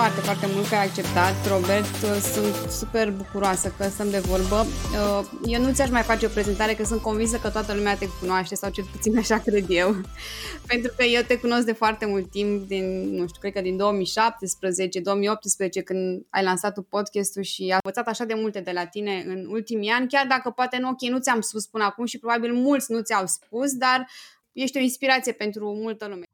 [0.00, 1.94] foarte, foarte mult că ai acceptat, Robert.
[2.34, 4.58] Sunt super bucuroasă că stăm de vorbă.
[4.64, 8.06] Uh, eu nu ți-aș mai face o prezentare, că sunt convinsă că toată lumea te
[8.20, 9.90] cunoaște, sau cel puțin așa cred eu.
[10.70, 12.84] Pentru că eu te cunosc de foarte mult timp, din,
[13.14, 18.06] nu știu, cred că din 2017, 2018, când ai lansat tu podcastul și am învățat
[18.06, 21.18] așa de multe de la tine în ultimii ani, chiar dacă poate nu, ok, nu
[21.18, 24.06] ți-am spus până acum și probabil mulți nu ți-au spus, dar
[24.52, 26.24] ești o inspirație pentru multă lume.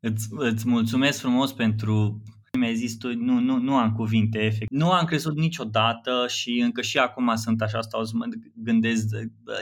[0.00, 2.22] Îți, îți mulțumesc frumos pentru
[2.58, 4.70] mi-ai zis tu, nu, nu, nu am cuvinte, efect.
[4.70, 9.06] Nu am crezut niciodată și încă și acum sunt așa, stau să mă gândesc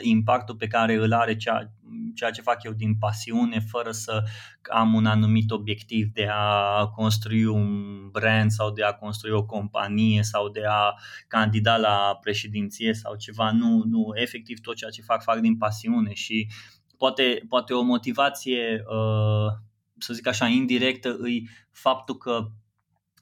[0.00, 1.72] impactul pe care îl are ceea,
[2.14, 4.22] ceea ce fac eu din pasiune, fără să
[4.70, 10.22] am un anumit obiectiv de a construi un brand sau de a construi o companie
[10.22, 10.94] sau de a
[11.28, 13.50] candida la președinție sau ceva.
[13.50, 16.48] Nu, nu, efectiv tot ceea ce fac, fac din pasiune și
[16.98, 19.52] poate, poate o motivație uh,
[19.98, 22.50] să zic așa, indirectă, îi faptul că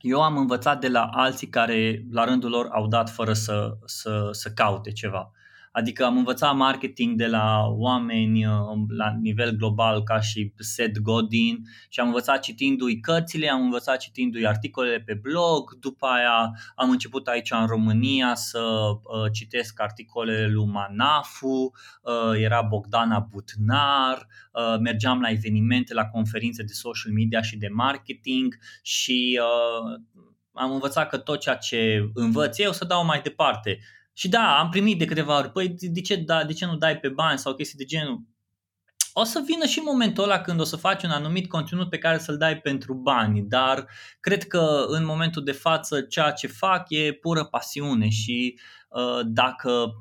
[0.07, 4.29] eu am învățat de la alții care la rândul lor au dat fără să, să,
[4.33, 5.31] să caute ceva.
[5.77, 8.53] Adică am învățat marketing de la oameni uh,
[8.89, 14.47] la nivel global ca și Seth Godin și am învățat citindu-i cărțile, am învățat citindu-i
[14.47, 20.67] articolele pe blog, după aia am început aici în România să uh, citesc articolele lui
[20.67, 27.57] Manafu, uh, era Bogdana Butnar, uh, mergeam la evenimente, la conferințe de social media și
[27.57, 30.01] de marketing și uh,
[30.53, 33.79] am învățat că tot ceea ce învăț eu să dau mai departe
[34.19, 36.99] și da, am primit de câteva ori, păi de ce, da, de ce nu dai
[36.99, 38.21] pe bani sau chestii de genul?
[39.13, 42.19] O să vină și momentul ăla când o să faci un anumit conținut pe care
[42.19, 43.89] să-l dai pentru bani, dar
[44.21, 49.95] cred că în momentul de față ceea ce fac e pură pasiune și uh, dacă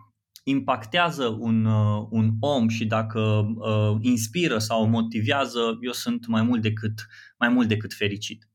[0.43, 3.19] impactează un, uh, un om și dacă
[3.55, 8.49] uh, inspiră sau motivează, eu sunt mai mult decât, mai mult decât fericit.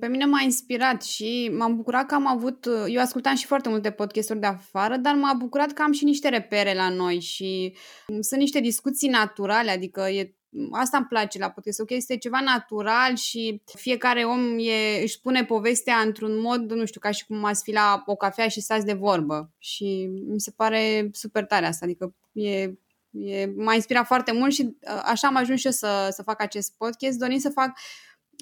[0.00, 3.90] Pe mine m-a inspirat și m-am bucurat că am avut, eu ascultam și foarte multe
[3.90, 7.76] podcasturi de afară, dar m-a bucurat că am și niște repere la noi și
[8.20, 10.34] sunt niște discuții naturale, adică e
[10.70, 11.90] Asta îmi place la podcast, ok?
[11.90, 17.10] Este ceva natural și fiecare om e, își spune povestea într-un mod, nu știu, ca
[17.10, 19.50] și cum ați fi la o cafea și stați de vorbă.
[19.58, 22.72] Și mi se pare super tare asta, adică e,
[23.10, 26.74] e, m-a inspirat foarte mult și așa am ajuns și eu să, să fac acest
[26.76, 27.72] podcast, dorind să fac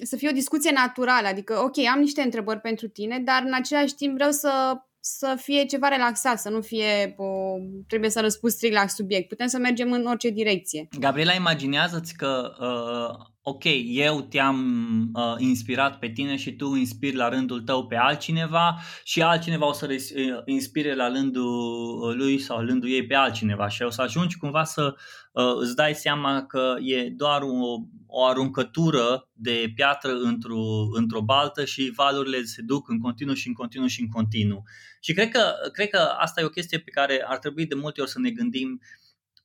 [0.03, 3.95] să fie o discuție naturală, adică, ok, am niște întrebări pentru tine, dar în același
[3.95, 7.25] timp vreau să, să fie ceva relaxat, să nu fie, o,
[7.87, 9.27] trebuie să răspunzi strict la subiect.
[9.27, 10.87] Putem să mergem în orice direcție.
[10.99, 14.59] Gabriela, imaginează-ți că, uh, ok, eu te-am
[15.13, 19.73] uh, inspirat pe tine și tu inspiri la rândul tău pe altcineva și altcineva o
[19.73, 24.01] să uh, inspire la rândul lui sau la rândul ei pe altcineva și o să
[24.01, 24.95] ajungi cumva să
[25.31, 27.77] uh, îți dai seama că e doar o
[28.13, 33.53] o aruncătură de piatră într-o, într-o baltă și valurile se duc în continuu și în
[33.53, 34.63] continuu și în continuu.
[35.01, 38.01] Și cred că, cred că asta e o chestie pe care ar trebui de multe
[38.01, 38.81] ori să ne gândim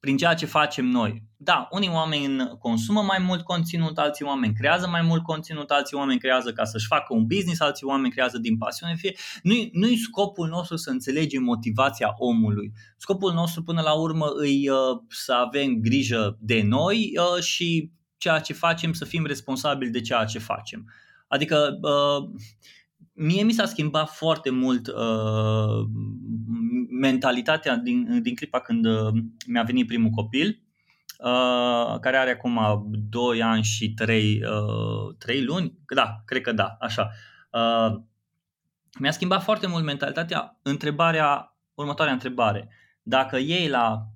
[0.06, 1.22] prin ceea ce facem noi.
[1.37, 6.19] Da, unii oameni consumă mai mult conținut, alții oameni creează mai mult conținut, alții oameni
[6.19, 8.95] creează ca să-și facă un business, alții oameni creează din pasiune.
[8.95, 12.72] Fie, nu-i, nu-i scopul nostru să înțelegem motivația omului.
[12.97, 14.77] Scopul nostru până la urmă îi uh,
[15.09, 20.25] să avem grijă de noi uh, și ceea ce facem, să fim responsabili de ceea
[20.25, 20.93] ce facem.
[21.28, 22.28] Adică uh,
[23.16, 25.88] mie mi s-a schimbat foarte mult uh,
[27.00, 29.09] mentalitatea din, din clipa când uh,
[29.47, 30.62] mi-a venit primul copil,
[31.19, 35.78] uh, care are acum 2 ani și 3, uh, 3 luni.
[35.94, 37.10] Da, cred că da, așa.
[37.50, 38.00] Uh,
[38.99, 40.59] mi-a schimbat foarte mult mentalitatea.
[40.62, 42.69] Întrebarea, următoarea întrebare.
[43.03, 44.06] Dacă ei la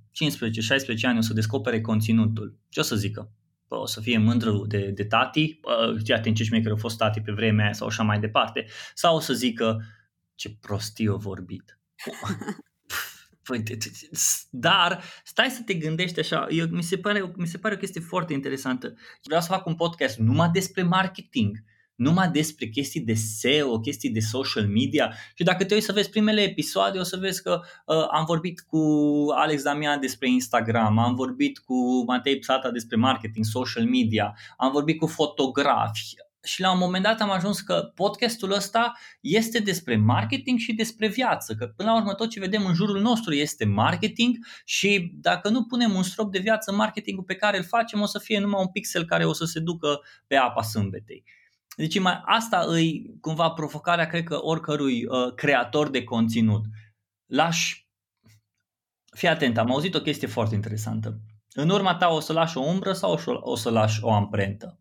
[1.03, 3.31] 15-16 ani o să descopere conținutul, ce o să zică?
[3.77, 5.61] O să fie mândru de, de tati,
[6.05, 9.17] fii atent ce șmecher au fost tati pe vremea aia sau așa mai departe, sau
[9.17, 9.85] o să zică
[10.35, 11.79] ce prostie o vorbit.
[13.43, 13.63] Păi,
[14.51, 18.01] dar stai să te gândești așa, eu, mi, se pare, mi se pare o chestie
[18.01, 18.95] foarte interesantă.
[19.23, 21.65] Vreau să fac un podcast numai despre marketing
[22.01, 26.11] numai despre chestii de SEO, chestii de social media și dacă te uiți să vezi
[26.11, 28.81] primele episoade o să vezi că uh, am vorbit cu
[29.35, 34.99] Alex Damian despre Instagram, am vorbit cu Matei Psata despre marketing, social media, am vorbit
[34.99, 40.59] cu fotografi, și la un moment dat am ajuns că podcastul ăsta este despre marketing
[40.59, 44.37] și despre viață, că până la urmă tot ce vedem în jurul nostru este marketing
[44.65, 48.19] și dacă nu punem un strop de viață, marketingul pe care îl facem o să
[48.19, 51.25] fie numai un pixel care o să se ducă pe apa sâmbetei.
[51.77, 56.65] Deci mai asta îi cumva provocarea, cred că, oricărui uh, creator de conținut.
[57.27, 57.89] Lași,
[59.17, 61.21] fii atent, am auzit o chestie foarte interesantă.
[61.53, 64.81] În urma ta o să lași o umbră sau o să lași o amprentă?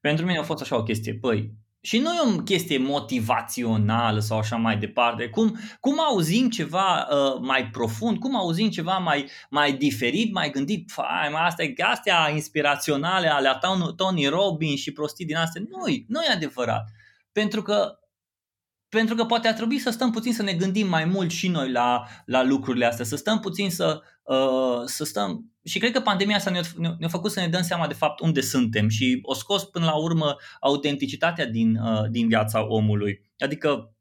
[0.00, 1.54] Pentru mine a fost așa o chestie, păi,
[1.86, 5.28] și nu e o chestie motivațională sau așa mai departe.
[5.28, 10.90] Cum, cum auzim ceva uh, mai profund, cum auzim ceva mai, mai diferit, mai gândit,
[10.90, 13.58] fai, mai astea, astea inspiraționale ale
[13.96, 15.62] Tony Robbins și prostii din astea.
[15.68, 16.90] Nu, nu e adevărat.
[17.32, 17.98] Pentru că
[18.88, 21.70] pentru că poate ar trebui să stăm puțin să ne gândim mai mult și noi
[21.70, 25.52] la, la lucrurile astea, să stăm puțin să, uh, să stăm.
[25.64, 26.62] Și cred că pandemia asta ne-a,
[26.98, 29.96] ne-a făcut să ne dăm seama de fapt unde suntem și o scos până la
[29.96, 33.20] urmă autenticitatea din, uh, din viața omului.
[33.38, 33.95] Adică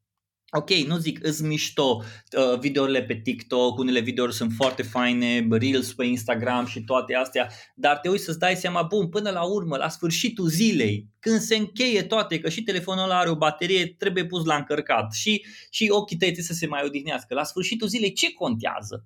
[0.57, 5.94] Ok, nu zic, îți mișto uh, videourile pe TikTok, unele videouri sunt foarte faine, Reels
[5.94, 9.78] pe Instagram și toate astea, dar te uiți să-ți dai seama, bun, până la urmă,
[9.78, 14.25] la sfârșitul zilei, când se încheie toate, că și telefonul ăla are o baterie, trebuie
[14.25, 17.34] pus la încărcat și, și ochii tăi trebuie să se mai odihnească.
[17.34, 19.06] La sfârșitul zilei, ce contează?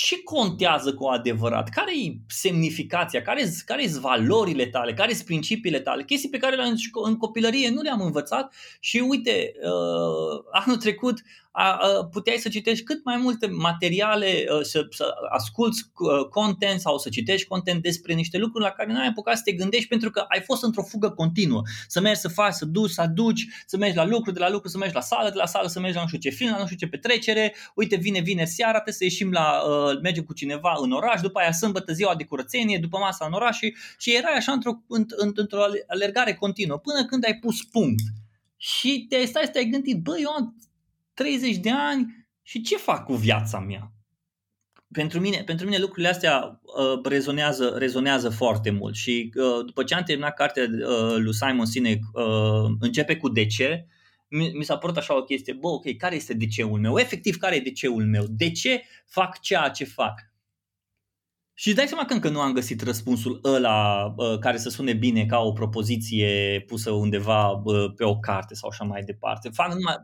[0.00, 1.68] Ce contează cu adevărat?
[1.68, 3.22] Care e semnificația?
[3.22, 4.94] Care sunt care valorile tale?
[4.94, 6.04] Care sunt principiile tale?
[6.04, 6.56] Chestii pe care
[7.04, 11.22] în copilărie nu le-am învățat și uite, uh, anul trecut
[12.10, 15.90] puteai să citești cât mai multe materiale, să, să asculți
[16.30, 19.52] content sau să citești content despre niște lucruri la care nu ai apucat să te
[19.52, 21.62] gândești pentru că ai fost într-o fugă continuă.
[21.86, 24.68] Să mergi să faci, să duci, să aduci, să mergi la lucru, de la lucru
[24.68, 26.58] să mergi la sală, de la sală să mergi la nu știu ce film, la
[26.58, 30.32] nu știu ce petrecere, uite vine vineri seara, trebuie să ieșim la, uh, mergem cu
[30.32, 34.16] cineva în oraș, după aia sâmbătă ziua de curățenie, după masa în oraș și, și
[34.16, 34.72] erai așa într-o,
[35.34, 38.02] într-o alergare continuă până când ai pus punct.
[38.56, 40.56] Și te stai să te-ai gândit, băi, eu am
[41.18, 43.92] 30 de ani și ce fac cu viața mea?
[44.92, 49.94] Pentru mine, pentru mine lucrurile astea uh, rezonează, rezonează foarte mult și uh, după ce
[49.94, 53.86] am terminat cartea uh, lui Simon Sinek, uh, începe cu de ce,
[54.28, 56.98] mi, mi s-a părut așa o chestie, bă, ok, care este de ceul meu?
[56.98, 58.24] Efectiv, care e de ceul meu?
[58.28, 60.28] De ce fac ceea ce fac?
[61.54, 65.26] Și dai seama că încă nu am găsit răspunsul ăla uh, care să sune bine
[65.26, 69.48] ca o propoziție pusă undeva uh, pe o carte sau așa mai departe.
[69.48, 69.94] Fac numai,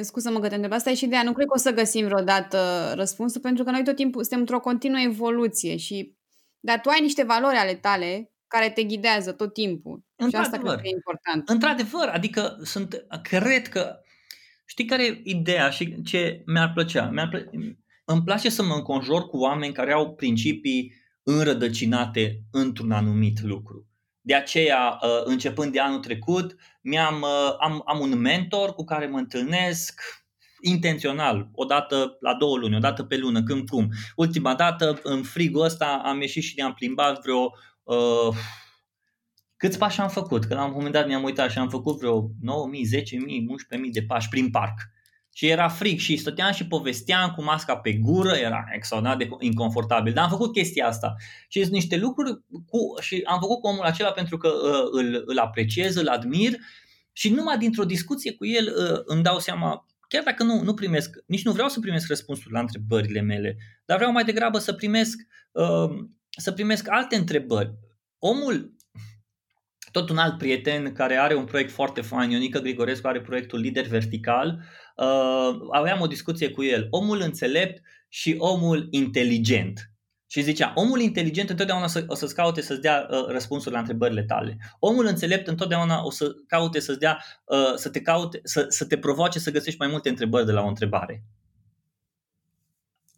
[0.00, 1.22] Scuză-mă că te întreb, asta e și ideea.
[1.22, 4.60] Nu cred că o să găsim vreodată răspunsul, pentru că noi tot timpul suntem într-o
[4.60, 6.16] continuă evoluție și
[6.60, 10.04] dar tu ai niște valori ale tale care te ghidează tot timpul.
[10.28, 11.48] Și asta cred că e important.
[11.48, 13.96] Într-adevăr, adică sunt, cred că
[14.66, 17.10] știi care e ideea și ce mi-ar plăcea?
[17.10, 17.50] Mi-ar plăcea
[18.08, 20.92] îmi place să mă înconjor cu oameni care au principii
[21.22, 23.85] înrădăcinate într-un anumit lucru.
[24.26, 29.06] De aceea, uh, începând de anul trecut, mi-am, uh, am, am un mentor cu care
[29.06, 30.00] mă întâlnesc
[30.60, 33.88] intențional, o dată la două luni, o dată pe lună, când cum.
[34.16, 37.52] Ultima dată, în frigul ăsta, am ieșit și ne-am plimbat vreo...
[37.82, 38.36] Uh,
[39.56, 40.44] câți pași am făcut?
[40.44, 42.28] Că la un moment dat mi-am uitat și am făcut vreo 9.000,
[42.98, 44.78] 10.000, 11.000 de pași prin parc.
[45.36, 50.12] Și era frig și stăteam și povesteam cu masca pe gură, era extraordinar de inconfortabil.
[50.12, 51.14] Dar am făcut chestia asta.
[51.48, 55.22] Și sunt niște lucruri cu, și am făcut cu omul acela pentru că uh, îl,
[55.26, 56.56] îl apreciez, îl admir
[57.12, 61.10] și numai dintr-o discuție cu el uh, îmi dau seama, chiar dacă nu, nu primesc,
[61.26, 65.16] nici nu vreau să primesc răspunsuri la întrebările mele, dar vreau mai degrabă să primesc,
[65.52, 65.90] uh,
[66.38, 67.74] să primesc alte întrebări.
[68.18, 68.75] Omul
[69.96, 73.86] tot un alt prieten care are un proiect foarte fain, Ionica Grigorescu are proiectul Lider
[73.86, 74.62] Vertical,
[74.96, 79.90] uh, aveam o discuție cu el, omul înțelept și omul inteligent.
[80.26, 83.80] Și zicea, omul inteligent întotdeauna o, să, o să-ți caute să-ți dea uh, răspunsuri la
[83.80, 84.56] întrebările tale.
[84.78, 88.98] Omul înțelept întotdeauna o să caute să-ți dea, uh, să te caute, să, să te
[88.98, 91.22] provoace să găsești mai multe întrebări de la o întrebare.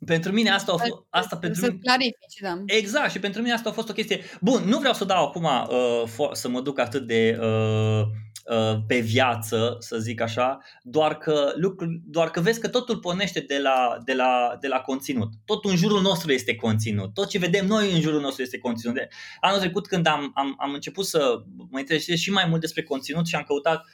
[0.07, 1.05] Pentru mine asta a fost...
[1.11, 2.63] Asta pentru să mine, clarifici, da.
[2.67, 4.21] Exact, și pentru mine asta a fost o chestie...
[4.41, 8.03] Bun, nu vreau să dau acum uh, să mă duc atât de uh,
[8.49, 13.41] uh, pe viață, să zic așa, doar că, lucru, doar că vezi că totul pornește
[13.41, 15.29] de la, de, la, de la conținut.
[15.45, 17.15] Tot în jurul nostru este conținut.
[17.15, 18.95] Tot ce vedem noi în jurul nostru este conținut.
[18.95, 19.09] De,
[19.41, 23.27] anul trecut când am, am, am început să mă interesez și mai mult despre conținut
[23.27, 23.85] și am căutat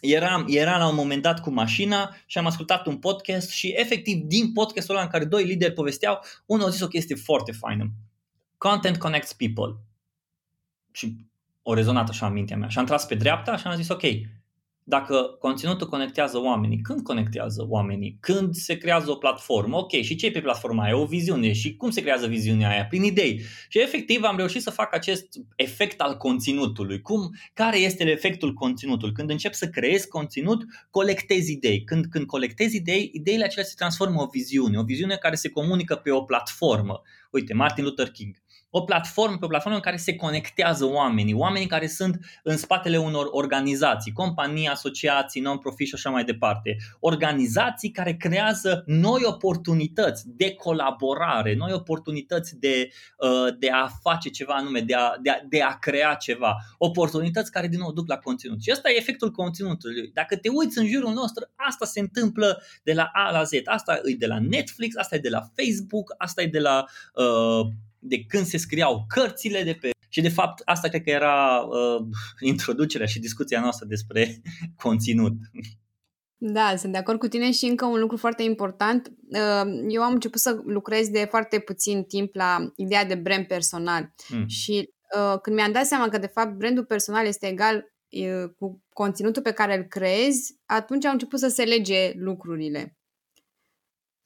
[0.00, 4.22] eram, eram la un moment dat cu mașina și am ascultat un podcast și efectiv
[4.24, 7.90] din podcastul ăla în care doi lideri povesteau, unul a zis o chestie foarte faină.
[8.58, 9.76] Content connects people.
[10.92, 11.16] Și
[11.62, 12.68] o rezonat așa în mintea mea.
[12.68, 14.02] Și am tras pe dreapta și am zis ok,
[14.88, 18.16] dacă conținutul conectează oamenii, când conectează oamenii?
[18.20, 19.76] Când se creează o platformă?
[19.76, 20.96] Ok, și ce e pe platforma aia?
[20.96, 21.52] O viziune.
[21.52, 22.86] Și cum se creează viziunea aia?
[22.86, 23.40] Prin idei.
[23.68, 27.00] Și efectiv am reușit să fac acest efect al conținutului.
[27.00, 29.14] Cum, care este efectul conținutului?
[29.14, 31.84] Când încep să creezi conținut, colectezi idei.
[31.84, 34.78] Când, când colectezi idei, ideile acelea se transformă în o viziune.
[34.78, 37.02] O viziune care se comunică pe o platformă.
[37.30, 38.36] Uite, Martin Luther King
[38.76, 42.96] o platformă, pe o platformă în care se conectează oamenii, oamenii care sunt în spatele
[42.96, 46.76] unor organizații, companii, asociații, non-profit și așa mai departe.
[47.00, 54.54] Organizații care creează noi oportunități de colaborare, noi oportunități de, uh, de a face ceva
[54.54, 56.56] anume, de a, de, a, de a crea ceva.
[56.78, 58.62] Oportunități care din nou duc la conținut.
[58.62, 60.10] Și ăsta e efectul conținutului.
[60.14, 63.50] Dacă te uiți în jurul nostru, asta se întâmplă de la A la Z.
[63.64, 67.66] Asta e de la Netflix, asta e de la Facebook, asta e de la uh,
[68.08, 72.06] de când se scriau cărțile de pe și de fapt asta cred că era uh,
[72.40, 74.42] introducerea și discuția noastră despre
[74.82, 75.32] conținut.
[76.38, 79.08] Da, sunt de acord cu tine și încă un lucru foarte important.
[79.08, 84.14] Uh, eu am început să lucrez de foarte puțin timp la ideea de brand personal
[84.28, 84.46] mm.
[84.46, 87.76] și uh, când mi-am dat seama că de fapt brandul personal este egal
[88.08, 92.95] uh, cu conținutul pe care îl creezi, atunci au început să se lege lucrurile.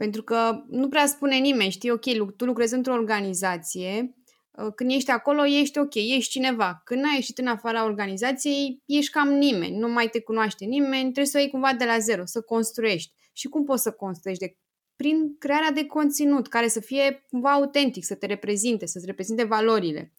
[0.01, 4.15] Pentru că nu prea spune nimeni, știi, ok, tu lucrezi într-o organizație,
[4.51, 6.81] uh, când ești acolo, ești ok, ești cineva.
[6.85, 11.25] Când ai ieșit în afara organizației, ești cam nimeni, nu mai te cunoaște nimeni, trebuie
[11.25, 13.13] să o iei cumva de la zero, să construiești.
[13.33, 14.45] Și cum poți să construiești?
[14.47, 14.57] De,
[14.97, 20.13] prin crearea de conținut care să fie cumva autentic, să te reprezinte, să-ți reprezinte valorile.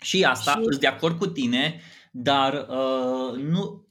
[0.00, 0.62] Și asta, și...
[0.62, 3.88] sunt de acord cu tine, dar uh, nu...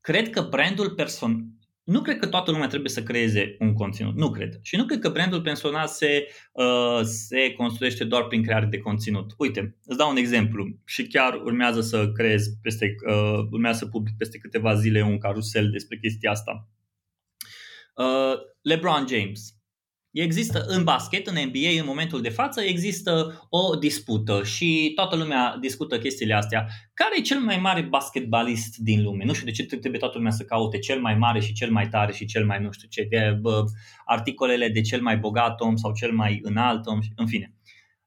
[0.00, 1.59] Cred că brandul person
[1.90, 4.16] nu cred că toată lumea trebuie să creeze un conținut.
[4.16, 4.58] Nu cred.
[4.62, 9.34] Și nu cred că brandul personal se, uh, se construiește doar prin creare de conținut.
[9.38, 14.16] Uite, îți dau un exemplu și chiar urmează să creez peste, uh, urmează să public
[14.16, 16.68] peste câteva zile un carusel despre chestia asta.
[17.94, 19.59] Uh, LeBron James
[20.12, 25.56] Există în basket, în NBA, în momentul de față, există o dispută și toată lumea
[25.60, 26.66] discută chestiile astea.
[26.94, 29.24] Care e cel mai mare basketbalist din lume?
[29.24, 31.88] Nu știu de ce trebuie toată lumea să caute cel mai mare și cel mai
[31.88, 33.64] tare și cel mai nu știu ce, de, bă,
[34.04, 37.54] articolele de cel mai bogat om sau cel mai înalt om, în fine.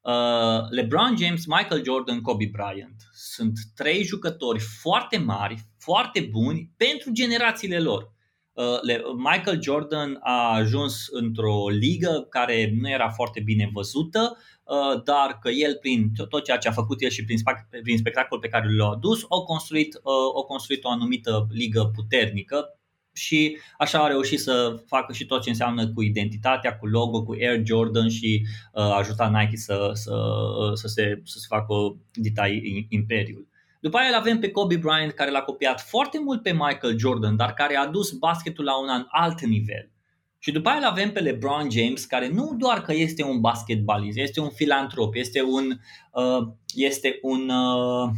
[0.01, 7.11] Uh, LeBron James, Michael Jordan, Kobe Bryant sunt trei jucători foarte mari, foarte buni pentru
[7.11, 8.12] generațiile lor.
[8.53, 8.79] Uh,
[9.17, 15.49] Michael Jordan a ajuns într-o ligă care nu era foarte bine văzută, uh, dar că
[15.49, 17.37] el prin tot ceea ce a făcut el și prin,
[17.83, 22.77] prin spectacol pe care l-a adus, a construit, uh, a construit o anumită ligă puternică
[23.13, 27.31] și așa a reușit să facă și tot ce înseamnă cu identitatea, cu logo, cu
[27.31, 30.15] Air Jordan și a ajutat Nike să, să,
[30.73, 31.73] să, se, să se facă
[32.13, 33.47] detalii imperiul.
[33.83, 37.35] După aia îl avem pe Kobe Bryant care l-a copiat foarte mult pe Michael Jordan,
[37.35, 39.91] dar care a dus basketul la un alt nivel.
[40.39, 44.17] Și după aia îl avem pe LeBron James, care nu doar că este un basketbalist,
[44.17, 45.79] este un filantrop, este un,
[46.11, 48.09] uh, este un, uh,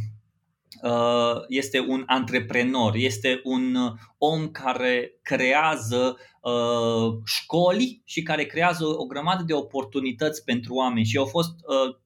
[0.82, 8.84] uh, este un antreprenor, este un uh, om care creează uh, școli și care creează
[8.84, 11.96] o, o grămadă de oportunități pentru oameni și au fost uh,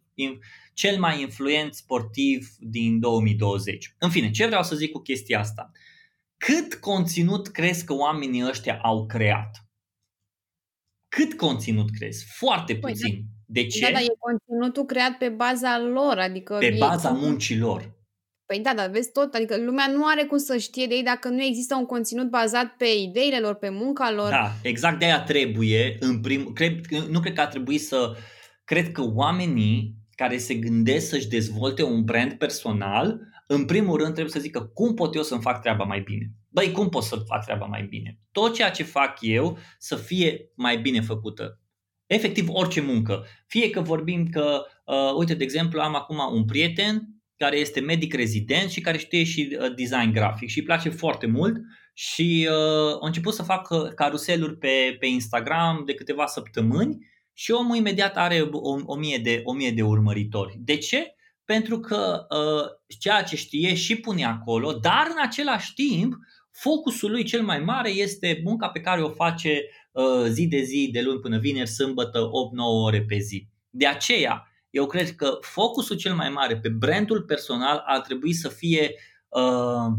[0.81, 3.95] cel mai influent sportiv din 2020.
[3.99, 5.71] În fine, ce vreau să zic cu chestia asta?
[6.37, 9.51] Cât conținut crezi că oamenii ăștia au creat?
[11.09, 12.25] Cât conținut crezi?
[12.37, 13.15] Foarte păi, puțin.
[13.15, 13.21] Da.
[13.47, 13.81] De ce?
[13.81, 16.57] Da, dar e conținutul creat pe baza lor, adică...
[16.59, 17.99] Pe baza muncilor.
[18.47, 21.29] Păi da, dar vezi tot, adică lumea nu are cum să știe de ei dacă
[21.29, 24.31] nu există un conținut bazat pe ideile lor, pe munca lor.
[24.31, 28.17] Da, exact de aia trebuie, în prim, cred, nu cred că ar trebui să,
[28.65, 34.33] cred că oamenii care se gândesc să-și dezvolte un brand personal, în primul rând trebuie
[34.33, 36.31] să zică cum pot eu să-mi fac treaba mai bine.
[36.49, 38.19] Băi, cum pot să fac treaba mai bine?
[38.33, 41.61] Tot ceea ce fac eu să fie mai bine făcută.
[42.07, 43.27] Efectiv orice muncă.
[43.47, 48.15] Fie că vorbim că, uh, uite, de exemplu, am acum un prieten care este medic
[48.15, 51.57] rezident și care știe și uh, design grafic și îi place foarte mult
[51.93, 56.99] și uh, a început să facă caruseluri pe, pe Instagram de câteva săptămâni
[57.41, 60.59] și omul imediat are o, o, mie, de, o mie de urmăritori.
[60.59, 61.15] De ce?
[61.45, 66.15] Pentru că uh, ceea ce știe și pune acolo, dar în același timp
[66.51, 70.89] focusul lui cel mai mare este munca pe care o face uh, zi de zi,
[70.93, 72.29] de luni până vineri, sâmbătă, 8-9
[72.85, 73.49] ore pe zi.
[73.71, 78.49] De aceea, eu cred că focusul cel mai mare pe brandul personal ar trebui să
[78.49, 78.95] fie
[79.29, 79.93] uh,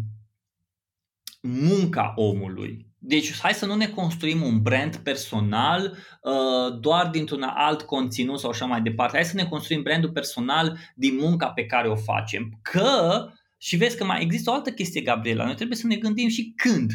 [1.42, 2.91] munca omului.
[3.04, 8.50] Deci hai să nu ne construim un brand personal uh, doar dintr-un alt conținut sau
[8.50, 9.16] așa mai departe.
[9.16, 12.60] Hai să ne construim brandul personal din munca pe care o facem.
[12.62, 13.26] Că,
[13.58, 16.54] și vezi că mai există o altă chestie, Gabriela, noi trebuie să ne gândim și
[16.56, 16.92] când.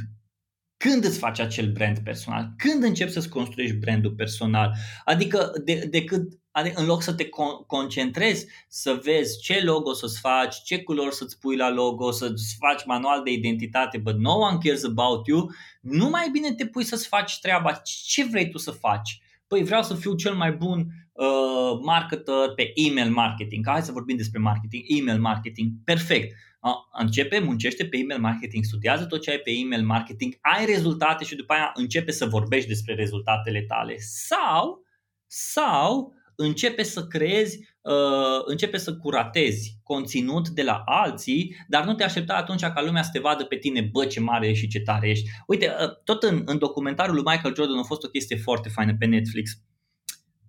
[0.77, 2.53] Când îți faci acel brand personal?
[2.57, 4.75] Când începi să-ți construiești brandul personal?
[5.05, 6.23] Adică de, decât
[6.57, 7.29] Adică în loc să te
[7.67, 12.85] concentrezi să vezi ce logo să-ți faci, ce culori să-ți pui la logo, să-ți faci
[12.85, 15.51] manual de identitate, but no one cares about you,
[15.89, 19.21] nu mai bine te pui să-ți faci treaba, ce vrei tu să faci?
[19.47, 23.67] Păi vreau să fiu cel mai bun uh, marketer pe email marketing.
[23.69, 25.73] Hai să vorbim despre marketing, email marketing.
[25.85, 26.35] Perfect.
[26.61, 31.25] Uh, începe, muncește pe email marketing, studiază tot ce ai pe email marketing, ai rezultate
[31.25, 33.97] și după aia începe să vorbești despre rezultatele tale.
[33.99, 34.85] Sau,
[35.27, 42.05] sau începe să creezi, uh, începe să curatezi conținut de la alții, dar nu te
[42.05, 44.81] aștepta atunci ca lumea să te vadă pe tine, bă, ce mare ești și ce
[44.81, 45.29] tare ești.
[45.47, 48.97] Uite, uh, tot în, în documentarul lui Michael Jordan a fost o chestie foarte faină
[48.99, 49.51] pe Netflix.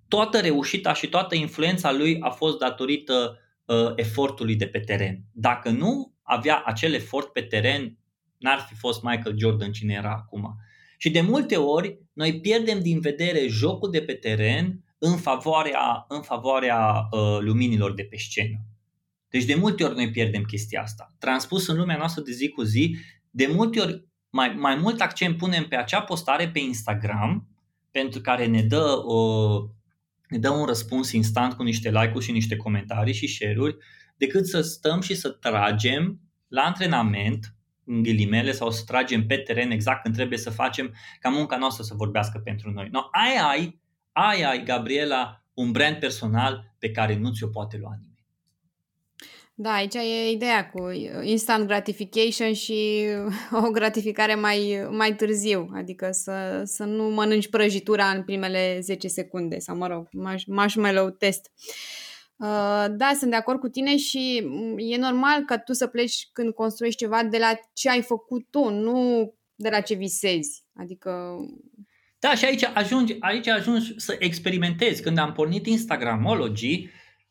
[0.07, 5.23] Toată reușita și toată influența lui a fost datorită uh, efortului de pe teren.
[5.33, 7.97] Dacă nu avea acel efort pe teren,
[8.37, 10.55] n-ar fi fost Michael Jordan cine era acum.
[10.97, 16.21] Și de multe ori noi pierdem din vedere jocul de pe teren în favoarea, în
[16.21, 18.57] favoarea uh, luminilor de pe scenă.
[19.29, 21.15] Deci de multe ori noi pierdem chestia asta.
[21.19, 22.97] Transpus în lumea noastră de zi cu zi,
[23.29, 27.47] de multe ori mai, mai mult accent punem pe acea postare pe Instagram,
[27.91, 29.69] pentru care ne dă, uh,
[30.27, 33.77] ne dă un răspuns instant cu niște like-uri și niște comentarii și share-uri,
[34.17, 37.51] decât să stăm și să tragem la antrenament,
[37.85, 41.83] în ghilimele, sau să tragem pe teren exact când trebuie să facem ca munca noastră
[41.83, 42.87] să vorbească pentru noi.
[42.91, 43.81] No, ai, ai
[44.17, 48.15] aia ai, Gabriela, un brand personal pe care nu ți-o poate lua nimeni.
[49.53, 50.89] Da, aici e ideea cu
[51.21, 53.05] instant gratification și
[53.65, 59.59] o gratificare mai, mai târziu, adică să, să nu mănânci prăjitura în primele 10 secunde
[59.59, 60.07] sau, mă rog,
[60.47, 61.51] marshmallow test.
[62.35, 64.37] Uh, da, sunt de acord cu tine și
[64.77, 68.69] e normal că tu să pleci când construiești ceva de la ce ai făcut tu,
[68.69, 70.63] nu de la ce visezi.
[70.75, 71.37] Adică
[72.19, 75.01] da, și aici ajungi, aici ajungi să experimentezi.
[75.01, 76.89] Când am pornit Instagramology,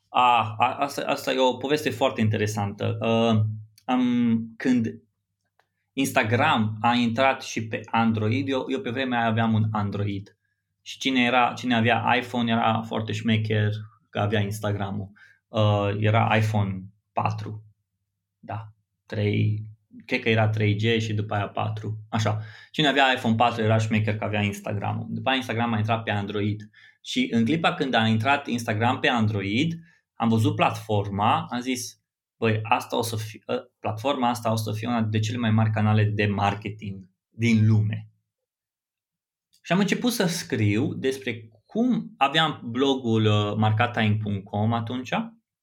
[0.09, 2.97] a, a, asta, asta e o poveste foarte interesantă.
[3.01, 3.41] Uh,
[3.85, 5.01] am, când
[5.93, 10.37] Instagram a intrat și pe Android, eu, eu pe vremea aia aveam un Android.
[10.81, 13.71] Și cine, era, cine avea iPhone era foarte șmecher
[14.09, 15.11] că avea Instagramul.
[15.47, 16.81] Uh, era iPhone
[17.13, 17.63] 4.
[18.39, 18.71] Da,
[19.05, 19.63] 3,
[20.07, 21.97] cred că era 3G și după aia 4.
[22.09, 22.41] Așa.
[22.71, 25.05] Cine avea iPhone 4 era șmecher că avea Instagram.
[25.09, 26.69] După aia Instagram a intrat pe Android.
[27.01, 29.73] Și în clipa când a intrat Instagram pe Android,
[30.13, 32.01] am văzut platforma, am zis,
[32.37, 35.51] băi, asta o să fie, ă, platforma asta o să fie una de cele mai
[35.51, 38.11] mari canale de marketing din lume.
[39.63, 45.11] Și am început să scriu despre cum aveam blogul ă, markatime.com atunci,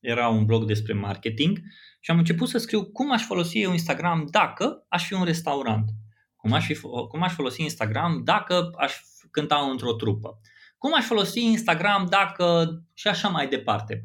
[0.00, 1.58] era un blog despre marketing
[2.04, 5.90] și am început să scriu cum aș folosi eu Instagram dacă aș fi un restaurant.
[6.36, 6.74] Cum aș, fi,
[7.08, 8.94] cum aș folosi Instagram dacă aș
[9.30, 10.40] cânta într-o trupă.
[10.78, 14.04] Cum aș folosi Instagram dacă și așa mai departe.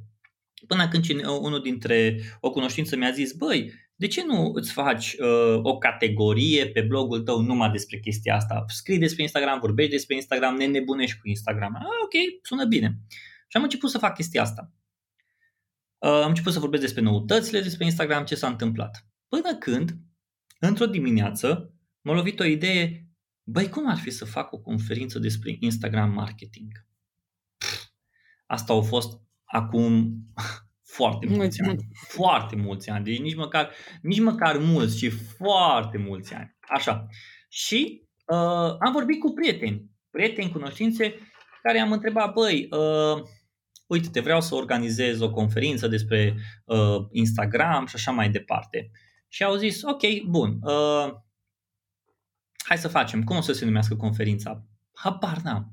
[0.67, 1.05] Până când
[1.41, 6.67] unul dintre o cunoștință mi-a zis, băi, de ce nu îți faci uh, o categorie
[6.67, 8.63] pe blogul tău numai despre chestia asta?
[8.67, 11.75] Scrii despre Instagram, vorbești despre Instagram, ne nebunești cu Instagram.
[11.75, 12.97] Ah, ok, sună bine.
[13.47, 14.73] Și am început să fac chestia asta.
[15.99, 19.07] Uh, am început să vorbesc despre noutățile despre Instagram, ce s-a întâmplat.
[19.27, 19.97] Până când,
[20.59, 23.07] într-o dimineață, m-a lovit o idee,
[23.43, 26.71] băi, cum ar fi să fac o conferință despre Instagram marketing?
[28.45, 30.15] Asta au fost acum
[30.97, 31.87] foarte mulți ani.
[32.07, 33.03] Foarte mulți ani.
[33.03, 36.57] Deci nici măcar, nici măcar mulți, ci foarte mulți ani.
[36.59, 37.05] Așa.
[37.49, 41.15] Și uh, am vorbit cu prieteni, prieteni, cunoștințe,
[41.61, 43.21] care am întrebat, băi, uh,
[43.89, 48.91] uite, te vreau să organizez o conferință despre uh, Instagram și așa mai departe.
[49.27, 51.13] Și au zis, ok, bun, uh,
[52.65, 53.23] hai să facem.
[53.23, 54.63] Cum o să se numească conferința?
[54.93, 55.71] Habar n-am.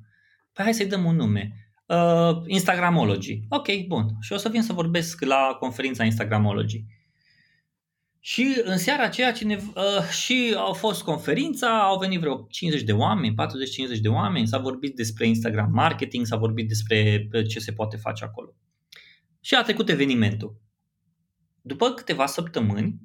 [0.53, 1.71] Păi hai să-i dăm un nume.
[1.87, 3.41] Uh, Instagramology.
[3.49, 4.07] Ok, bun.
[4.21, 6.85] Și o să vin să vorbesc la conferința Instagramology.
[8.29, 12.93] Și în seara aceea cine, uh, și au fost conferința, au venit vreo 50 de
[12.93, 17.73] oameni, 40-50 de oameni, s-a vorbit despre Instagram marketing, s-a vorbit despre uh, ce se
[17.73, 18.55] poate face acolo.
[19.41, 20.61] Și a trecut evenimentul.
[21.63, 23.01] După câteva săptămâni,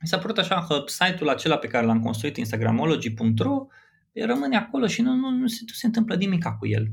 [0.00, 3.66] mi s-a părut așa că site-ul acela pe care l-am construit, instagramology.ro,
[4.12, 6.88] rămâne acolo și nu, nu, nu, se, nu se întâmplă nimic cu el.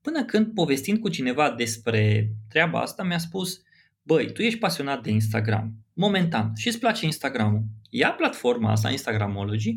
[0.00, 3.62] Până când, povestind cu cineva despre treaba asta, mi-a spus,
[4.10, 9.74] băi, tu ești pasionat de Instagram, momentan, și îți place Instagramul, ia platforma asta, Instagramology,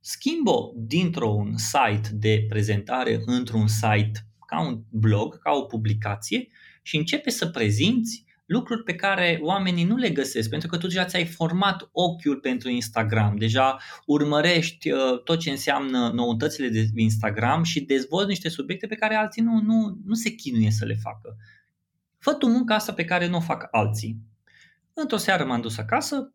[0.00, 6.48] schimbă dintr-un site de prezentare într-un site ca un blog, ca o publicație
[6.82, 11.04] și începe să prezinți lucruri pe care oamenii nu le găsesc, pentru că tu deja
[11.04, 17.80] ți-ai format ochiul pentru Instagram, deja urmărești uh, tot ce înseamnă noutățile de Instagram și
[17.80, 21.36] dezvolți niște subiecte pe care alții nu, nu, nu se chinuie să le facă.
[22.26, 24.16] Fă tu munca asta pe care nu o fac alții.
[24.92, 26.32] Într-o seară m-am dus acasă,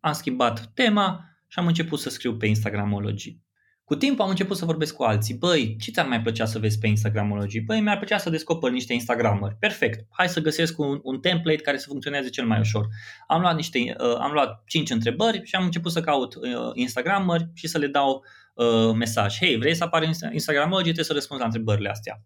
[0.00, 3.38] am schimbat tema și am început să scriu pe Instagramology.
[3.84, 5.34] Cu timpul am început să vorbesc cu alții.
[5.34, 7.60] Băi, ce ți-ar mai plăcea să vezi pe Instagramology?
[7.60, 9.56] Băi, mi-ar plăcea să descoper niște Instagramări.
[9.58, 10.06] Perfect.
[10.10, 12.86] Hai să găsesc un, un template care să funcționeze cel mai ușor.
[13.26, 16.40] Am luat niște, uh, am luat 5 întrebări și am început să caut uh,
[16.74, 18.24] Instagramări și să le dau
[18.54, 19.38] uh, mesaj.
[19.38, 20.82] Hei, vrei să apare în Instagramology?
[20.82, 22.22] Trebuie să răspunzi la întrebările astea.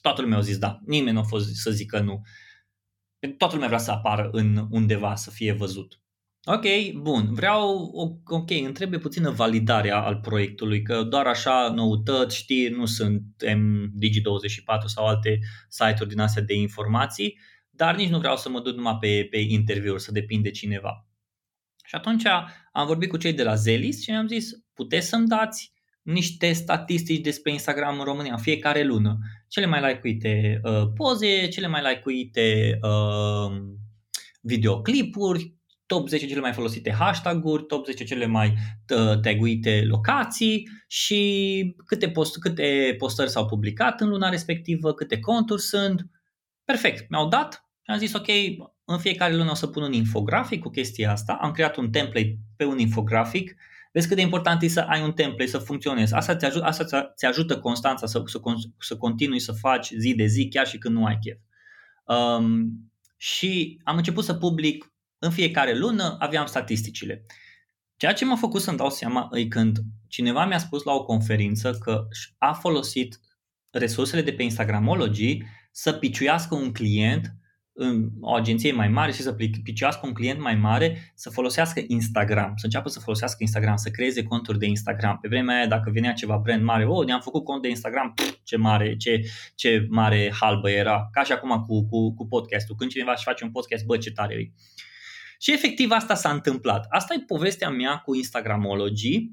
[0.00, 0.80] Toată lumea a zis da.
[0.86, 2.22] Nimeni nu a fost să zică nu.
[3.28, 5.98] Toată lumea vrea să apară în undeva, să fie văzut.
[6.46, 6.64] Ok,
[7.02, 7.34] bun.
[7.34, 7.90] Vreau,
[8.26, 13.22] ok, îmi trebuie puțină validare al proiectului, că doar așa noutăți, știri, nu sunt
[14.02, 17.38] Digi24 sau alte site-uri din astea de informații,
[17.70, 21.08] dar nici nu vreau să mă duc numai pe, pe interviuri, să depind de cineva.
[21.84, 22.26] Și atunci
[22.72, 27.20] am vorbit cu cei de la Zelis și am zis, puteți să-mi dați niște statistici
[27.20, 29.18] despre Instagram în România, fiecare lună.
[29.54, 33.56] Cele mai like-uite uh, poze, cele mai like-uite uh,
[34.40, 35.54] videoclipuri,
[35.86, 38.54] top 10 cele mai folosite hashtag-uri, top 10 cele mai
[39.22, 46.06] taguite locații și câte, post, câte postări s-au publicat în luna respectivă, câte conturi sunt.
[46.64, 48.28] Perfect, mi-au dat și am zis ok,
[48.84, 51.38] în fiecare lună o să pun un infografic cu chestia asta.
[51.40, 53.54] Am creat un template pe un infografic.
[53.94, 56.14] Vezi cât de important e să ai un template, să funcționezi.
[56.14, 58.40] Asta ți ajută, asta ți ajută Constanța să, să,
[58.78, 61.38] să continui să faci zi de zi, chiar și când nu ai chef.
[62.04, 62.70] Um,
[63.16, 67.26] și am început să public în fiecare lună aveam statisticile.
[67.96, 69.78] Ceea ce m-a făcut să-mi dau seama e când
[70.08, 72.06] cineva mi-a spus la o conferință că
[72.38, 73.20] a folosit
[73.70, 75.38] resursele de pe Instagramology
[75.72, 77.43] să piciuiască un client în
[78.20, 79.32] o agenție mai mare și să
[79.62, 84.22] piciuiască un client mai mare să folosească Instagram, să înceapă să folosească Instagram, să creeze
[84.22, 85.18] conturi de Instagram.
[85.20, 88.38] Pe vremea aia, dacă venea ceva brand mare, oh, ne-am făcut cont de Instagram, pff,
[88.42, 89.20] ce mare, ce,
[89.54, 91.08] ce mare halbă era.
[91.12, 92.76] Ca și acum cu, cu, cu podcastul.
[92.76, 94.50] Când cineva își face un podcast, bă, ce tare e.
[95.38, 96.86] Și efectiv asta s-a întâmplat.
[96.88, 99.30] Asta e povestea mea cu Instagramology,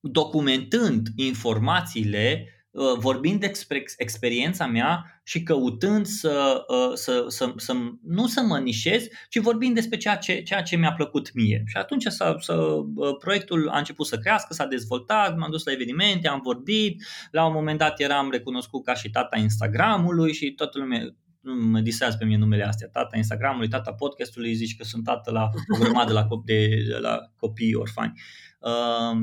[0.00, 2.59] documentând informațiile, uh,
[2.98, 9.06] vorbind despre experiența mea și căutând să, uh, să, să, să nu să mă nișez,
[9.28, 11.62] ci vorbind despre ceea ce, ceea ce mi-a plăcut mie.
[11.66, 15.72] Și atunci să, să, uh, proiectul a început să crească, s-a dezvoltat, m-am dus la
[15.72, 20.78] evenimente, am vorbit, la un moment dat eram recunoscut ca și tata Instagramului și toată
[20.78, 21.00] lumea,
[21.40, 25.30] nu mă disează pe mine numele astea, tata Instagramului, tata podcastului, zici că sunt tată
[25.30, 26.68] la o grămadă la, cop- de,
[27.00, 28.12] la copii orfani.
[28.60, 29.18] Uh,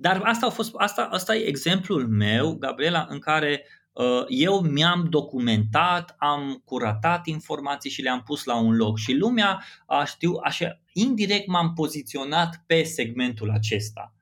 [0.00, 5.06] dar asta, a fost, asta, asta e exemplul meu, Gabriela, în care uh, eu mi-am
[5.10, 10.80] documentat, am curatat informații și le-am pus la un loc și lumea, a, știu, așa,
[10.92, 14.12] indirect m-am poziționat pe segmentul acesta.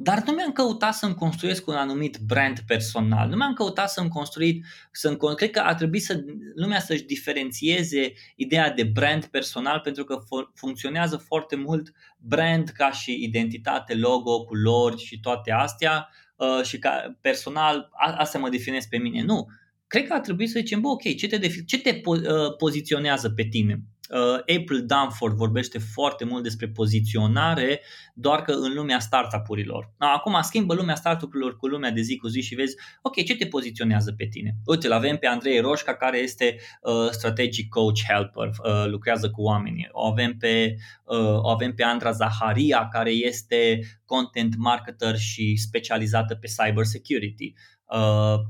[0.00, 3.28] Dar nu mi-am căutat să-mi construiesc un anumit brand personal.
[3.28, 8.70] Nu mi-am căutat să-mi construit, să cred că ar trebui să lumea să-și diferențieze ideea
[8.70, 10.18] de brand personal pentru că
[10.54, 17.18] funcționează foarte mult brand ca și identitate, logo, culori și toate astea uh, și ca
[17.20, 19.22] personal, asta mă definez pe mine.
[19.22, 19.46] Nu.
[19.86, 23.42] Cred că ar trebui să zicem, bă, ok, ce te, ce te uh, poziționează pe
[23.42, 23.82] tine?
[24.08, 27.80] Uh, April Dunford vorbește foarte mult despre poziționare,
[28.14, 29.92] doar că în lumea startup-urilor.
[29.98, 33.46] Acum schimbă lumea startup-urilor cu lumea de zi cu zi și vezi, ok, ce te
[33.46, 34.54] poziționează pe tine?
[34.64, 39.42] Uite, îl avem pe Andrei Roșca, care este uh, strategic coach helper, uh, lucrează cu
[39.42, 39.88] oamenii.
[39.90, 46.34] O avem pe, uh, o avem pe Andra Zaharia, care este content marketer și specializată
[46.34, 47.52] pe cyber security.
[47.84, 48.40] Uh,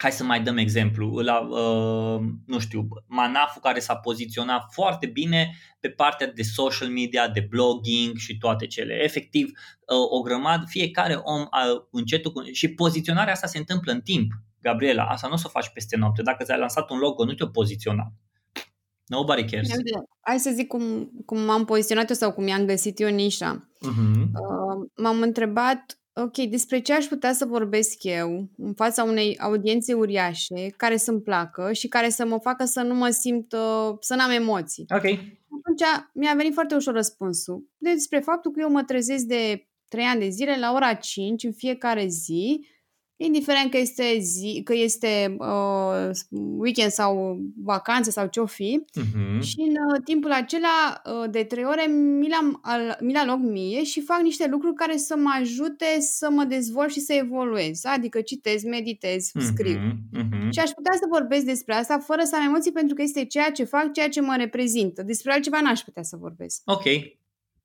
[0.00, 5.56] hai să mai dăm exemplu, la, uh, nu știu, Manafu care s-a poziționat foarte bine
[5.80, 8.94] pe partea de social media, de blogging și toate cele.
[9.02, 14.00] Efectiv, uh, o grămadă, fiecare om uh, încetul cu, și poziționarea asta se întâmplă în
[14.00, 14.32] timp.
[14.60, 16.22] Gabriela, asta nu o să o faci peste noapte.
[16.22, 18.12] Dacă ți-ai lansat un logo, nu te-o poziționa.
[19.06, 19.68] Nobody cares.
[20.20, 23.68] Hai să zic cum, cum m-am poziționat eu sau cum mi-am găsit eu nișa.
[23.76, 24.22] Uh-huh.
[24.22, 29.94] Uh, m-am întrebat Ok, despre ce aș putea să vorbesc eu în fața unei audiențe
[29.94, 34.14] uriașe care să-mi placă și care să mă facă să nu mă simt, uh, să
[34.14, 34.84] n-am emoții.
[34.88, 35.04] Ok.
[35.04, 37.68] Atunci mi-a venit foarte ușor răspunsul.
[37.76, 41.52] Despre faptul că eu mă trezesc de 3 ani de zile la ora 5 în
[41.52, 42.66] fiecare zi
[43.24, 46.10] indiferent că este, zi, că este uh,
[46.58, 48.84] weekend sau vacanță sau ce-o fi.
[49.00, 49.40] Uh-huh.
[49.40, 52.60] Și în uh, timpul acela uh, de trei ore mi l-am,
[53.00, 56.90] mi l loc mie și fac niște lucruri care să mă ajute să mă dezvolt
[56.90, 57.84] și să evoluez.
[57.84, 59.44] Adică citez, meditez, uh-huh.
[59.46, 59.78] scriu.
[59.78, 60.50] Uh-huh.
[60.50, 63.50] Și aș putea să vorbesc despre asta fără să am emoții pentru că este ceea
[63.50, 65.02] ce fac, ceea ce mă reprezintă.
[65.02, 66.62] Despre altceva n-aș putea să vorbesc.
[66.64, 66.84] Ok,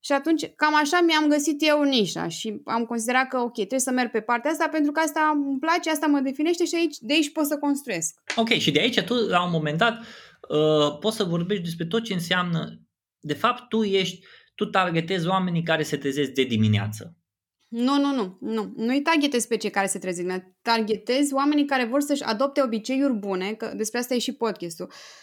[0.05, 3.91] și atunci, cam așa mi-am găsit eu nișa și am considerat că, ok, trebuie să
[3.91, 7.13] merg pe partea asta pentru că asta îmi place, asta mă definește și aici, de
[7.13, 8.21] aici pot să construiesc.
[8.35, 9.99] Ok, și de aici tu, la un moment dat,
[10.49, 12.81] uh, poți să vorbești despre tot ce înseamnă,
[13.19, 17.17] de fapt, tu ești, tu targetezi oamenii care se trezesc de dimineață.
[17.67, 18.73] Nu, nu, nu, nu.
[18.75, 23.53] Nu-i targetezi pe cei care se trezesc Targetezi oamenii care vor să-și adopte obiceiuri bune,
[23.53, 24.85] că despre asta e și podcastul.
[24.89, 25.22] Uh,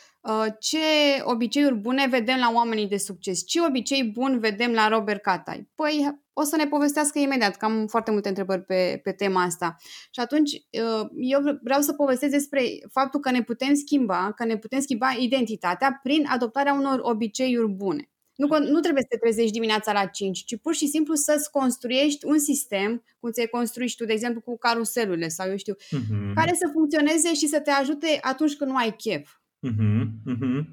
[0.58, 0.78] ce
[1.22, 3.46] obiceiuri bune vedem la oamenii de succes?
[3.46, 5.68] Ce obicei bun vedem la Robert Catai?
[5.74, 9.76] Păi o să ne povestească imediat, că am foarte multe întrebări pe, pe tema asta.
[10.10, 14.56] Și atunci uh, eu vreau să povestesc despre faptul că ne putem schimba, că ne
[14.56, 18.10] putem schimba identitatea prin adoptarea unor obiceiuri bune.
[18.34, 22.26] Nu, nu trebuie să te trezești dimineața la 5, ci pur și simplu să-ți construiești
[22.26, 26.34] un sistem, cum ți-ai construit tu, de exemplu, cu caruselurile sau eu știu, uh-huh.
[26.34, 29.39] care să funcționeze și să te ajute atunci când nu ai chef.
[29.62, 30.06] Uh-huh.
[30.26, 30.64] Uh-huh.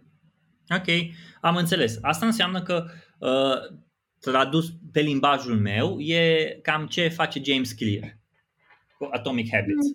[0.69, 0.87] Ok,
[1.41, 1.97] am înțeles.
[2.01, 2.85] Asta înseamnă că
[3.19, 3.79] uh,
[4.19, 8.17] tradus pe limbajul meu e cam ce face James Clear
[8.97, 9.87] cu Atomic Habits.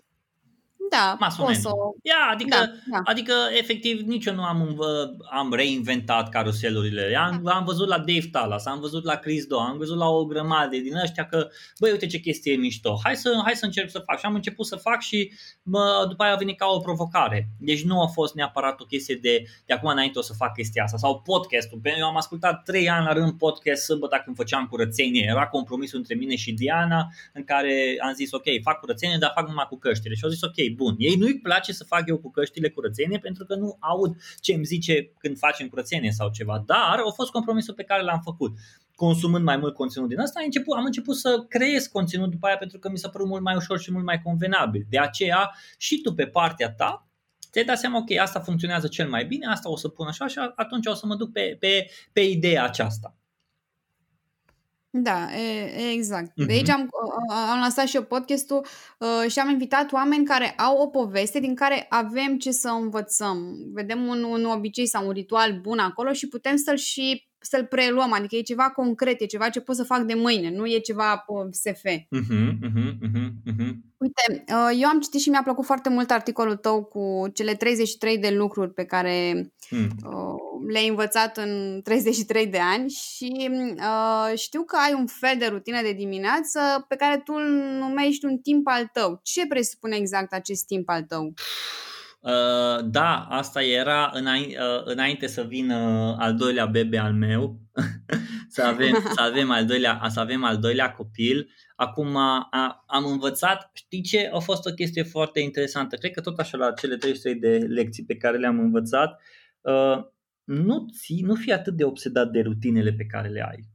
[0.92, 1.16] Mm.
[1.20, 1.68] Da, o să...
[2.02, 3.00] Ia, adică, da, da.
[3.04, 4.78] adică, efectiv, nici eu nu am,
[5.30, 7.16] am reinventat caruselurile.
[7.16, 7.52] Am, da.
[7.52, 10.76] am văzut la Dave Talas, am văzut la Chris Do, am văzut la o grămadă
[10.76, 13.98] din ăștia că, băi, uite ce chestie e mișto, hai să, hai să încerc să
[13.98, 14.18] fac.
[14.18, 17.48] Și am început să fac și mă, după aia a venit ca o provocare.
[17.58, 20.82] Deci nu a fost neapărat o chestie de, de acum înainte o să fac chestia
[20.82, 20.96] asta.
[20.96, 21.80] Sau podcastul.
[21.98, 25.26] Eu am ascultat trei ani la rând podcast sâmbătă când făceam curățenie.
[25.28, 29.48] Era compromisul între mine și Diana în care am zis, ok, fac curățenie, dar fac
[29.48, 30.14] numai cu căștile.
[30.14, 30.94] Și au zis, ok, bun.
[30.98, 34.64] Ei nu-i place să fac eu cu căștile curățenie pentru că nu aud ce îmi
[34.64, 38.52] zice când facem curățenie sau ceva, dar au fost compromisul pe care l-am făcut
[38.94, 42.56] consumând mai mult conținut din asta, am început, am început să creez conținut după aia
[42.56, 44.86] pentru că mi s-a părut mult mai ușor și mult mai convenabil.
[44.90, 47.06] De aceea și tu pe partea ta
[47.50, 50.38] ți-ai dat seama, ok, asta funcționează cel mai bine, asta o să pun așa și
[50.54, 53.16] atunci o să mă duc pe, pe, pe ideea aceasta.
[54.94, 56.30] Da, e, exact.
[56.30, 56.46] Uh-huh.
[56.46, 56.88] De aici am,
[57.50, 58.66] am lansat și eu podcastul
[58.98, 63.56] uh, și am invitat oameni care au o poveste din care avem ce să învățăm.
[63.72, 68.12] Vedem un, un obicei sau un ritual bun acolo și putem să-l și să-l preluăm,
[68.12, 71.24] adică e ceva concret, e ceva ce pot să fac de mâine, nu e ceva
[71.50, 71.84] SF.
[71.84, 72.92] Uh-huh, uh-huh,
[73.46, 77.54] uh-huh, Uite, uh, eu am citit și mi-a plăcut foarte mult articolul tău cu cele
[77.54, 79.88] 33 de lucruri pe care mm.
[80.68, 85.82] le-ai învățat în 33 de ani și uh, știu că ai un fel de rutină
[85.82, 89.20] de dimineață pe care tu îl numești un timp al tău.
[89.22, 91.32] Ce presupune exact acest timp al tău?
[92.22, 95.76] Uh, da, asta era înainte, uh, înainte să vină
[96.18, 97.60] al doilea bebe al meu,
[98.48, 101.50] să, avem, să, avem al doilea, să avem al doilea copil.
[101.76, 102.48] Acum a,
[102.86, 104.30] am învățat, știi ce?
[104.32, 105.96] A fost o chestie foarte interesantă.
[105.96, 109.20] Cred că tot așa la cele 300 de lecții pe care le-am învățat,
[109.60, 109.98] uh,
[110.44, 113.70] nu, ți, nu fi atât de obsedat de rutinele pe care le ai.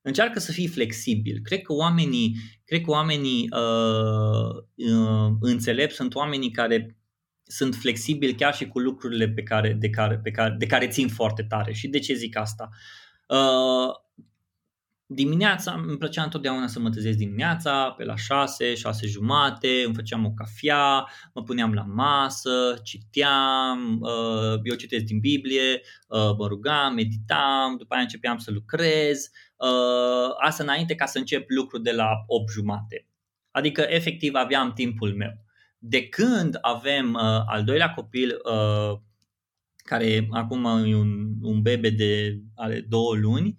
[0.00, 1.40] Încearcă să fii flexibil.
[1.42, 6.96] Cred că oamenii, cred că oamenii uh, uh, înțelepți sunt oamenii care
[7.46, 11.08] sunt flexibili chiar și cu lucrurile pe care, de, care, pe care, de care țin
[11.08, 11.72] foarte tare.
[11.72, 12.68] Și de ce zic asta?
[13.28, 14.04] Uh,
[15.06, 20.24] dimineața, îmi plăcea întotdeauna să mă trezesc dimineața, pe la 6, 6 jumate, îmi făceam
[20.24, 26.94] o cafea, mă puneam la masă, citeam, uh, eu citesc din Biblie, uh, mă rugam,
[26.94, 32.10] meditam, după aia începeam să lucrez, uh, asta înainte ca să încep lucrul de la
[32.26, 33.06] 8 jumate.
[33.50, 35.45] Adică, efectiv, aveam timpul meu
[35.88, 38.98] de când avem uh, al doilea copil, uh,
[39.76, 43.56] care acum e un, un bebe de are două luni,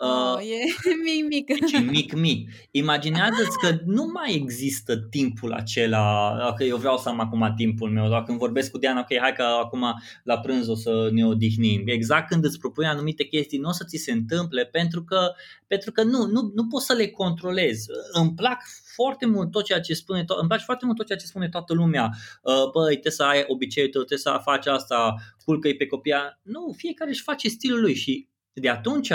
[0.00, 0.64] Uh, oh, e
[1.04, 1.66] mic, mic.
[1.66, 2.50] Și mic, mic.
[2.70, 8.08] Imaginează-ți că nu mai există timpul acela, că eu vreau să am acum timpul meu,
[8.08, 9.84] dacă când vorbesc cu Diana, ok, hai că acum
[10.24, 11.82] la prânz o să ne odihnim.
[11.86, 15.32] Exact când îți propui anumite chestii, nu o să ți se întâmple pentru că,
[15.66, 17.86] pentru că nu, nu, nu poți să le controlezi.
[18.12, 18.62] Îmi plac
[19.02, 21.48] foarte mult tot ceea ce spune, to- îmi place foarte mult tot ceea ce spune
[21.48, 22.10] toată lumea.
[22.42, 26.40] Uh, băi, trebuie să ai obiceiul tău, trebuie să faci asta, culcă-i pe copia.
[26.42, 29.12] Nu, fiecare își face stilul lui și de atunci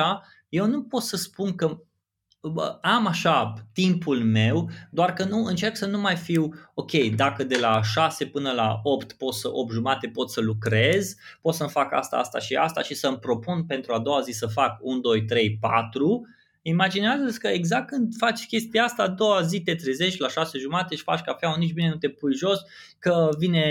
[0.50, 1.80] eu nu pot să spun că
[2.82, 7.58] am așa timpul meu, doar că nu încerc să nu mai fiu, ok, dacă de
[7.58, 11.94] la 6 până la 8 pot să 8 jumate pot să lucrez, pot să-mi fac
[11.94, 15.26] asta, asta și asta și să-mi propun pentru a doua zi să fac 1, 2,
[15.26, 16.28] 3, 4,
[16.68, 20.96] Imaginează-ți că exact când faci chestia asta, a doua zi te trezești la șase jumate
[20.96, 22.60] și faci cafea, nici bine nu te pui jos,
[23.00, 23.66] că vine,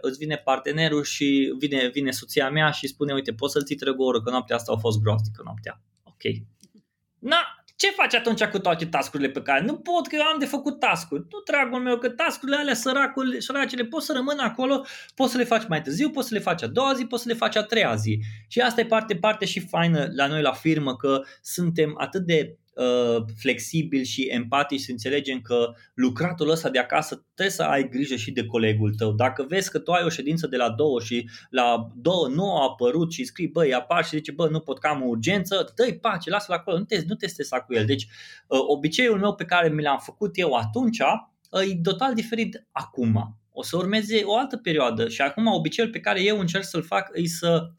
[0.00, 4.02] îți vine partenerul și vine, vine soția mea și spune, uite, poți să-l ții trăgă
[4.02, 5.80] o oră, că noaptea asta a fost groaznică noaptea.
[6.02, 6.22] Ok.
[7.18, 10.44] Na, ce faci atunci cu toate tascurile pe care nu pot că eu am de
[10.44, 11.20] făcut tascuri?
[11.30, 15.44] Nu, dragul meu, că tascurile alea săracule, săracele poți să rămână acolo, poți să le
[15.44, 17.62] faci mai târziu, poți să le faci a doua zi, poți să le faci a
[17.62, 18.20] treia zi.
[18.48, 22.56] Și asta e parte, parte și faină la noi la firmă, că suntem atât de
[22.78, 28.16] uh, flexibili și empatici să înțelegem că lucratul ăsta de acasă trebuie să ai grijă
[28.16, 29.12] și de colegul tău.
[29.12, 32.62] Dacă vezi că tu ai o ședință de la două și la două nu a
[32.62, 35.98] apărut și scrii, băi, apar și zice, bă, nu pot, că am o urgență, dă-i
[35.98, 37.86] pace, lasă-l acolo, nu te, nu te stresa cu el.
[37.86, 38.06] Deci,
[38.46, 43.36] uh, obiceiul meu pe care mi l-am făcut eu atunci uh, e total diferit acum.
[43.52, 47.10] O să urmeze o altă perioadă și acum obiceiul pe care eu încerc să-l fac
[47.14, 47.72] e să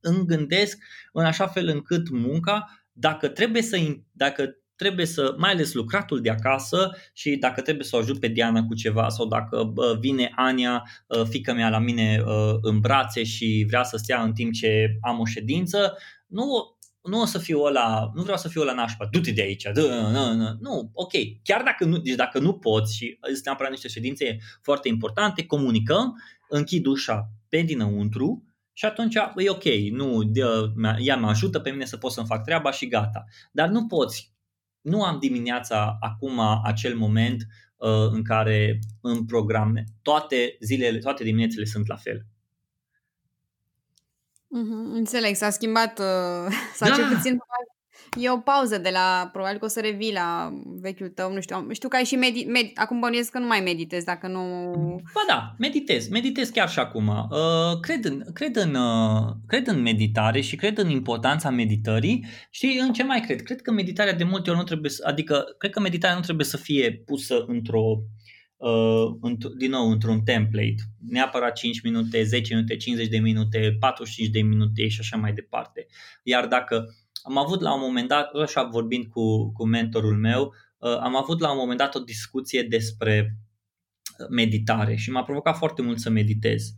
[0.00, 0.78] îmi gândesc
[1.12, 3.76] în așa fel încât munca, dacă trebuie să,
[4.12, 8.28] dacă trebuie să, mai ales lucratul de acasă și dacă trebuie să o ajut pe
[8.28, 13.22] Diana cu ceva sau dacă vine Ania, ă, fica mea la mine ă, în brațe
[13.24, 16.44] și vrea să stea în timp ce am o ședință, nu,
[17.02, 20.08] nu o să fiu ăla, nu vreau să fiu ăla nașpa, du-te de aici, dă,
[20.12, 23.88] nu, nu, nu, ok, chiar dacă nu, deci dacă nu poți și sunt neapărat niște
[23.88, 28.44] ședințe foarte importante, comunicăm, închid ușa pe dinăuntru,
[28.76, 30.30] și atunci e ok, nu,
[30.98, 33.24] ea mă ajută pe mine să pot să-mi fac treaba și gata.
[33.52, 34.32] Dar nu poți,
[34.80, 41.64] nu am dimineața acum acel moment uh, în care în programe toate zilele, toate diminețile
[41.64, 42.26] sunt la fel.
[44.54, 46.94] Mm-hmm, înțeleg, s-a schimbat, uh, sau da.
[46.94, 47.38] cel puțin
[48.20, 51.66] E o pauză de la, probabil că o să revii la vechiul tău, nu știu,
[51.72, 54.40] știu că ai și medi, med, acum bănuiesc că nu mai meditezi dacă nu...
[55.14, 57.08] Ba da, meditez, meditez chiar și acum.
[57.08, 62.26] Uh, cred, în, cred, în, uh, cred în meditare și cred în importanța meditării.
[62.50, 63.42] și în ce mai cred?
[63.42, 66.46] Cred că meditarea de multe ori nu trebuie să, adică, cred că meditarea nu trebuie
[66.46, 68.02] să fie pusă într-o
[68.64, 70.74] Uh, din nou într-un template,
[71.08, 75.86] neapărat 5 minute, 10 minute, 50 de minute, 45 de minute și așa mai departe.
[76.22, 76.94] Iar dacă
[77.26, 81.40] am avut la un moment dat, așa vorbind cu, cu mentorul meu, uh, am avut
[81.40, 83.38] la un moment dat o discuție despre
[84.30, 86.74] meditare și m-a provocat foarte mult să meditez.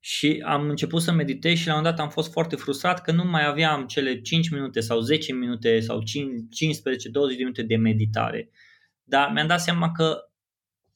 [0.00, 3.12] Și am început să meditez și la un moment dat am fost foarte frustrat că
[3.12, 8.50] nu mai aveam cele 5 minute sau 10 minute sau 15-20 de minute de meditare.
[9.02, 10.18] Dar mi-am dat seama că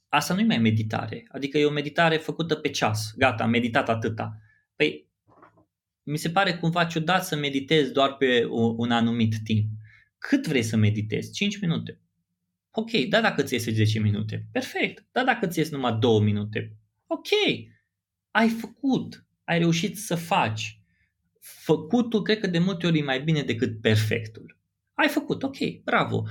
[0.09, 1.29] asta nu e mai meditare.
[1.31, 3.13] Adică e o meditare făcută pe ceas.
[3.17, 4.37] Gata, am meditat atâta.
[4.77, 5.12] Păi
[6.03, 9.71] mi se pare cumva ciudat să meditezi doar pe un anumit timp.
[10.19, 11.33] Cât vrei să meditezi?
[11.33, 12.01] 5 minute.
[12.71, 14.47] Ok, da dacă ți iese 10 minute.
[14.53, 15.07] Perfect.
[15.13, 16.77] Da dacă ți iese numai 2 minute.
[17.07, 17.29] Ok.
[18.31, 19.27] Ai făcut.
[19.45, 20.81] Ai reușit să faci.
[21.41, 24.61] Făcutul cred că de multe ori e mai bine decât perfectul.
[24.95, 26.23] Ai făcut, ok, bravo.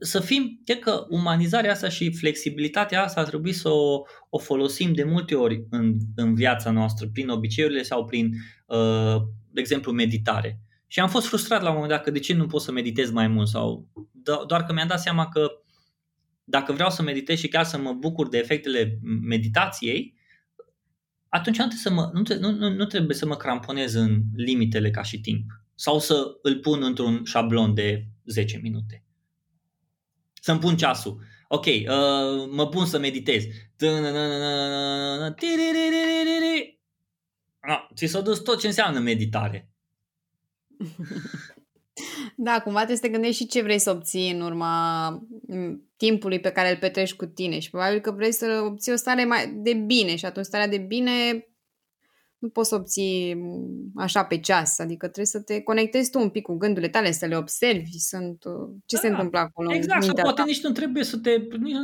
[0.00, 4.92] Să fim, cred că umanizarea asta și flexibilitatea asta ar trebui să o, o folosim
[4.92, 8.30] de multe ori în, în viața noastră, prin obiceiurile sau prin,
[8.66, 9.16] uh,
[9.50, 10.60] de exemplu, meditare.
[10.86, 13.10] Și am fost frustrat la un moment dat că de ce nu pot să meditez
[13.10, 13.88] mai mult sau
[14.46, 15.50] doar că mi-am dat seama că
[16.44, 20.14] dacă vreau să meditez și chiar să mă bucur de efectele meditației,
[21.28, 25.02] atunci nu trebuie să mă, nu, nu, nu trebuie să mă cramponez în limitele ca
[25.02, 25.44] și timp
[25.80, 29.04] sau să îl pun într-un șablon de 10 minute.
[30.40, 31.20] Să-mi pun ceasul.
[31.48, 33.44] Ok, uh, mă pun să meditez.
[37.94, 39.70] ți s-a dus tot ce înseamnă meditare.
[42.36, 45.10] Da, cumva trebuie să te gândești și ce vrei să obții în urma
[45.96, 49.24] timpului pe care îl petreci cu tine și probabil că vrei să obții o stare
[49.24, 51.47] mai de bine și atunci starea de bine
[52.38, 56.28] nu poți să obții mm, așa pe ceas, adică trebuie să te conectezi tu un
[56.28, 59.74] pic cu gândurile tale, să le observi, sunt, uh, ce da, se întâmplă acolo.
[59.74, 60.44] Exact, sau poate ta.
[60.46, 61.30] nici nu trebuie să te...
[61.60, 61.76] Nici,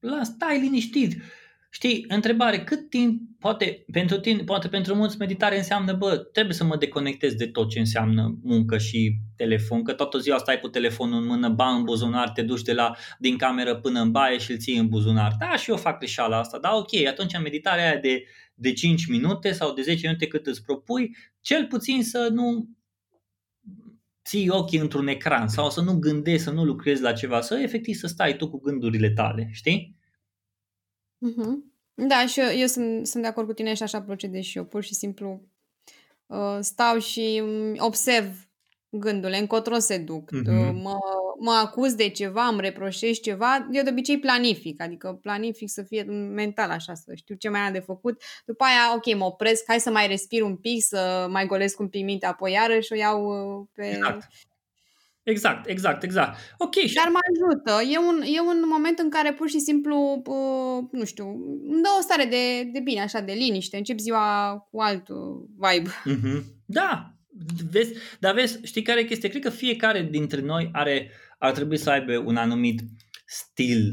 [0.00, 1.22] la, stai liniștit.
[1.70, 6.64] Știi, întrebare, cât timp poate pentru tine, poate pentru mulți meditare înseamnă, bă, trebuie să
[6.64, 11.20] mă deconectez de tot ce înseamnă muncă și telefon, că toată ziua stai cu telefonul
[11.20, 14.50] în mână, ba în buzunar, te duci de la, din cameră până în baie și
[14.50, 15.32] îl ții în buzunar.
[15.38, 18.24] Da, și eu fac greșeala asta, da, ok, atunci meditarea aia de
[18.58, 22.68] de 5 minute sau de 10 minute cât îți propui, cel puțin să nu
[24.24, 27.94] ții ochii într-un ecran sau să nu gândești, să nu lucrezi la ceva, să efectiv
[27.94, 29.96] să stai tu cu gândurile tale, știi?
[31.16, 31.74] Mm-hmm.
[31.94, 34.64] Da, și eu, eu sunt, sunt de acord cu tine și așa procedez și eu,
[34.64, 35.42] pur și simplu
[36.26, 37.42] uh, stau și
[37.76, 38.48] observ
[38.88, 40.72] gândurile, încotro se duc, mm-hmm.
[40.72, 40.98] mă,
[41.38, 46.02] mă acuz de ceva, îmi reproșești ceva, eu de obicei planific, adică planific să fie
[46.02, 48.22] mental așa, să știu ce mai am de făcut.
[48.46, 51.88] După aia, ok, mă opresc, hai să mai respir un pic, să mai golesc un
[51.88, 53.24] pic mintea, apoi iarăși o iau
[53.60, 53.86] uh, pe...
[53.86, 54.28] Exact.
[55.22, 56.38] Exact, exact, exact.
[56.58, 56.74] Ok.
[56.94, 57.82] Dar mă ajută.
[57.92, 61.26] E un, e un moment în care pur și simplu, uh, nu știu,
[61.70, 63.76] îmi dă o stare de, de bine, așa, de liniște.
[63.76, 65.06] Încep ziua cu alt
[65.56, 65.90] vibe.
[65.90, 66.44] Mm-hmm.
[66.64, 67.14] Da,
[67.70, 69.28] vezi, dar vezi, știi care e chestia?
[69.28, 72.80] Cred că fiecare dintre noi are, ar trebui să aibă un anumit
[73.26, 73.92] stil,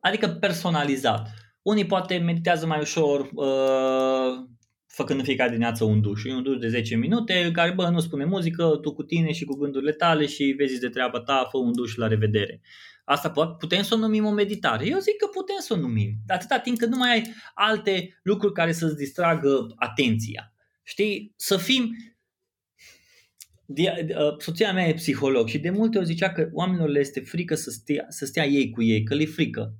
[0.00, 1.28] adică personalizat.
[1.62, 4.46] Unii poate meditează mai ușor, uh,
[4.86, 6.24] făcând în fiecare dimineață un duș.
[6.24, 9.44] E un duș de 10 minute care, bă, nu spune muzică, tu cu tine și
[9.44, 12.60] cu gândurile tale și vezi de treaba ta, fă un duș la revedere.
[13.04, 14.86] Asta putem să o numim o meditare.
[14.86, 18.18] Eu zic că putem să o numim, dar atâta timp cât nu mai ai alte
[18.22, 20.52] lucruri care să-ți distragă atenția.
[20.82, 21.32] Știi?
[21.36, 21.94] Să fim...
[23.68, 27.54] Uh, soția mea e psiholog și de multe ori zicea că oamenilor le este frică
[27.54, 29.74] să stea, să stea ei cu ei, că le frică.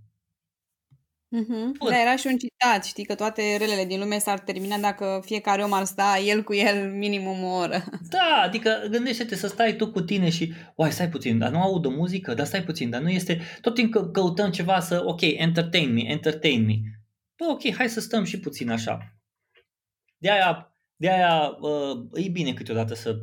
[1.37, 1.89] Mm-hmm.
[1.89, 5.63] Da, era și un citat, știi, că toate relele din lume s-ar termina dacă fiecare
[5.63, 7.85] om ar sta el cu el minimum o oră.
[8.09, 11.85] Da, adică gândește-te să stai tu cu tine și, uai, stai puțin, dar nu aud
[11.85, 15.93] o muzică, dar stai puțin, dar nu este, tot timpul căutăm ceva să, ok, entertain
[15.93, 16.75] me, entertain me.
[17.37, 19.19] Bă, ok, hai să stăm și puțin așa.
[20.19, 23.21] De aia, de aia uh, e bine câteodată să,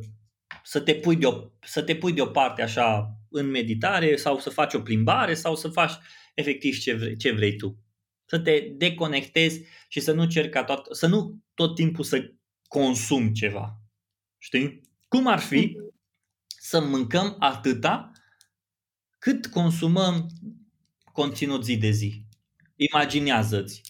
[0.62, 4.74] să, te pui de o, să te pui deoparte așa în meditare sau să faci
[4.74, 5.92] o plimbare sau să faci
[6.34, 7.86] efectiv ce vrei, ce vrei tu
[8.26, 12.32] să te deconectezi și să nu cerci ca tot, să nu tot timpul să
[12.68, 13.80] consumi ceva.
[14.38, 14.80] Știi?
[15.08, 15.76] Cum ar fi
[16.46, 18.10] să mâncăm atâta
[19.18, 20.26] cât consumăm
[21.12, 22.24] conținut zi de zi.
[22.76, 23.80] Imaginează-ți.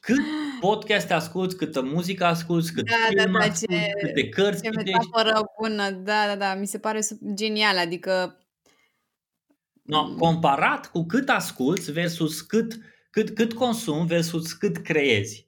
[0.00, 0.18] Cât
[0.60, 4.70] podcast asculti, câtă muzică asculti, cât da, film da, da, asculti, ce, câte cărți ce
[4.70, 7.00] metaforă bună, da, da, da, mi se pare
[7.34, 8.42] genial, adică
[9.82, 12.80] no, comparat cu cât asculti versus cât uh,
[13.10, 15.46] cât, cât consum versus cât creezi.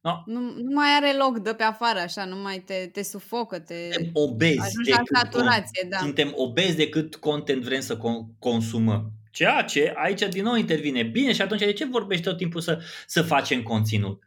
[0.00, 0.22] No?
[0.26, 3.88] Nu, nu mai are loc de pe afară, așa, nu mai te, te sufocă, te
[3.92, 5.86] suntem obezi ajungi la saturație.
[5.90, 5.96] Da.
[5.96, 7.98] Suntem obezi de cât content vrem să
[8.38, 9.12] consumăm.
[9.30, 11.02] Ceea ce aici din nou intervine.
[11.02, 14.22] Bine, și atunci de ce vorbești tot timpul să, să facem conținut?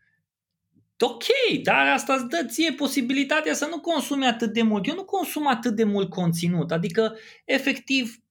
[1.01, 1.23] Ok,
[1.63, 4.87] dar asta îți dă ție posibilitatea să nu consumi atât de mult.
[4.87, 8.21] Eu nu consum atât de mult conținut, adică efectiv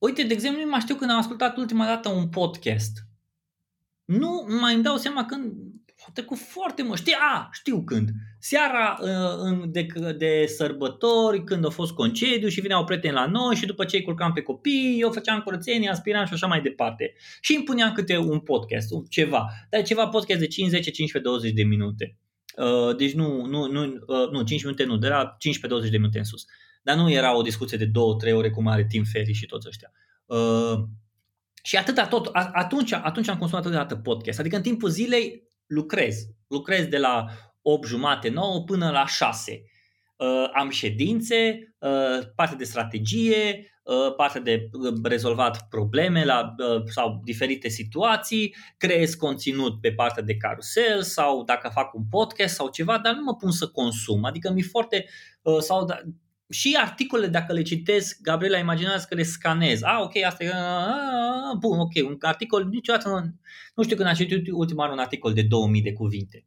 [0.00, 2.98] Uite, de exemplu, nu mai știu când am ascultat ultima dată un podcast.
[4.04, 5.52] Nu mai îmi dau seama când
[6.10, 6.98] a trecut foarte mult.
[6.98, 8.08] Știi, a, știu când.
[8.38, 9.86] Seara uh, de,
[10.18, 14.02] de sărbători, când a fost concediu și vineau prieteni la noi și după ce îi
[14.02, 17.14] culcam pe copii, eu făceam curățenie, aspiram și așa mai departe.
[17.40, 19.50] Și îmi puneam câte un podcast, ceva.
[19.70, 22.16] Dar ceva podcast de 5, 10, 15, 20 de minute.
[22.56, 25.36] Uh, deci nu, nu, nu, uh, nu 5 minute nu, de la
[25.86, 26.44] 15-20 de minute în sus.
[26.82, 27.90] Dar nu era o discuție de
[28.30, 29.92] 2-3 ore cum are Tim Ferry și toți ăștia.
[30.26, 30.84] Uh,
[31.62, 34.38] și atâta tot, atunci, atunci am consumat atâta podcast.
[34.38, 36.26] Adică în timpul zilei lucrez.
[36.48, 37.26] Lucrez de la
[37.62, 39.62] 8 jumate, 9 până la 6.
[40.16, 46.82] Uh, am ședințe, uh, parte de strategie, uh, parte de uh, rezolvat probleme la, uh,
[46.84, 52.68] sau diferite situații, creez conținut pe partea de carusel sau dacă fac un podcast sau
[52.68, 54.24] ceva, dar nu mă pun să consum.
[54.24, 55.04] Adică mi foarte
[55.42, 56.00] uh, sau da,
[56.50, 59.82] și articole, dacă le citesc, Gabriela, imaginează că le scanez.
[59.82, 60.52] Ah, ok, asta e...
[61.58, 63.34] Bun, ok, un articol, niciodată nu,
[63.74, 66.46] nu știu când am citit ultima oară un articol de 2000 de cuvinte.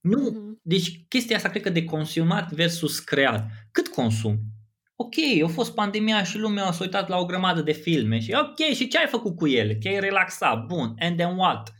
[0.00, 0.60] Nu, mm-hmm.
[0.62, 3.50] deci chestia asta cred că de consumat versus creat.
[3.70, 4.38] Cât consum?
[4.96, 5.14] Ok,
[5.44, 8.88] a fost pandemia și lumea s-a uitat la o grămadă de filme și ok, și
[8.88, 9.74] ce ai făcut cu ele?
[9.74, 11.72] Te-ai relaxat, bun, and then what?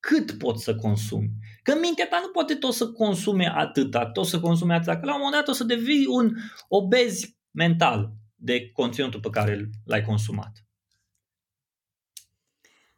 [0.00, 1.30] Cât poți să consumi?
[1.68, 5.14] Că mintea ta nu poate tot să consume atâta, tot să consume atâta, că la
[5.14, 6.34] un moment dat o să devii un
[6.68, 10.52] obez mental de conținutul pe care l-ai consumat.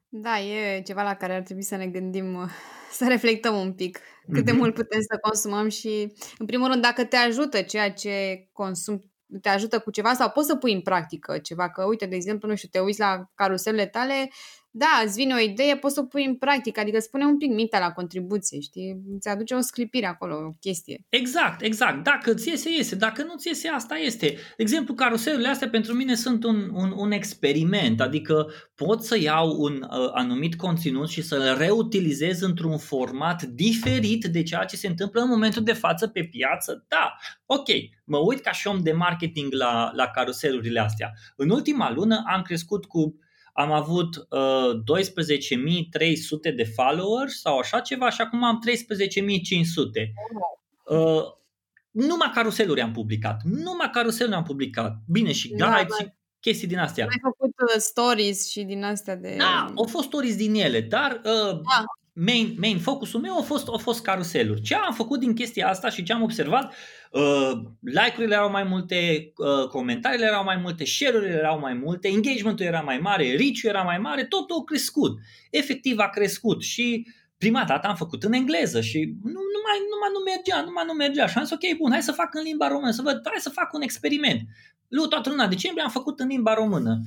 [0.08, 2.50] Da, e ceva la care ar trebui să ne gândim,
[2.90, 3.98] să reflectăm un pic
[4.32, 4.56] cât de mm-hmm.
[4.56, 9.12] mult putem să consumăm și, în primul rând, dacă te ajută ceea ce consum,
[9.42, 12.48] te ajută cu ceva sau poți să pui în practică ceva, că uite, de exemplu,
[12.48, 14.30] nu știu, te uiți la caruselele tale
[14.72, 17.50] da, îți vine o idee, poți să o pui în practică, adică spune un pic
[17.50, 19.00] mintea la contribuție, știi?
[19.14, 21.04] Îți aduce o sclipire acolo, o chestie.
[21.08, 22.04] Exact, exact.
[22.04, 22.94] Dacă ți iese, iese.
[22.94, 24.26] Dacă nu ți iese, asta este.
[24.26, 29.56] De exemplu, caruselurile astea pentru mine sunt un, un, un experiment, adică pot să iau
[29.58, 35.20] un uh, anumit conținut și să-l reutilizez într-un format diferit de ceea ce se întâmplă
[35.20, 36.84] în momentul de față pe piață.
[36.88, 37.16] Da,
[37.46, 37.68] ok,
[38.04, 41.12] mă uit ca și om de marketing la, la caruselurile astea.
[41.36, 43.18] În ultima lună am crescut cu
[43.60, 44.98] am avut uh,
[46.50, 48.70] 12.300 de followers sau așa ceva și acum am 13.500.
[50.84, 51.22] Uh,
[51.90, 53.40] numai caruseluri am publicat.
[53.44, 54.96] Numai caruseluri am publicat.
[55.06, 57.04] Bine, și da, guides da, și chestii din astea.
[57.04, 59.34] Ai făcut uh, stories și din astea de...
[59.38, 61.84] Da, au fost stories din ele, dar uh, da.
[62.12, 64.60] Main, main focusul meu a fost, a fost caruseluri.
[64.60, 66.74] Ce am făcut din chestia asta și ce am observat,
[67.10, 72.66] Uh, like-urile erau mai multe, uh, comentariile erau mai multe, share-urile erau mai multe, engagement-ul
[72.66, 75.18] era mai mare, reach-ul era mai mare, totul a crescut.
[75.50, 77.06] Efectiv a crescut și
[77.38, 80.70] prima dată am făcut în engleză și nu, nu, mai, nu mai nu mergea, nu
[80.72, 83.02] mai nu mergea și am zis ok, bun, hai să fac în limba română, să
[83.02, 84.40] văd, hai să fac un experiment.
[84.88, 87.00] Lu, toată luna decembrie am făcut în limba română.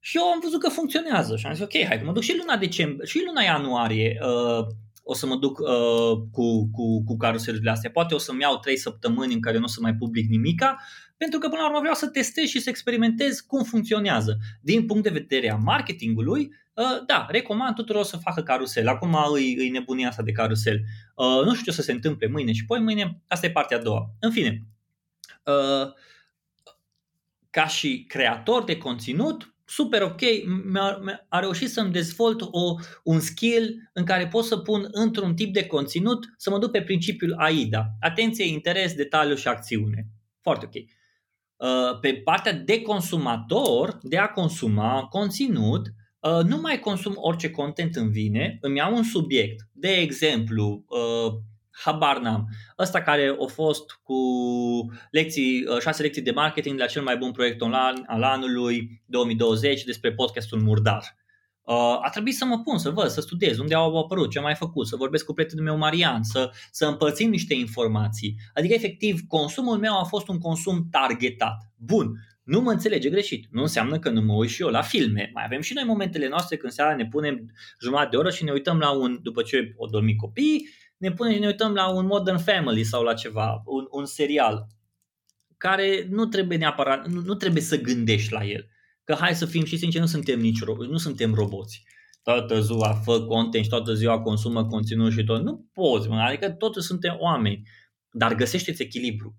[0.00, 2.36] Și eu am văzut că funcționează și am zis ok, hai că mă duc și
[2.36, 4.66] luna decembrie, și luna ianuarie uh,
[5.02, 7.90] o să mă duc uh, cu, cu, cu caruselurile astea.
[7.90, 10.76] Poate o să-mi iau 3 săptămâni în care nu o să mai public nimica,
[11.16, 14.38] pentru că până la urmă vreau să testez și să experimentez cum funcționează.
[14.60, 18.88] Din punct de vedere a marketingului, uh, da, recomand tuturor să facă carusel.
[18.88, 20.80] Acum îi, îi nebunia asta de carusel.
[21.14, 23.76] Uh, nu știu ce o să se întâmple mâine și poi mâine, asta e partea
[23.76, 24.10] a doua.
[24.20, 24.66] În fine,
[25.44, 25.92] uh,
[27.50, 30.20] ca și creator de conținut, super ok,
[30.72, 35.52] mi-a, a reușit să-mi dezvolt o, un skill în care pot să pun într-un tip
[35.52, 37.86] de conținut să mă duc pe principiul AIDA.
[38.00, 40.06] Atenție, interes, detaliu și acțiune.
[40.40, 40.74] Foarte ok.
[40.74, 45.86] Uh, pe partea de consumator, de a consuma conținut,
[46.20, 51.32] uh, nu mai consum orice content îmi vine, îmi iau un subiect, de exemplu, uh,
[51.84, 52.48] habar n-am.
[52.78, 54.14] Ăsta care a fost cu
[55.10, 59.84] lecții, uh, șase lecții de marketing la cel mai bun proiect online al anului 2020
[59.84, 61.18] despre podcastul Murdar.
[61.62, 64.44] Uh, a trebuit să mă pun, să văd, să studiez unde au apărut, ce am
[64.44, 68.36] mai făcut, să vorbesc cu prietenul meu Marian, să, să împărțim niște informații.
[68.54, 71.56] Adică, efectiv, consumul meu a fost un consum targetat.
[71.76, 72.12] Bun,
[72.42, 73.46] nu mă înțelege greșit.
[73.50, 75.30] Nu înseamnă că nu mă uit și eu la filme.
[75.34, 77.50] Mai avem și noi momentele noastre când seara ne punem
[77.82, 80.68] jumătate de oră și ne uităm la un, după ce o dormi copii,
[81.00, 84.66] ne punem și ne uităm la un Modern Family sau la ceva, un, un serial
[85.56, 88.68] care nu trebuie neapărat, nu, nu trebuie să gândești la el.
[89.04, 91.82] Că hai să fim și sinceri, nu suntem nici ro- nu suntem roboți.
[92.22, 95.42] Toată ziua fă content și toată ziua consumă conținut și tot.
[95.42, 97.62] Nu poți, mă, adică toți suntem oameni.
[98.10, 99.36] Dar găsește-ți echilibru.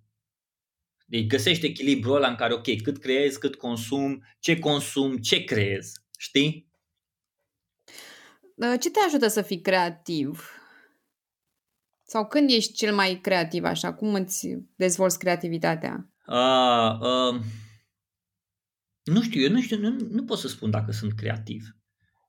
[1.05, 5.91] Deci găsește echilibrul ăla în care, ok, cât creezi, cât consum, ce consum, ce creezi.
[6.17, 6.69] Știi?
[8.79, 10.60] Ce te ajută să fii creativ?
[12.11, 13.93] Sau când ești cel mai creativ așa?
[13.93, 16.09] Cum îți dezvolți creativitatea?
[16.27, 17.41] Uh, uh,
[19.03, 21.61] nu știu, eu nu știu, nu, nu pot să spun dacă sunt creativ.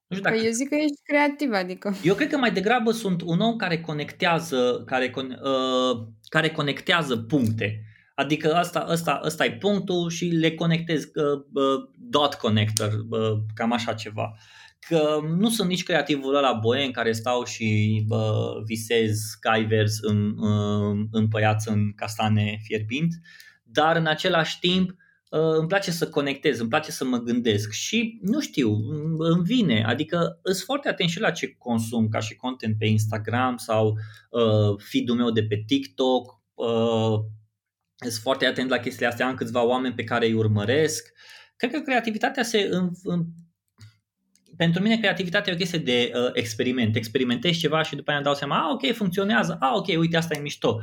[0.06, 0.36] Nu știu dacă...
[0.36, 1.94] Păi eu zic că ești creativ, adică...
[2.02, 7.84] Eu cred că mai degrabă sunt un om care conectează, care, uh, care conectează puncte.
[8.14, 13.72] Adică asta, asta, asta e punctul și le conectez uh, uh, dot connector, uh, cam
[13.72, 14.34] așa ceva.
[14.34, 19.98] Uh, că nu sunt nici creativul ăla boem care stau și bă, visez cai verzi
[20.02, 20.34] în,
[21.10, 23.14] în păiață în castane fierbint,
[23.62, 24.90] dar în același timp
[25.32, 28.76] ă, îmi place să conectez, îmi place să mă gândesc și nu știu,
[29.18, 33.56] îmi vine, adică îs foarte atent și la ce consum ca și content pe Instagram
[33.56, 33.98] sau
[34.30, 37.18] uh, feed-ul meu de pe TikTok, uh,
[37.96, 41.12] sunt foarte atent la chestiile astea, am câțiva oameni pe care îi urmăresc.
[41.56, 42.68] Cred că creativitatea se
[44.56, 46.96] pentru mine creativitatea e o chestie de uh, experiment.
[46.96, 50.34] Experimentezi ceva și după aia îmi dau seama, a, ok, funcționează, a, ok, uite, asta
[50.36, 50.80] e mișto.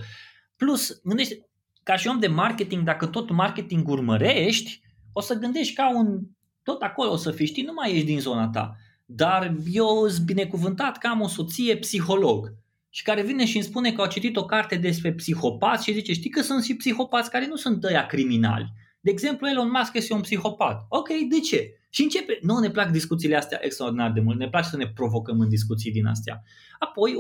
[0.56, 1.50] Plus, gândește,
[1.84, 4.82] ca și om de marketing, dacă tot marketing urmărești,
[5.14, 6.20] o să gândești ca un,
[6.64, 8.76] tot acolo o să fii, știi, nu mai ești din zona ta.
[9.06, 12.54] Dar eu sunt binecuvântat că am o soție psiholog
[12.90, 16.14] și care vine și îmi spune că a citit o carte despre psihopați și zice,
[16.14, 18.74] știi că sunt și psihopați care nu sunt ăia criminali.
[19.00, 20.86] De exemplu, Elon Musk este un psihopat.
[20.90, 21.74] Ok, de ce?
[21.90, 25.40] Și începe, nu ne plac discuțiile astea extraordinar de mult, ne place să ne provocăm
[25.40, 26.44] în discuții din astea.
[26.80, 27.16] Apoi,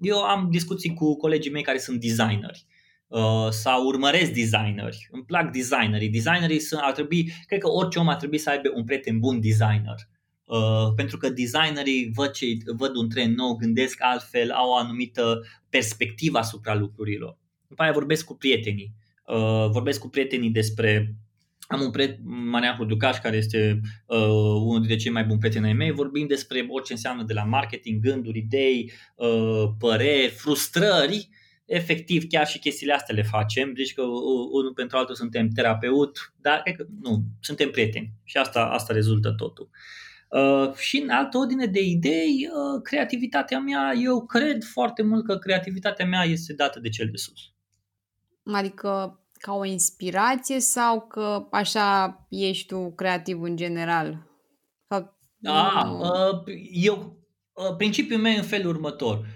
[0.00, 2.66] eu am discuții cu colegii mei care sunt designeri
[3.08, 5.08] uh, sau urmăresc designeri.
[5.10, 6.08] Îmi plac designerii.
[6.08, 9.40] Designerii sunt, ar trebui, cred că orice om ar trebui să aibă un prieten bun
[9.40, 10.08] designer.
[10.44, 15.40] Uh, pentru că designerii văd, ce, văd un trend nou, gândesc altfel, au o anumită
[15.68, 17.38] perspectivă asupra lucrurilor.
[17.68, 18.94] După aia vorbesc cu prietenii.
[19.26, 21.16] Uh, vorbesc cu prietenii despre
[21.74, 24.18] am un prieten, Marian Producaș, care este uh,
[24.64, 28.02] unul dintre cei mai buni prieteni ai mei, vorbim despre orice înseamnă de la marketing,
[28.02, 31.28] gânduri, idei, uh, păreri, frustrări,
[31.64, 36.32] efectiv chiar și chestiile astea le facem, deci că uh, unul pentru altul suntem terapeut,
[36.40, 39.68] dar cred că nu, suntem prieteni și asta, asta rezultă totul.
[40.28, 45.36] Uh, și în altă ordine de idei, uh, creativitatea mea, eu cred foarte mult că
[45.36, 47.52] creativitatea mea este dată de cel de sus.
[48.44, 54.26] Adică ca o inspirație sau că așa ești tu creativ în general?
[54.88, 57.18] Sau, da, uh, eu,
[57.52, 59.26] uh, principiul meu în felul următor.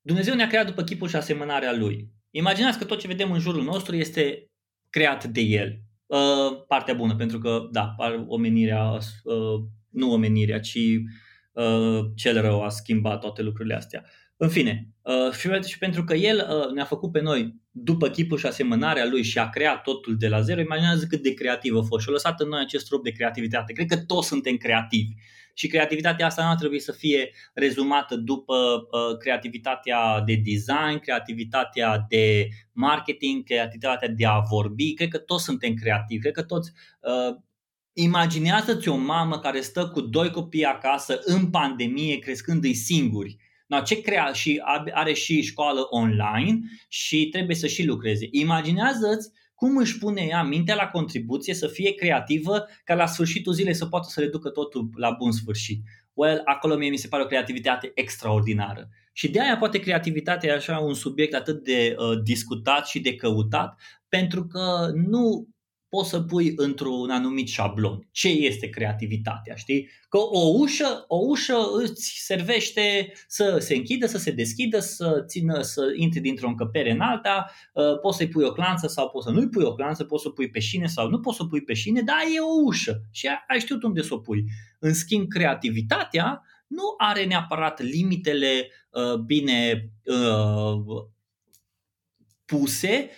[0.00, 2.12] Dumnezeu ne-a creat după chipul și asemănarea Lui.
[2.30, 4.50] Imaginați că tot ce vedem în jurul nostru este
[4.90, 5.80] creat de El.
[6.06, 7.94] Uh, partea bună, pentru că, da,
[8.26, 8.98] omenirea,
[9.90, 10.78] nu omenirea, ci
[12.14, 14.04] cel rău a schimbat toate lucrurile astea.
[14.36, 18.46] În fine, uh, și pentru că El uh, ne-a făcut pe noi după chipul și
[18.46, 22.02] asemănarea Lui și a creat totul de la zero, imaginează cât de creativ a fost
[22.02, 23.72] și a lăsat în noi acest trup de creativitate.
[23.72, 25.12] Cred că toți suntem creativi
[25.54, 32.06] și creativitatea asta nu ar trebui să fie rezumată după uh, creativitatea de design, creativitatea
[32.08, 34.94] de marketing, creativitatea de a vorbi.
[34.94, 37.36] Cred că toți suntem creativi, cred că toți uh,
[37.98, 43.36] Imaginează-ți o mamă care stă cu doi copii acasă în pandemie, crescând-i singuri
[43.66, 44.62] No, ce crea și
[44.92, 48.28] are și școală online și trebuie să și lucreze.
[48.30, 53.74] Imaginează-ți cum își pune ea mintea la contribuție să fie creativă ca la sfârșitul zilei
[53.74, 55.82] să poată să reducă totul la bun sfârșit.
[56.12, 58.88] Well, acolo mie mi se pare o creativitate extraordinară.
[59.12, 63.14] Și de aia poate creativitatea e așa un subiect atât de uh, discutat și de
[63.14, 65.48] căutat, pentru că nu
[65.88, 68.08] poți să pui într-un anumit șablon.
[68.10, 69.88] Ce este creativitatea, știi?
[70.08, 75.62] Că o ușă, o ușă îți servește să se închidă, să se deschidă, să țină,
[75.62, 79.32] să intri dintr-o încăpere în alta, uh, poți să-i pui o clanță sau poți să
[79.32, 81.74] nu-i pui o clanță, poți să pui pe șine sau nu poți să pui pe
[81.74, 84.44] șine, dar e o ușă și ai știut unde să o pui.
[84.78, 91.04] În schimb, creativitatea nu are neapărat limitele uh, bine uh,
[92.44, 93.10] puse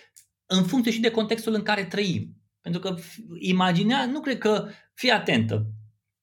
[0.45, 2.38] în funcție și de contextul în care trăim.
[2.61, 2.95] Pentru că
[3.39, 5.65] imaginea, nu cred că, fii atentă,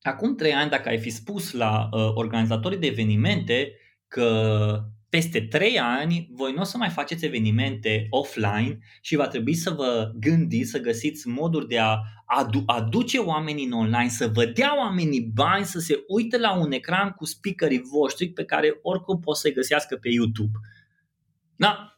[0.00, 3.72] acum trei ani dacă ai fi spus la uh, organizatorii de evenimente
[4.08, 9.54] că peste trei ani voi nu o să mai faceți evenimente offline și va trebui
[9.54, 14.44] să vă gândiți, să găsiți moduri de a adu- aduce oamenii în online, să vă
[14.44, 19.20] dea oamenii bani să se uite la un ecran cu speakerii voștri pe care oricum
[19.20, 20.58] pot să-i găsească pe YouTube.
[21.56, 21.95] Da,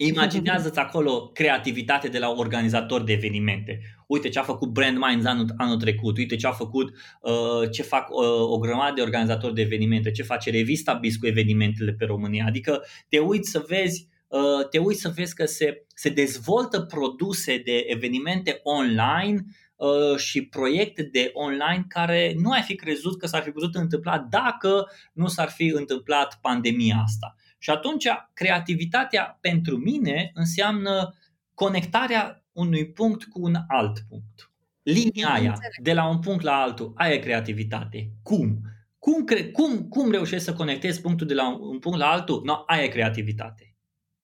[0.00, 3.80] Imaginează-ți acolo creativitate de la organizatori de evenimente.
[4.06, 7.82] Uite ce a făcut Brand Minds anul, anul trecut, uite ce a făcut, uh, ce
[7.82, 12.04] fac uh, o grămadă de organizatori de evenimente, ce face revista BIS cu evenimentele pe
[12.04, 12.44] România.
[12.46, 17.62] Adică te uiți să vezi uh, te uiți să vezi că se, se dezvoltă produse
[17.64, 19.44] de evenimente online
[19.76, 24.18] uh, și proiecte de online care nu ai fi crezut că s-ar fi putut întâmpla
[24.30, 27.34] dacă nu s-ar fi întâmplat pandemia asta.
[27.58, 31.14] Și atunci creativitatea pentru mine înseamnă
[31.54, 34.52] conectarea unui punct cu un alt punct.
[34.82, 38.10] Linia aia, de la un punct la altul, aia e creativitate.
[38.22, 38.60] Cum?
[38.98, 42.42] Cum, cre- cum, cum reușești să conectezi punctul de la un punct la altul?
[42.44, 43.76] No, aia e creativitate.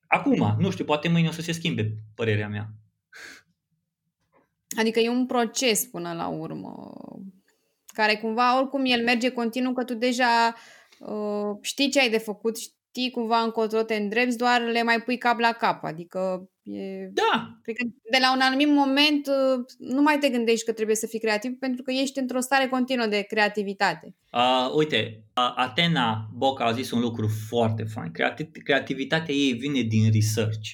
[0.06, 2.74] Acum, nu știu, poate mâine o să se schimbe părerea mea.
[4.78, 6.92] Adică e un proces până la urmă,
[7.86, 10.54] care cumva, oricum el merge continuu, că tu deja
[10.98, 12.56] uh, știi ce ai de făcut,
[12.94, 15.84] știi cumva încotro te îndrepți, doar le mai pui cap la cap.
[15.84, 17.08] Adică e...
[17.12, 17.58] Da.
[17.62, 21.06] Cred că de la un anumit moment uh, nu mai te gândești că trebuie să
[21.06, 24.14] fii creativ pentru că ești într-o stare continuă de creativitate.
[24.32, 28.10] Uh, uite, uh, Atena Boca a zis un lucru foarte fain.
[28.12, 30.68] Creativ- creativitatea ei vine din research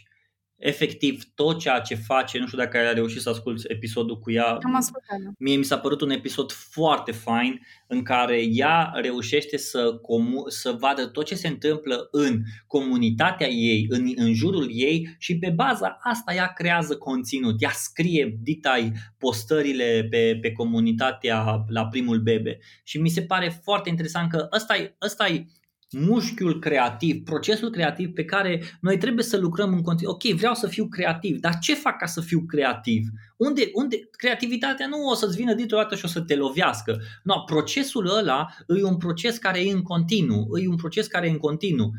[0.61, 4.45] efectiv tot ceea ce face, nu știu dacă ai reușit să asculti episodul cu ea.
[4.45, 5.19] Am ascultat.
[5.25, 5.31] Da.
[5.39, 10.77] Mie mi s-a părut un episod foarte fain în care ea reușește să, comu- să
[10.79, 15.99] vadă tot ce se întâmplă în comunitatea ei, în, în jurul ei și pe baza
[16.01, 17.63] asta ea creează conținut.
[17.63, 22.59] Ea scrie ditai postările pe, pe comunitatea la primul bebe.
[22.85, 25.47] Și mi se pare foarte interesant că ăsta e, ăsta e
[25.93, 30.13] mușchiul creativ, procesul creativ pe care noi trebuie să lucrăm în continuu.
[30.13, 33.09] Ok, vreau să fiu creativ, dar ce fac ca să fiu creativ?
[33.37, 37.01] Unde, unde creativitatea nu o să-ți vină dintr-o dată și o să te lovească.
[37.23, 38.47] No, procesul ăla
[38.79, 41.93] e un proces care e în continuu, e un proces care e în continuu.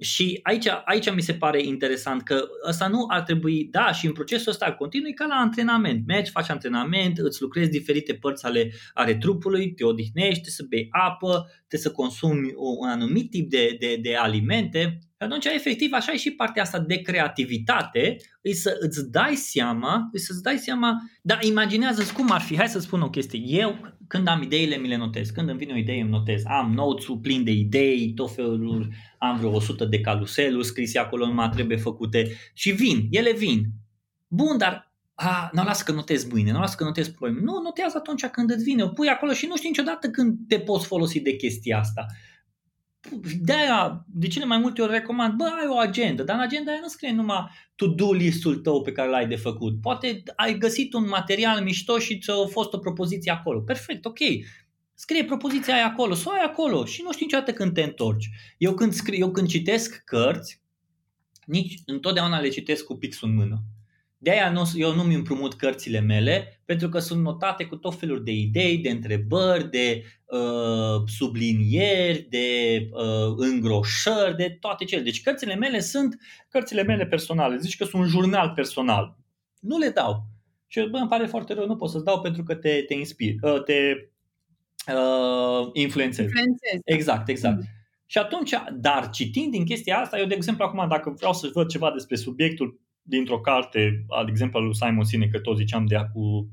[0.00, 4.12] Și aici, aici mi se pare interesant că ăsta nu ar trebui, da, și în
[4.12, 6.06] procesul ăsta continui ca la antrenament.
[6.06, 11.46] Mergi, faci antrenament, îți lucrezi diferite părți ale, ale trupului, te odihnești, să bei apă,
[11.68, 14.98] trebuie să consumi un anumit tip de, de, de alimente.
[15.02, 20.08] Și atunci, efectiv, așa e și partea asta de creativitate, îi să îți dai seama,
[20.12, 23.98] îi să-ți dai seama, dar imaginează cum ar fi, hai să spun o chestie, eu
[24.10, 27.06] când am ideile mi le notez, când îmi vine o idee îmi notez, am notes
[27.22, 32.30] plin de idei, tot felul, am vreo 100 de caluseluri scrise acolo, numai trebuie făcute
[32.54, 33.64] și vin, ele vin.
[34.28, 37.32] Bun, dar a, nu las că notez mâine, nu las că notez poi.
[37.32, 40.58] Nu, notează atunci când îți vine, o pui acolo și nu știi niciodată când te
[40.58, 42.06] poți folosi de chestia asta.
[43.40, 46.70] De aia, de cele mai multe ori recomand, bă, ai o agenda, dar în agenda
[46.70, 49.80] aia nu scrie numai to-do listul tău pe care l-ai de făcut.
[49.80, 53.60] Poate ai găsit un material mișto și ți-a fost o propoziție acolo.
[53.60, 54.18] Perfect, ok.
[54.94, 58.28] Scrie propoziția aia acolo, sau ai acolo și nu știi niciodată când te întorci.
[58.58, 60.60] Eu când, scrie, eu când citesc cărți,
[61.44, 63.62] nici întotdeauna le citesc cu pixul în mână.
[64.22, 68.24] De aia nu, eu nu-mi împrumut cărțile mele, pentru că sunt notate cu tot felul
[68.24, 75.02] de idei, de întrebări, de uh, sublinieri, de uh, îngroșări, de toate cele.
[75.02, 76.16] Deci cărțile mele sunt
[76.48, 77.56] cărțile mele personale.
[77.58, 79.16] Zici că sunt un jurnal personal.
[79.60, 80.22] Nu le dau.
[80.66, 83.34] Și bă, îmi pare foarte rău, nu pot să-ți dau pentru că te, te inspir,
[83.42, 83.92] uh, te
[84.92, 86.24] uh, influențez.
[86.24, 86.80] Influențez.
[86.84, 87.56] Exact, exact.
[87.56, 87.64] Mm.
[88.06, 91.68] Și atunci, dar citind din chestia asta, eu de exemplu acum dacă vreau să văd
[91.68, 95.96] ceva despre subiectul dintr-o carte, al exemplu al lui Simon Sinek, că tot ziceam de
[96.12, 96.50] cu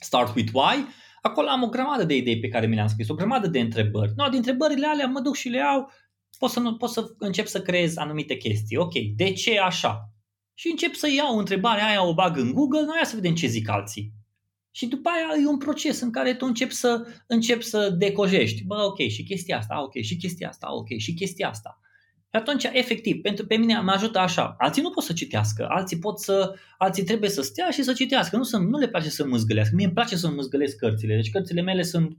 [0.00, 0.86] Start with Why,
[1.22, 4.12] acolo am o grămadă de idei pe care mi le-am scris, o grămadă de întrebări.
[4.16, 5.90] No, din întrebările alea mă duc și le iau,
[6.38, 8.76] poți să, nu, poți să încep să creezi anumite chestii.
[8.76, 10.08] Ok, de ce așa?
[10.54, 13.68] Și încep să iau întrebarea aia, o bag în Google, noi să vedem ce zic
[13.68, 14.12] alții.
[14.70, 18.64] Și după aia e un proces în care tu începi să, începi să decojești.
[18.64, 21.78] Bă, ok, și chestia asta, ok, și chestia asta, ok, și chestia asta.
[22.34, 24.54] Și atunci, efectiv, pentru pe mine mă ajută așa.
[24.58, 28.36] Alții nu pot să citească, alții pot să, alții trebuie să stea și să citească.
[28.36, 29.74] Nu, să, nu le place să mâzgălească.
[29.74, 31.14] Mie îmi place să mâzgălesc cărțile.
[31.14, 32.16] Deci cărțile mele sunt,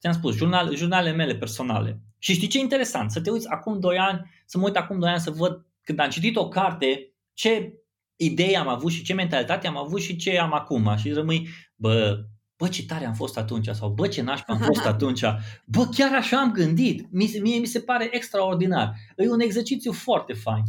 [0.00, 2.00] ți-am spus, jurnal, jurnalele mele personale.
[2.18, 3.10] Și știi ce e interesant?
[3.10, 5.98] Să te uiți acum 2 ani, să mă uit acum 2 ani să văd când
[5.98, 7.72] am citit o carte, ce
[8.16, 10.96] idei am avut și ce mentalitate am avut și ce am acum.
[10.96, 12.24] Și rămâi, bă,
[12.56, 15.22] bă, ce tare am fost atunci sau bă, ce nașpa am fost atunci,
[15.64, 17.06] bă, chiar așa am gândit.
[17.12, 18.94] Mie, mie mi se pare extraordinar.
[19.16, 20.62] E un exercițiu foarte fain.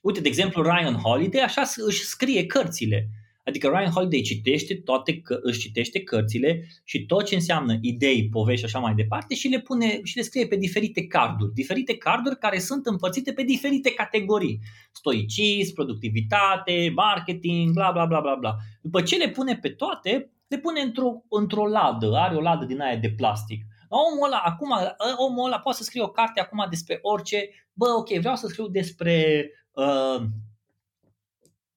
[0.00, 3.08] Uite, de exemplu, Ryan Holiday așa își scrie cărțile.
[3.44, 8.64] Adică Ryan Holiday citește toate, își citește cărțile și tot ce înseamnă idei, povești și
[8.64, 11.52] așa mai departe și le pune și le scrie pe diferite carduri.
[11.52, 14.60] Diferite carduri care sunt împărțite pe diferite categorii.
[14.92, 18.56] Stoicism, productivitate, marketing, bla bla bla bla bla.
[18.82, 22.80] După ce le pune pe toate, le pune într-o, într-o ladă, are o ladă din
[22.80, 23.64] aia de plastic.
[23.88, 24.68] Omul ăla, acum,
[25.16, 28.66] omul ăla poate să scrie o carte acum despre orice, bă, ok, vreau să scriu
[28.68, 30.24] despre uh,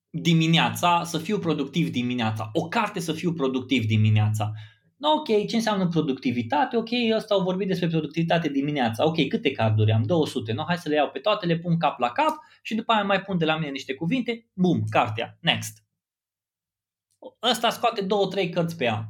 [0.09, 4.51] dimineața, să fiu productiv dimineața, o carte să fiu productiv dimineața.
[4.97, 6.78] No, ok, ce înseamnă productivitate?
[6.78, 9.05] Ok, ăsta au vorbit despre productivitate dimineața.
[9.05, 10.03] Ok, câte carduri am?
[10.03, 10.53] 200.
[10.53, 13.03] No, hai să le iau pe toate, le pun cap la cap și după aia
[13.03, 14.47] mai pun de la mine niște cuvinte.
[14.53, 15.38] Bum, cartea.
[15.41, 15.87] Next.
[17.43, 19.03] Ăsta scoate două, trei cărți pe an.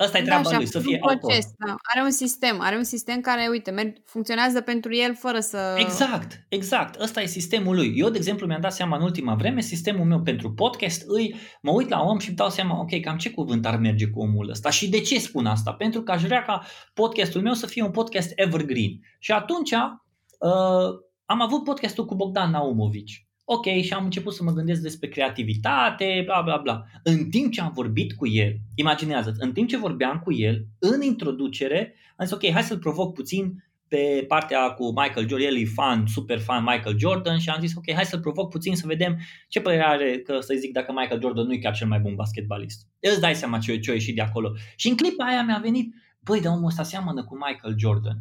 [0.00, 1.74] Asta e da, treaba da, lui, să fie proces, da.
[1.94, 5.76] Are un sistem, are un sistem care, uite, merg, funcționează pentru el fără să...
[5.78, 7.00] Exact, exact.
[7.00, 7.92] Ăsta e sistemul lui.
[7.96, 11.70] Eu, de exemplu, mi-am dat seama în ultima vreme, sistemul meu pentru podcast îi, mă
[11.70, 14.50] uit la om și îmi dau seama, ok, cam ce cuvânt ar merge cu omul
[14.50, 14.70] ăsta.
[14.70, 15.72] Și de ce spun asta?
[15.72, 16.62] Pentru că aș vrea ca
[16.94, 19.00] podcastul meu să fie un podcast evergreen.
[19.18, 20.88] Și atunci uh,
[21.24, 23.29] am avut podcastul cu Bogdan Naumovici.
[23.52, 26.84] Ok, și am început să mă gândesc despre creativitate, bla bla bla.
[27.02, 31.02] În timp ce am vorbit cu el, imaginează în timp ce vorbeam cu el, în
[31.02, 35.64] introducere, am zis ok, hai să-l provoc puțin pe partea cu Michael Jordan, el e
[35.64, 39.18] fan, super fan Michael Jordan și am zis ok, hai să-l provoc puțin să vedem
[39.48, 42.14] ce părere are că să zic dacă Michael Jordan nu e chiar cel mai bun
[42.14, 42.86] basketbalist.
[43.00, 44.52] Îți dai seama ce, ce a ieșit de acolo.
[44.76, 48.16] Și în clipa aia mi-a venit, băi, dar omul ăsta seamănă cu Michael Jordan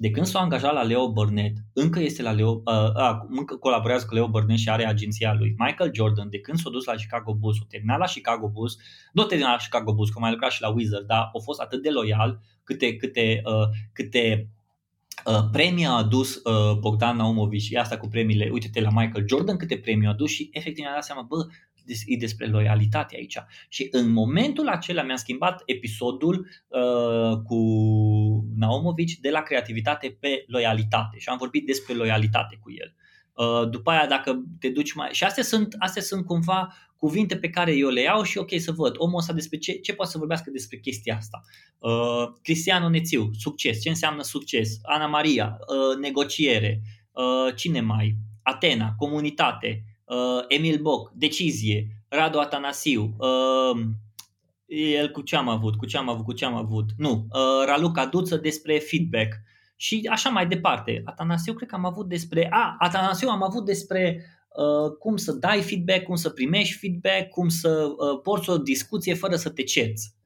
[0.00, 4.06] de când s-a angajat la Leo Burnett, încă este la Leo, uh, uh, încă colaborează
[4.06, 5.54] cu Leo Burnett și are agenția lui.
[5.58, 8.76] Michael Jordan, de când s-a dus la Chicago Bulls, a terminat la Chicago Bulls,
[9.12, 11.60] nu a terminat la Chicago Bulls, că mai lucrat și la Wizards, dar a fost
[11.60, 14.48] atât de loial câte, câte, uh, câte
[15.24, 19.56] Uh, premii a adus uh, Bogdan Naumovic și asta cu premiile, uite-te la Michael Jordan
[19.56, 21.46] câte premii a adus și efectiv mi-am dat seama, bă,
[22.06, 23.38] e despre loialitate aici.
[23.68, 27.58] Și în momentul acela mi-am schimbat episodul uh, cu
[28.56, 32.94] Naumovic de la creativitate pe loialitate și am vorbit despre loialitate cu el.
[33.32, 35.08] Uh, după aia dacă te duci mai...
[35.12, 38.72] Și astea sunt, astea sunt cumva cuvinte pe care eu le iau și ok să
[38.72, 41.42] văd omul ăsta despre ce, ce poate să vorbească despre chestia asta.
[41.78, 44.78] Uh, Cristiano Nețiu, succes, ce înseamnă succes?
[44.82, 46.80] Ana Maria, uh, negociere,
[47.12, 48.16] uh, cine mai?
[48.42, 53.80] Atena, comunitate, uh, Emil Boc, decizie, Radu Atanasiu, uh,
[54.66, 57.66] el cu ce am avut, cu ce am avut, cu ce am avut, nu, uh,
[57.66, 59.32] Raluca Duță despre feedback
[59.76, 61.02] și așa mai departe.
[61.04, 65.62] Atanasiu cred că am avut despre, a, Atanasiu am avut despre uh, cum să dai
[65.62, 70.17] feedback, cum să primești feedback, cum să uh, porți o discuție fără să te cerți.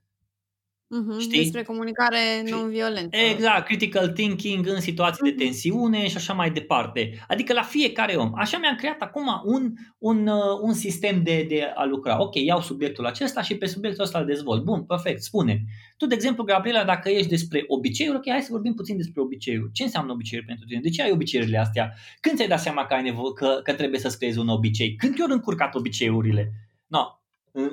[0.93, 1.39] Uh-huh, Știi?
[1.39, 2.19] Despre comunicare
[2.51, 3.17] non-violentă.
[3.17, 5.29] Exact, critical thinking în situații uh-huh.
[5.29, 5.45] de mhm.
[5.45, 7.25] tensiune și așa mai departe.
[7.29, 8.33] Adică la fiecare om.
[8.35, 12.23] Așa mi-am creat acum un, un, uh, un sistem de, de a lucra.
[12.23, 14.65] Ok, iau subiectul acesta și pe subiectul ăsta îl dezvolt.
[14.65, 15.65] Bun, perfect, spune.
[15.97, 19.73] Tu, de exemplu, Gabriela, dacă ești despre obiceiuri, ok, hai să vorbim puțin despre obiceiuri.
[19.73, 20.81] Ce înseamnă obiceiuri pentru tine?
[20.81, 21.95] De ce ai obiceiurile astea?
[22.21, 24.95] Când ți-ai dat seama că, ai nevo- că, că trebuie să scriezi un obicei?
[24.95, 26.53] Când te-au încurcat obiceiurile?
[26.87, 27.22] No,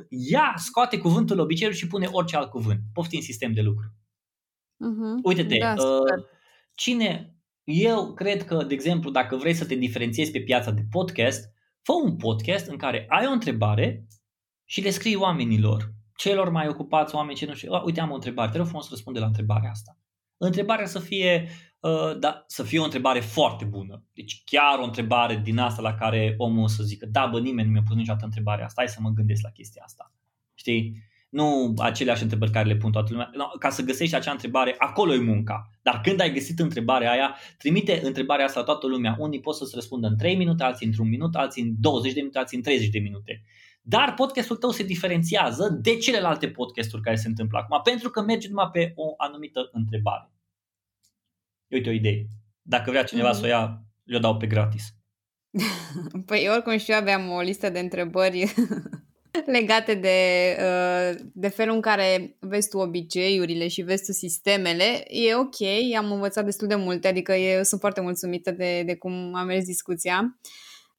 [0.09, 2.79] ea scoate cuvântul obiceiul și pune orice alt cuvânt.
[2.93, 3.93] Poftim sistem de lucru.
[4.75, 5.23] Uh-huh.
[5.23, 6.25] Uite-te, da, uh,
[6.73, 11.53] cine, eu cred că, de exemplu, dacă vrei să te diferențiezi pe piața de podcast,
[11.81, 14.07] fă un podcast în care ai o întrebare
[14.65, 18.51] și le scrii oamenilor, celor mai ocupați, oameni ce nu știu, uite am o întrebare,
[18.51, 19.97] te rog frumos să răspunde la întrebarea asta.
[20.37, 21.68] Întrebarea să fie, uh,
[22.19, 24.03] da, să fie o întrebare foarte bună.
[24.13, 27.73] Deci chiar o întrebare din asta la care omul să zică, da, bă, nimeni nu
[27.73, 30.13] mi-a pus niciodată întrebarea asta, hai să mă gândesc la chestia asta.
[30.53, 31.07] Știi?
[31.29, 33.29] Nu aceleași întrebări care le pun toată lumea.
[33.33, 35.69] No, ca să găsești acea întrebare, acolo e munca.
[35.81, 39.15] Dar când ai găsit întrebarea aia, trimite întrebarea asta la toată lumea.
[39.19, 42.37] Unii pot să-ți răspundă în 3 minute, alții într-un minut, alții în 20 de minute,
[42.37, 43.43] alții în 30 de minute.
[43.81, 48.47] Dar podcastul tău se diferențiază de celelalte podcasturi care se întâmplă acum, pentru că merge
[48.47, 50.31] numai pe o anumită întrebare.
[51.69, 52.25] Uite o idee.
[52.61, 53.39] Dacă vrea cineva mm-hmm.
[53.39, 54.83] să o ia, le dau pe gratis.
[56.25, 58.53] Păi oricum și eu aveam o listă de întrebări
[59.57, 60.17] legate de,
[60.59, 65.03] uh, de felul în care vezi tu obiceiurile și vezi tu sistemele.
[65.07, 69.35] E ok, am învățat destul de multe, adică eu sunt foarte mulțumită de, de cum
[69.35, 70.39] a mers discuția.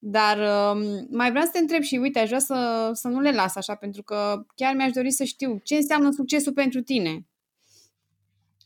[0.02, 3.30] Dar um, mai vreau să te întreb și uite, aș vrea să, să nu le
[3.30, 7.26] las așa, pentru că chiar mi-aș dori să știu ce înseamnă succesul pentru tine.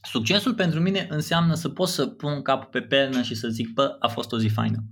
[0.04, 3.96] Succesul pentru mine înseamnă să pot să pun capul pe pernă și să zic, bă,
[3.98, 4.84] a fost o zi faină.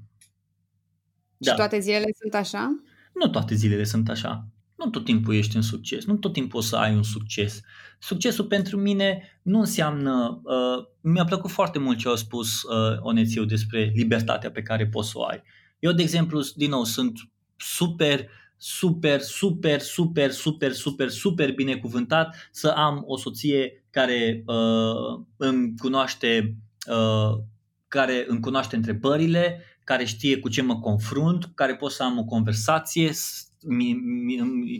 [1.37, 1.51] Da.
[1.51, 2.83] Și toate zilele sunt așa?
[3.15, 4.47] Nu toate zilele sunt așa.
[4.77, 7.61] Nu tot timpul ești în succes, nu tot timpul o să ai un succes.
[7.99, 10.41] Succesul pentru mine nu înseamnă...
[10.45, 15.11] Uh, mi-a plăcut foarte mult ce au spus uh, Onețiu despre libertatea pe care poți
[15.11, 15.43] să o ai.
[15.79, 17.19] Eu, de exemplu, din nou, sunt
[17.57, 25.75] super, super, super, super, super, super, super binecuvântat să am o soție care uh, îmi
[25.79, 26.57] cunoaște
[26.91, 27.39] uh,
[27.89, 32.25] care îmi cunoaște întrebările, care știe cu ce mă confrunt, care pot să am o
[32.25, 33.11] conversație,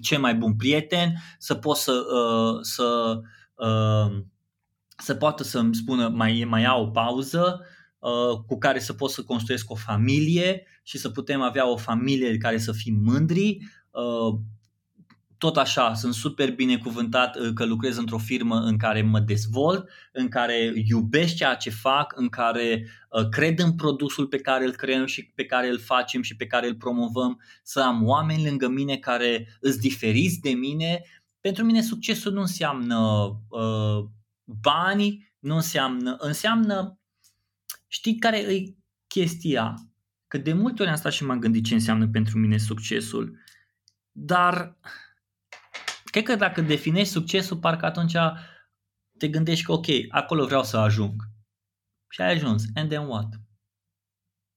[0.03, 3.21] cel mai bun prieten, să pot să, uh, să,
[3.55, 4.23] uh,
[4.97, 7.61] să poată să-mi spună mai, mai iau o pauză,
[7.99, 12.37] uh, cu care să pot să construiesc o familie și să putem avea o familie
[12.37, 13.59] care să fim mândri.
[13.91, 14.39] Uh,
[15.43, 20.29] tot așa, sunt super binecuvântat uh, că lucrez într-o firmă în care mă dezvolt, în
[20.29, 25.07] care iubesc ceea ce fac, în care uh, cred în produsul pe care îl creăm
[25.07, 28.97] și pe care îl facem și pe care îl promovăm, să am oameni lângă mine
[28.97, 31.03] care îți diferiți de mine.
[31.41, 32.99] Pentru mine succesul nu înseamnă
[33.49, 34.05] uh,
[34.45, 36.99] bani, nu înseamnă, înseamnă,
[37.87, 38.75] știi care e
[39.07, 39.75] chestia?
[40.29, 43.39] Că de multe ori am stat și m-am gândit ce înseamnă pentru mine succesul,
[44.13, 44.77] dar
[46.13, 48.17] Cred că dacă definești succesul, parcă atunci
[49.19, 51.15] te gândești că ok, acolo vreau să ajung.
[52.09, 52.65] Și ai ajuns.
[52.75, 53.29] And then what?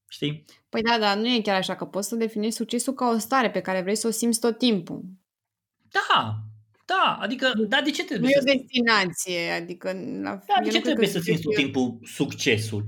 [0.08, 0.46] Știi?
[0.70, 3.50] Păi da, dar nu e chiar așa, că poți să definești succesul ca o stare
[3.50, 5.04] pe care vrei să o simți tot timpul.
[5.90, 6.36] Da,
[6.86, 8.46] da, adică, da, de ce trebuie nu să...
[8.46, 9.92] Nu e o destinație, adică...
[10.22, 10.40] La...
[10.48, 12.86] Da, de ce trebuie să simți tot timpul succesul?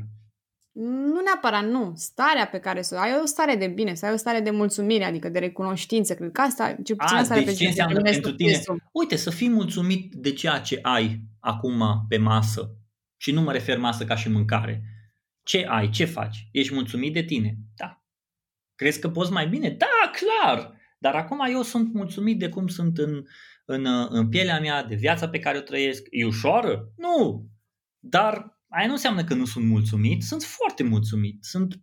[0.80, 1.94] Nu neapărat, nu.
[1.96, 5.04] Starea pe care să ai o stare de bine, să ai o stare de mulțumire,
[5.04, 6.16] adică de recunoștință.
[6.16, 8.62] Cred că asta, ce puțin asta deci ce înseamnă pentru tine?
[8.92, 12.72] Uite, să fii mulțumit de ceea ce ai acum pe masă.
[13.18, 14.84] Și nu mă refer masă ca și mâncare.
[15.44, 15.90] Ce ai?
[15.90, 16.48] Ce faci?
[16.52, 17.58] Ești mulțumit de tine?
[17.76, 18.04] Da.
[18.76, 19.70] Crezi că poți mai bine?
[19.70, 20.74] Da, clar!
[20.98, 23.24] Dar acum eu sunt mulțumit de cum sunt în,
[23.66, 26.08] în, în pielea mea, de viața pe care o trăiesc.
[26.10, 26.92] E ușoară?
[26.98, 27.48] Nu!
[28.00, 31.44] Dar aia nu înseamnă că nu sunt mulțumit, sunt foarte mulțumit.
[31.44, 31.82] Sunt,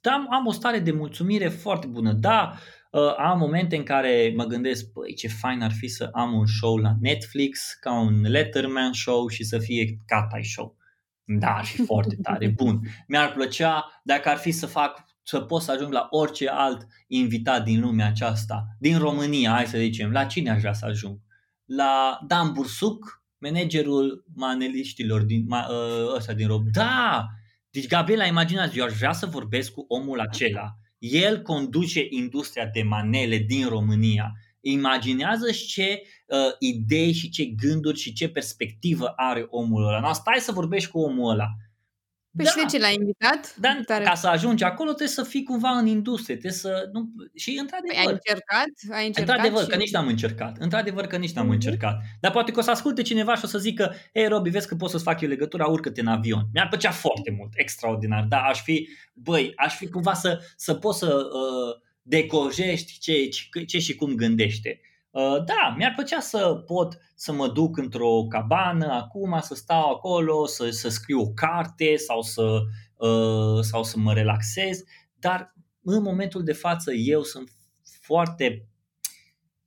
[0.00, 2.12] da, am o stare de mulțumire foarte bună.
[2.12, 2.58] Da,
[2.90, 6.46] uh, am momente în care mă gândesc, băi, ce fain ar fi să am un
[6.46, 10.76] show la Netflix, ca un Letterman show și să fie Catai Show.
[11.24, 12.80] Da, ar fi foarte tare, bun.
[13.06, 17.64] Mi-ar plăcea dacă ar fi să fac să pot să ajung la orice alt invitat
[17.64, 21.18] din lumea aceasta, din România, hai să zicem, la cine aș vrea să ajung?
[21.64, 26.66] La Dan Bursuc, managerul maneliștilor din, ma, ă, ăsta din Rob.
[26.72, 27.26] Da!
[27.70, 30.76] Deci, Gabriela, imaginați, eu aș vrea să vorbesc cu omul acela.
[30.98, 34.32] El conduce industria de manele din România.
[34.60, 40.00] Imaginează-și ce uh, idei și ce gânduri și ce perspectivă are omul ăla.
[40.00, 41.46] No, stai să vorbești cu omul ăla.
[42.36, 42.50] Păi da.
[42.50, 43.56] și de ce l-ai invitat?
[43.56, 44.04] Da, Tare.
[44.04, 46.88] ca să ajungi acolo trebuie să fii cumva în industrie, trebuie să...
[46.92, 47.94] Nu, și într-adevăr...
[47.94, 48.96] Păi ai încercat?
[48.98, 49.68] Ai încercat într-adevăr și...
[49.68, 50.56] că nici n-am încercat.
[50.58, 51.52] Într-adevăr că nici n-am uh-huh.
[51.52, 52.00] încercat.
[52.20, 54.74] Dar poate că o să asculte cineva și o să zică Ei, Robi, vezi că
[54.74, 56.48] pot să-ți fac eu legătura, urcă-te în avion.
[56.52, 58.24] Mi-ar plăcea foarte mult, extraordinar.
[58.28, 63.64] Da, aș fi, băi, aș fi cumva să, să poți să uh, decojești ce, ce,
[63.64, 64.80] ce și cum gândește.
[65.12, 70.46] Uh, da, mi-ar plăcea să pot să mă duc într-o cabană acum, să stau acolo,
[70.46, 72.60] să, să scriu o carte sau să,
[72.96, 74.82] uh, sau să mă relaxez,
[75.18, 77.50] dar în momentul de față eu sunt
[77.82, 78.66] foarte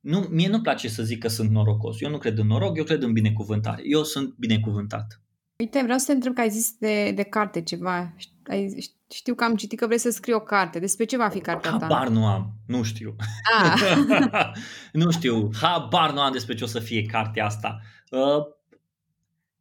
[0.06, 2.00] nu, mie nu place să zic că sunt norocos.
[2.00, 3.82] Eu nu cred în noroc, eu cred în binecuvântare.
[3.84, 5.20] Eu sunt binecuvântat.
[5.58, 8.14] Uite, vreau să te întreb că ai zis de, de carte ceva.
[8.48, 10.78] Ai, știu că am citit că vrei să scrii o carte.
[10.78, 11.78] Despre ce va fi cartea ta?
[11.80, 12.52] Habar nu am.
[12.66, 13.16] Nu știu.
[13.58, 14.50] Ah.
[14.92, 15.50] nu știu.
[15.60, 17.80] Habar nu am despre ce o să fie cartea asta.
[18.10, 18.46] Uh,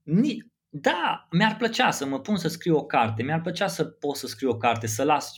[0.03, 3.23] ni- da, mi-ar plăcea să mă pun să scriu o carte.
[3.23, 5.33] Mi-ar plăcea să pot să scriu o carte, să las,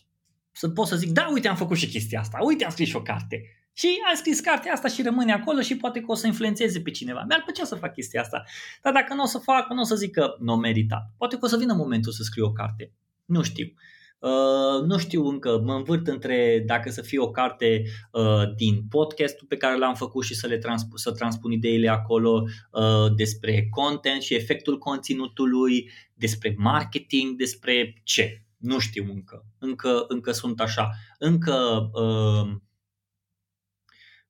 [0.51, 2.37] să pot să zic, da, uite, am făcut și chestia asta.
[2.41, 3.41] Uite, am scris și o carte.
[3.73, 6.91] Și am scris cartea asta și rămâne acolo și poate că o să influențeze pe
[6.91, 7.23] cineva.
[7.27, 8.43] Mi-ar plăcea să fac chestia asta.
[8.81, 11.11] Dar dacă nu o să fac, nu o să zic că nu o merita.
[11.17, 12.91] Poate că o să vină momentul să scriu o carte.
[13.27, 13.73] Nu știu.
[14.19, 19.47] Uh, nu știu încă, mă învârt între dacă să fie o carte uh, din podcastul
[19.47, 24.21] pe care l-am făcut și să le transp- să transpun ideile acolo uh, despre content
[24.21, 28.43] și efectul conținutului, despre marketing, despre ce.
[28.57, 29.45] Nu știu încă.
[29.59, 30.89] Încă, încă sunt așa.
[31.19, 32.55] Încă uh,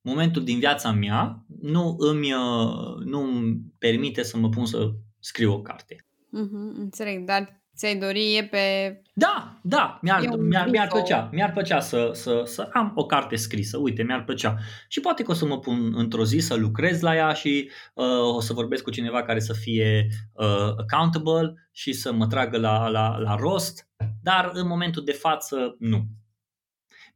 [0.01, 5.53] momentul din viața mea nu îmi, uh, nu îmi permite să mă pun să scriu
[5.53, 6.05] o carte.
[6.27, 8.97] Mm-hmm, înțeleg, dar ți-ai dori e pe...
[9.13, 13.77] Da, da, mi-ar, mi-ar, mi-ar plăcea, mi-ar plăcea să, să, să am o carte scrisă,
[13.77, 14.57] uite, mi-ar plăcea.
[14.87, 18.35] Și poate că o să mă pun într-o zi să lucrez la ea și uh,
[18.35, 22.87] o să vorbesc cu cineva care să fie uh, accountable și să mă tragă la,
[22.87, 23.87] la, la rost,
[24.23, 26.05] dar în momentul de față nu.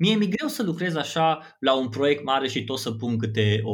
[0.01, 3.59] Mie mi-e greu să lucrez așa la un proiect mare și tot să pun câte
[3.63, 3.73] o,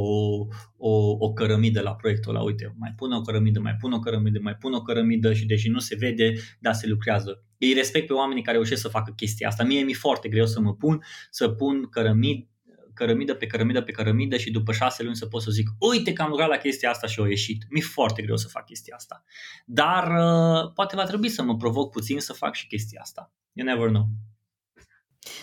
[0.77, 2.43] o, o cărămidă la proiectul ăla.
[2.43, 5.69] Uite, mai pun o cărămidă, mai pun o cărămidă, mai pun o cărămidă și deși
[5.69, 7.43] nu se vede, dar se lucrează.
[7.57, 9.63] Îi respect pe oamenii care reușesc să facă chestia asta.
[9.63, 12.47] Mie mi-e foarte greu să mă pun, să pun cărămid,
[12.93, 16.21] cărămidă pe cărămidă pe cărămidă și după șase luni să pot să zic uite că
[16.21, 17.65] am lucrat la chestia asta și au ieșit.
[17.69, 19.23] Mi-e foarte greu să fac chestia asta.
[19.65, 23.33] Dar uh, poate va trebui să mă provoc puțin să fac și chestia asta.
[23.53, 24.07] You never know.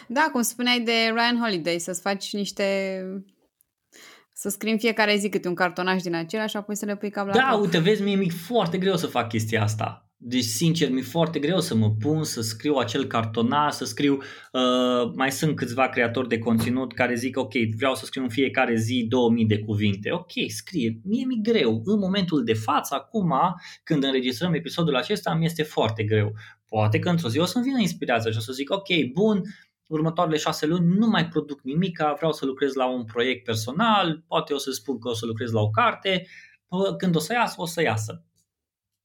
[0.08, 2.64] Da, cum spuneai de Ryan Holiday, să-ți faci niște...
[4.32, 7.10] Să scrii în fiecare zi câte un cartonaș din acela și apoi să le pui
[7.10, 7.60] cap la Da, cap.
[7.60, 10.04] uite, vezi, mie mi-e foarte greu să fac chestia asta.
[10.26, 14.18] Deci, sincer, mi-e foarte greu să mă pun să scriu acel cartonaș, să scriu...
[14.52, 18.76] Uh, mai sunt câțiva creatori de conținut care zic, ok, vreau să scriu în fiecare
[18.76, 20.10] zi 2000 de cuvinte.
[20.12, 21.00] Ok, scrie.
[21.04, 21.82] Mie mi-e greu.
[21.84, 23.32] În momentul de față, acum,
[23.82, 26.32] când înregistrăm episodul acesta, mi este foarte greu.
[26.74, 29.42] Poate că într-o zi o să-mi vină inspirația și o să zic, ok, bun,
[29.86, 34.52] următoarele șase luni nu mai produc nimic, vreau să lucrez la un proiect personal, poate
[34.52, 36.26] o să spun că o să lucrez la o carte,
[36.98, 38.24] când o să iasă, o să iasă.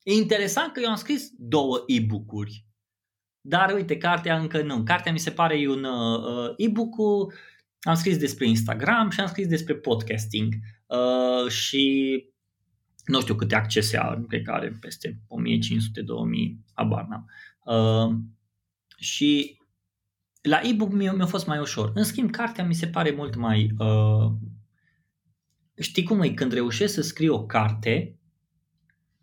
[0.04, 2.66] E interesant că eu am scris două e-book-uri,
[3.42, 4.84] dar uite, cartea încă nu.
[4.84, 6.96] Cartea mi se pare un uh, e-book
[7.82, 10.54] am scris despre Instagram și am scris despre podcasting
[10.88, 12.26] uh, și
[13.06, 15.18] nu știu câte accese are, cred că are peste 1500-2000,
[16.74, 17.26] habar n-am.
[17.28, 17.49] Uh,
[18.98, 19.62] și
[20.42, 21.92] la e-book mi-a, mi-a fost mai ușor.
[21.96, 23.72] În schimb, cartea mi se pare mult mai...
[23.78, 24.32] Uh,
[25.80, 26.30] știi cum e?
[26.30, 28.20] Când reușești să scrii o carte,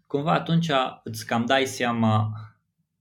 [0.07, 0.71] cumva atunci
[1.05, 2.33] îți cam dai seama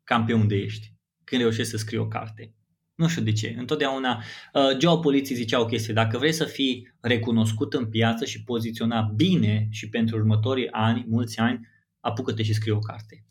[0.04, 2.54] cam pe unde ești când reușești să scrii o carte.
[2.96, 3.56] Nu știu de ce.
[3.58, 4.24] Întotdeauna
[4.54, 5.94] uh, geopoliții ziceau o chestie.
[5.94, 11.40] Dacă vrei să fii recunoscut în piață și poziționat bine și pentru următorii ani, mulți
[11.40, 11.68] ani,
[12.00, 13.26] apucă-te și scrie o carte.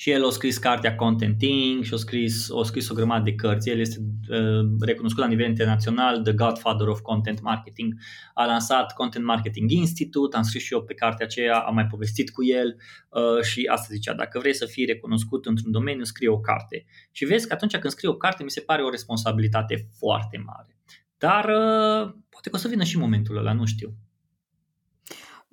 [0.00, 3.68] Și el a scris cartea Contenting și a scris, a scris o grămadă de cărți.
[3.68, 7.94] El este uh, recunoscut la nivel internațional, The Godfather of Content Marketing.
[8.34, 12.30] A lansat Content Marketing Institute, am scris și eu pe cartea aceea, am mai povestit
[12.30, 12.76] cu el
[13.08, 16.84] uh, și asta zicea, dacă vrei să fii recunoscut într-un domeniu, scrie o carte.
[17.12, 20.76] Și vezi că atunci când scrii o carte, mi se pare o responsabilitate foarte mare.
[21.18, 23.94] Dar uh, poate că o să vină și momentul ăla, nu știu.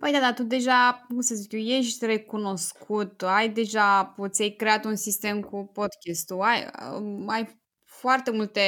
[0.05, 4.85] Păi da, dar tu deja, cum să zic eu, ești recunoscut, ai deja, ți-ai creat
[4.85, 8.61] un sistem cu podcastul, ai, um, ai foarte multe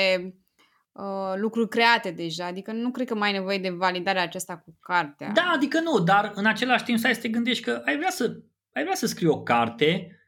[0.92, 4.78] uh, lucruri create deja, adică nu cred că mai ai nevoie de validarea aceasta cu
[4.80, 5.32] cartea.
[5.32, 8.38] Da, adică nu, dar în același timp să te gândești că ai vrea să,
[8.74, 10.20] ai vrea să scrii o carte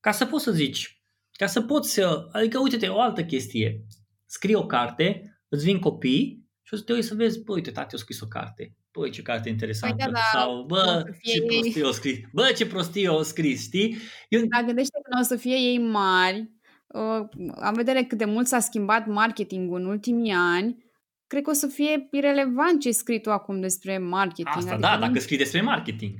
[0.00, 1.02] ca să poți să zici,
[1.32, 3.84] ca să poți să, adică uite-te, o altă chestie,
[4.26, 7.70] scrii o carte, îți vin copii și o să te uiți să vezi, bă, uite,
[7.70, 9.96] tati a scris o carte băi, ce carte interesantă.
[9.96, 11.46] Păi da, da, Sau, bă, ce ei...
[11.46, 12.18] prostie o scris.
[12.32, 13.96] Bă, ce prostie o scris, știi?
[14.28, 14.40] Eu...
[14.40, 16.50] Dar gândește că o să fie ei mari,
[16.86, 20.84] uh, am vedere cât de mult s-a schimbat marketingul în ultimii ani,
[21.26, 24.56] cred că o să fie irrelevant ce scrii tu acum despre marketing.
[24.56, 25.00] Asta, adică da, nu...
[25.00, 26.12] dacă scrii despre marketing.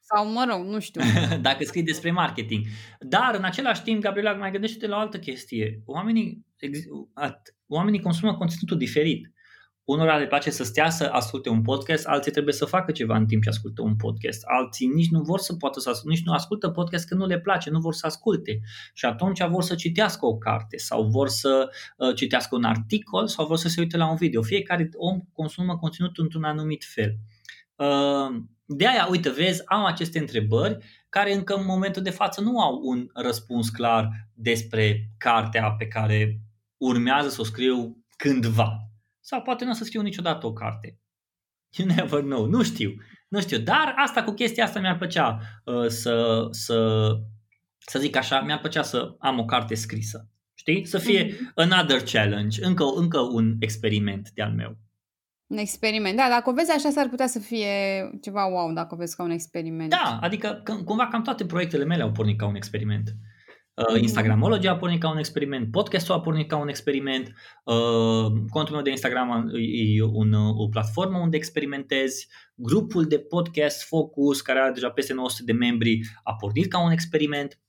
[0.00, 1.00] Sau, mă rog, nu știu.
[1.40, 2.64] dacă scrii despre marketing.
[3.00, 5.82] Dar, în același timp, Gabriela, mai gândește-te la o altă chestie.
[5.84, 6.46] Oamenii,
[7.66, 9.32] oamenii consumă conținutul diferit.
[9.88, 13.26] Unora le place să stea să asculte un podcast, alții trebuie să facă ceva în
[13.26, 14.42] timp ce ascultă un podcast.
[14.44, 17.40] Alții nici nu vor să poată să asculte, nici nu ascultă podcast că nu le
[17.40, 18.60] place, nu vor să asculte.
[18.94, 23.46] Și atunci vor să citească o carte sau vor să uh, citească un articol sau
[23.46, 24.42] vor să se uite la un video.
[24.42, 27.16] Fiecare om consumă conținutul într-un anumit fel.
[27.74, 30.78] Uh, de aia, uite, vezi, am aceste întrebări
[31.08, 36.40] care încă în momentul de față nu au un răspuns clar despre cartea pe care
[36.76, 38.87] urmează să o scriu cândva.
[39.28, 40.98] Sau poate nu o să scriu niciodată o carte.
[41.76, 42.44] You never know.
[42.46, 42.94] Nu știu.
[43.28, 43.58] Nu știu.
[43.58, 47.08] Dar asta cu chestia asta mi-ar plăcea uh, să, să,
[47.78, 50.28] să zic așa, mi-ar plăcea să am o carte scrisă.
[50.54, 50.86] Știi?
[50.86, 51.54] Să fie mm-hmm.
[51.54, 54.78] another challenge, încă, încă un experiment de-al meu.
[55.46, 56.16] Un experiment.
[56.16, 57.68] Da, dacă o vezi așa, s-ar putea să fie
[58.22, 59.90] ceva wow dacă o vezi ca un experiment.
[59.90, 63.08] Da, adică cumva cam toate proiectele mele au pornit ca un experiment.
[63.08, 63.37] Uh,
[64.00, 68.82] Instagramology a pornit ca un experiment, podcastul a pornit ca un experiment, uh, contul meu
[68.82, 74.90] de Instagram e un, o platformă unde experimentezi, grupul de podcast Focus, care are deja
[74.90, 77.60] peste 900 de membri, a pornit ca un experiment.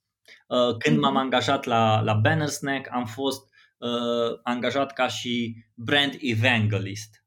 [0.47, 1.22] Uh, când m-am mhm.
[1.22, 3.41] angajat la, la Banner Snack, am fost
[3.78, 7.24] uh, angajat ca și brand evangelist.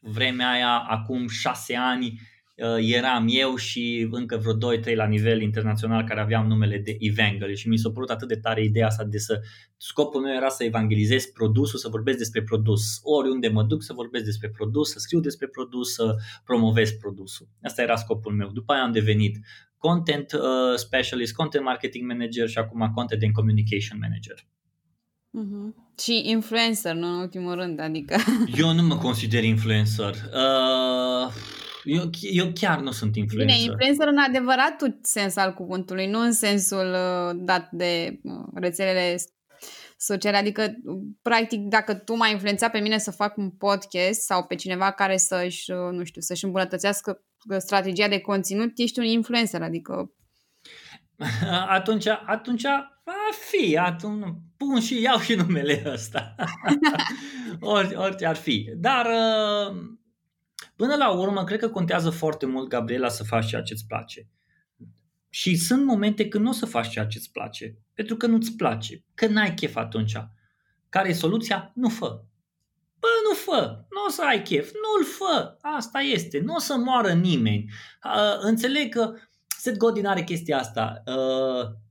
[0.00, 2.33] Vremea aia, acum șase ani, Uh,
[2.78, 7.68] eram eu și încă vreo 2-3 la nivel internațional care aveam numele de Evangel și
[7.68, 9.40] mi s-a părut atât de tare ideea asta de să
[9.76, 13.00] scopul meu era să evangelizez produsul, să vorbesc despre produs.
[13.02, 17.48] Oriunde mă duc să vorbesc despre produs, să scriu despre produs, să promovez produsul.
[17.62, 18.50] Asta era scopul meu.
[18.52, 19.38] După aia am devenit
[19.78, 20.40] content uh,
[20.76, 24.36] specialist, content marketing manager și acum content and communication manager.
[25.40, 25.74] Uh-huh.
[26.02, 28.16] Și influencer, nu în ultimul rând, adică...
[28.56, 30.14] Eu nu mă consider influencer.
[30.14, 31.32] Uh,
[31.84, 33.56] eu, eu chiar nu sunt influencer.
[33.56, 39.16] Bine, influencer în adevăratul sens al cuvântului, nu în sensul uh, dat de uh, rețelele
[39.96, 40.36] sociale.
[40.36, 40.74] Adică,
[41.22, 45.16] practic, dacă tu m-ai influențat pe mine să fac un podcast sau pe cineva care
[45.16, 47.22] să-și, uh, nu știu, să-și îmbunătățească
[47.58, 50.10] strategia de conținut, ești un influencer, adică...
[51.68, 52.62] Atunci, atunci
[53.04, 53.12] va
[53.50, 56.34] fi, atunci pun și iau și numele ăsta.
[57.60, 58.70] Ori, orice ar fi.
[58.76, 59.76] Dar uh,
[60.76, 64.28] Până la urmă, cred că contează foarte mult, Gabriela, să faci ceea ce îți place.
[65.28, 68.56] Și sunt momente când nu o să faci ceea ce îți place, pentru că nu-ți
[68.56, 70.16] place, că n-ai chef atunci.
[70.88, 71.72] Care e soluția?
[71.74, 72.22] Nu fă.
[72.98, 76.76] Bă, nu fă, nu o să ai chef, nu-l fă, asta este, nu o să
[76.76, 77.64] moară nimeni.
[78.04, 79.14] Uh, înțeleg că
[79.58, 81.02] Seth Godin are chestia asta.
[81.06, 81.83] Uh,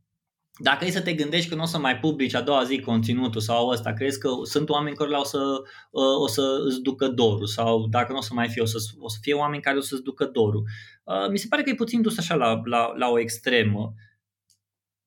[0.61, 3.41] dacă e să te gândești că nu o să mai publici a doua zi conținutul
[3.41, 7.47] sau ăsta, crezi că sunt oameni care o să, uh, o să îți ducă dorul
[7.47, 9.81] sau dacă nu o să mai fie, o să, o să fie oameni care o
[9.81, 10.63] să îți ducă dorul.
[11.03, 13.93] Uh, mi se pare că e puțin dus așa la, la, la o extremă.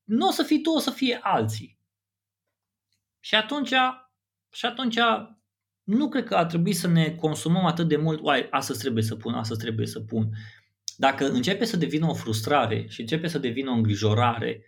[0.05, 1.79] Nu o să fii tu, o să fie alții.
[3.21, 3.73] Și atunci,
[4.53, 4.99] și atunci
[5.83, 9.17] nu cred că ar trebui să ne consumăm atât de mult, oai, astăzi trebuie să
[9.17, 10.31] pun, astăzi trebuie să pun.
[10.97, 14.65] Dacă începe să devină o frustrare și începe să devină o îngrijorare,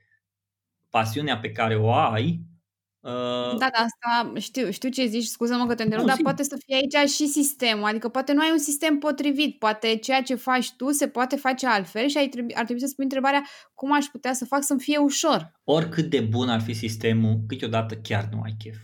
[0.91, 2.41] pasiunea pe care o ai.
[3.01, 3.59] Uh...
[3.59, 6.75] Da, da, asta știu, știu ce zici, scuză-mă că te întrerup, dar poate să fie
[6.75, 10.91] aici și sistemul, adică poate nu ai un sistem potrivit, poate ceea ce faci tu
[10.91, 14.33] se poate face altfel și ai trebui, ar trebui să spui întrebarea cum aș putea
[14.33, 15.53] să fac să-mi fie ușor.
[15.65, 18.77] Oricât de bun ar fi sistemul, câteodată chiar nu ai chef.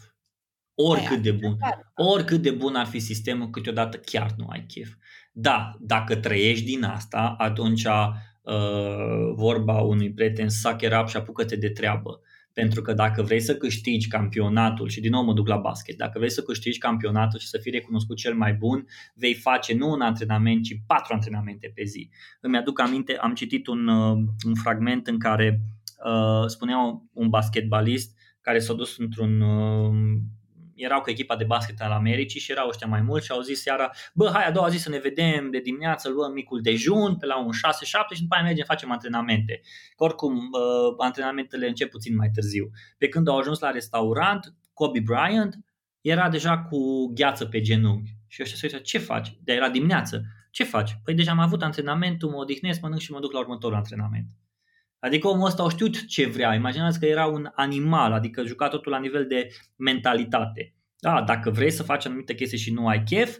[0.75, 1.57] Oricât de bun.
[1.95, 4.89] Oricât de bun ar fi sistemul, câteodată chiar nu ai chef.
[5.33, 7.87] Da, dacă trăiești din asta, atunci
[8.45, 12.21] uh, vorba unui prieten, suck it up și apucă-te de treabă.
[12.53, 16.19] Pentru că dacă vrei să câștigi campionatul, și din nou mă duc la basket, dacă
[16.19, 20.01] vrei să câștigi campionatul și să fii recunoscut cel mai bun, vei face nu un
[20.01, 22.11] antrenament, ci patru antrenamente pe zi.
[22.41, 24.17] Îmi aduc aminte, am citit un, uh,
[24.47, 25.61] un fragment în care
[26.05, 26.79] uh, spunea
[27.13, 29.95] un basketbalist care s-a dus într-un uh,
[30.75, 33.61] erau cu echipa de basket al Americii și erau ăștia mai mulți și au zis
[33.61, 37.27] seara, bă, hai a doua zi să ne vedem de dimineață, luăm micul dejun pe
[37.27, 39.61] la un 6-7 și după aia mergem, facem antrenamente.
[39.97, 42.71] Că oricum, uh, antrenamentele încep puțin mai târziu.
[42.99, 45.59] Pe când au ajuns la restaurant, Kobe Bryant
[46.01, 48.17] era deja cu gheață pe genunchi.
[48.27, 49.39] Și ăștia se uită, ce faci?
[49.43, 50.23] De era dimineață.
[50.51, 50.97] Ce faci?
[51.05, 54.27] Păi deja am avut antrenamentul, mă odihnesc, mănânc și mă duc la următorul antrenament.
[55.05, 56.55] Adică omul ăsta a știut ce vrea.
[56.55, 60.75] Imaginați că era un animal, adică juca totul la nivel de mentalitate.
[60.99, 63.37] Da, dacă vrei să faci anumite chestii și nu ai chef,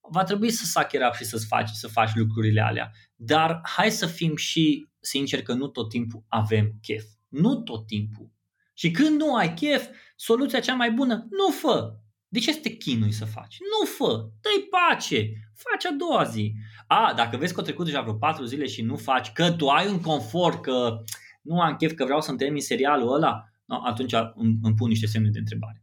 [0.00, 2.90] va trebui să sachi și să faci, să faci lucrurile alea.
[3.14, 7.04] Dar hai să fim și sinceri că nu tot timpul avem chef.
[7.28, 8.30] Nu tot timpul.
[8.72, 9.86] Și când nu ai chef,
[10.16, 11.94] soluția cea mai bună, nu fă.
[12.28, 13.56] De ce să te chinui să faci?
[13.60, 16.52] Nu fă, dă-i pace, faci a doua zi.
[16.86, 19.68] A, dacă vezi că au trecut deja vreo patru zile și nu faci, că tu
[19.68, 21.02] ai un confort, că
[21.42, 25.06] nu am chef, că vreau să-mi termin serialul ăla, no, atunci îmi, îmi pun niște
[25.06, 25.82] semne de întrebare.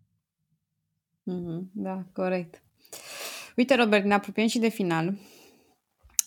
[1.31, 2.63] Mm-hmm, da, corect.
[3.55, 5.17] Uite, Robert, ne apropiem și de final.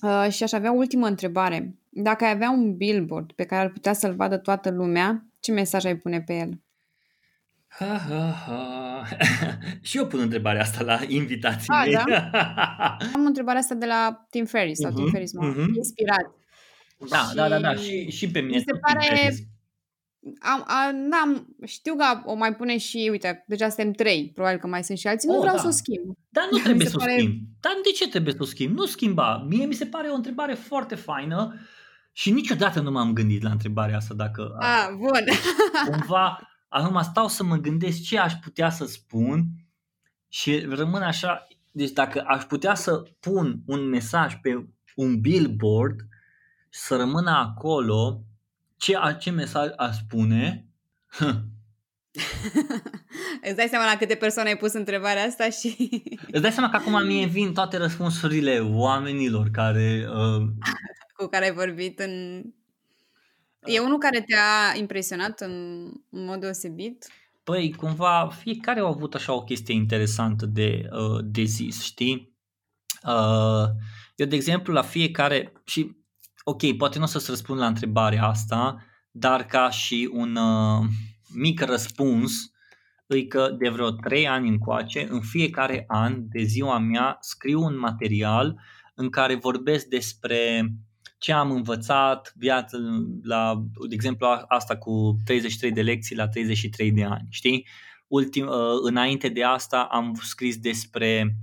[0.02, 1.78] Uh, și aș avea ultimă întrebare.
[1.90, 5.84] Dacă ai avea un billboard pe care ar putea să-l vadă toată lumea, ce mesaj
[5.84, 6.63] ai pune pe el?
[7.78, 9.04] Ha, ha, ha.
[9.88, 11.92] și eu pun întrebarea asta la invitații A, mei.
[11.92, 12.30] Da?
[13.14, 15.74] Am întrebarea asta de la Tim Ferriss sau uh-huh, Tim Ferriss m-a uh-huh.
[15.76, 16.34] inspirat.
[17.08, 18.56] Da, și da, da, da, și, și pe mine.
[18.56, 19.34] Mi se pare...
[20.40, 24.66] Am, am, n-am, știu că o mai pune și, uite, deja suntem trei, probabil că
[24.66, 25.60] mai sunt și alții, oh, nu vreau da.
[25.60, 26.16] să o schimb.
[26.28, 27.16] Dar nu trebuie să o pare...
[27.16, 27.40] schimb.
[27.60, 28.76] Dar de ce trebuie să o schimb?
[28.76, 29.46] Nu schimba.
[29.48, 31.60] Mie mi se pare o întrebare foarte faină
[32.12, 34.56] și niciodată nu m-am gândit la întrebarea asta dacă...
[34.58, 35.24] Ah, bun.
[35.90, 36.38] Cumva
[36.76, 39.44] Acum stau să mă gândesc ce aș putea să spun
[40.28, 46.00] și rămân așa, deci dacă aș putea să pun un mesaj pe un billboard
[46.68, 48.24] să rămână acolo,
[48.76, 50.66] ce, ce mesaj aș spune?
[53.46, 55.76] Îți dai seama la câte persoane ai pus întrebarea asta și...
[56.32, 60.06] Îți dai seama că acum mie vin toate răspunsurile oamenilor care...
[60.08, 60.42] Uh...
[61.16, 62.42] Cu care ai vorbit în...
[63.64, 67.06] E unul care te-a impresionat în, în mod deosebit?
[67.44, 72.36] Păi, cumva, fiecare au avut așa o chestie interesantă de, uh, de zis, știi?
[73.06, 73.66] Uh,
[74.16, 75.96] eu, de exemplu, la fiecare, și
[76.44, 80.86] ok, poate nu o să-ți răspund la întrebarea asta, dar ca și un uh,
[81.34, 82.32] mic răspuns,
[83.06, 87.78] e că de vreo 3 ani încoace, în fiecare an de ziua mea, scriu un
[87.78, 88.60] material
[88.94, 90.68] în care vorbesc despre
[91.24, 92.78] ce am învățat viață
[93.22, 97.66] la, de exemplu, asta cu 33 de lecții la 33 de ani, știi?
[98.06, 101.36] Ultim, uh, înainte de asta am scris despre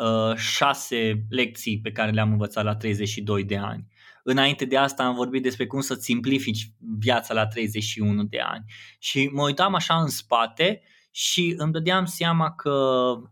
[0.00, 3.86] uh, șase lecții pe care le-am învățat la 32 de ani.
[4.22, 8.64] Înainte de asta am vorbit despre cum să-ți simplifici viața la 31 de ani.
[8.98, 12.70] Și mă uitam așa în spate și îmi dădeam seama că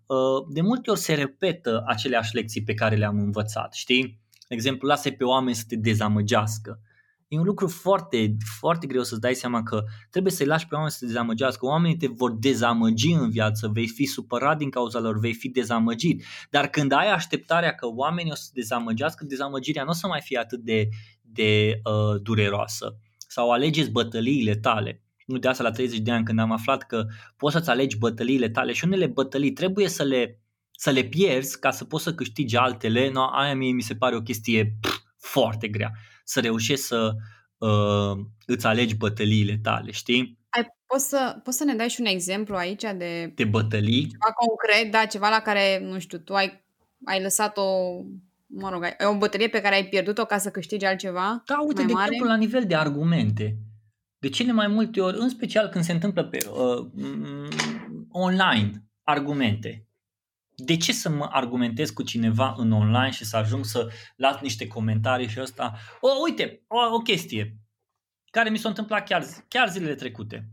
[0.07, 4.25] uh, de multe ori se repetă aceleași lecții pe care le-am învățat, știi?
[4.49, 6.81] De exemplu, lasă pe oameni să te dezamăgească.
[7.29, 10.93] E un lucru foarte, foarte greu să-ți dai seama că trebuie să-i lași pe oameni
[10.93, 11.67] să te dezamăgească.
[11.67, 16.25] Oamenii te vor dezamăgi în viață, vei fi supărat din cauza lor, vei fi dezamăgit.
[16.51, 20.21] Dar când ai așteptarea că oamenii o să te dezamăgească, dezamăgirea nu o să mai
[20.21, 20.89] fie atât de,
[21.23, 22.99] de uh, dureroasă.
[23.29, 25.01] Sau alegeți bătăliile tale.
[25.27, 27.07] Nu de asta la 30 de ani când am aflat că
[27.37, 30.41] poți să-ți alegi bătăliile tale și unele bătălii trebuie să le
[30.77, 34.17] să le pierzi ca să poți să câștigi altele, no, aia mie mi se pare
[34.17, 35.93] o chestie pf, foarte grea.
[36.25, 37.15] Să reușești să
[37.59, 40.39] uh, îți alegi bătăliile tale, știi?
[40.49, 43.33] Ai, poți, să, poți să ne dai și un exemplu aici de...
[43.35, 44.09] De bătălii?
[44.09, 46.65] Ceva concret, da, ceva la care, nu știu, tu ai,
[47.05, 47.65] ai lăsat o
[48.47, 51.75] mă rog, ai o bătălie pe care ai pierdut-o ca să câștigi altceva Da, uite,
[51.75, 52.07] mai de mare?
[52.07, 53.57] exemplu, la nivel de argumente.
[54.19, 56.87] De cele mai multe ori, în special când se întâmplă pe uh,
[58.11, 59.86] online, argumente
[60.57, 64.67] de ce să mă argumentez cu cineva în online și să ajung să las niște
[64.67, 65.75] comentarii și ăsta?
[66.01, 67.57] O, uite, o, o chestie
[68.31, 70.49] care mi s-a întâmplat chiar, chiar zilele trecute.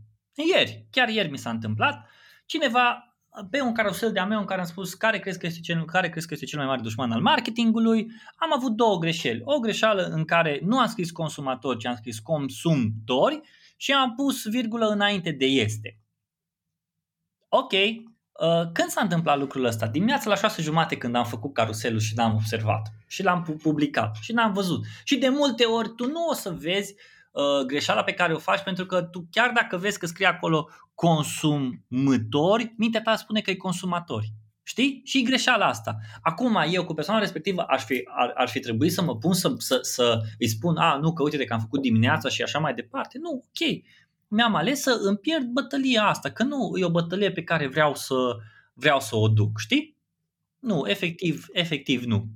[0.54, 2.08] Ieri, chiar ieri mi s-a întâmplat.
[2.46, 3.16] Cineva
[3.50, 6.08] pe un carusel de-a meu în care am spus care crezi că este cel, care
[6.08, 8.06] crezi că este cel mai mare dușman al marketingului,
[8.36, 9.40] am avut două greșeli.
[9.44, 13.40] O greșeală în care nu am scris consumatori, ci am scris consumtori
[13.76, 15.98] și am pus virgulă înainte de este.
[17.48, 18.13] Ok, Uh,
[18.72, 19.86] când s-a întâmplat lucrul ăsta?
[19.86, 24.32] Dimineața la șase jumate când am făcut caruselul și l-am observat și l-am publicat și
[24.32, 24.84] n-am văzut.
[25.04, 26.94] Și de multe ori tu nu o să vezi
[27.32, 30.68] uh, greșeala pe care o faci pentru că tu chiar dacă vezi că scrie acolo
[30.94, 34.32] consumători, mintea ta spune că e consumatori.
[34.66, 35.00] Știi?
[35.04, 35.96] Și greșeala asta.
[36.22, 39.54] Acum eu cu persoana respectivă aș fi, ar, ar fi trebuit să mă pun să,
[39.58, 42.58] să, să îi spun, a, nu, că uite de că am făcut dimineața și așa
[42.58, 43.18] mai departe.
[43.18, 43.68] Nu, ok
[44.34, 47.94] mi-am ales să îmi pierd bătălia asta, că nu e o bătălie pe care vreau
[47.94, 48.14] să,
[48.72, 49.96] vreau să o duc, știi?
[50.58, 52.26] Nu, efectiv, efectiv nu.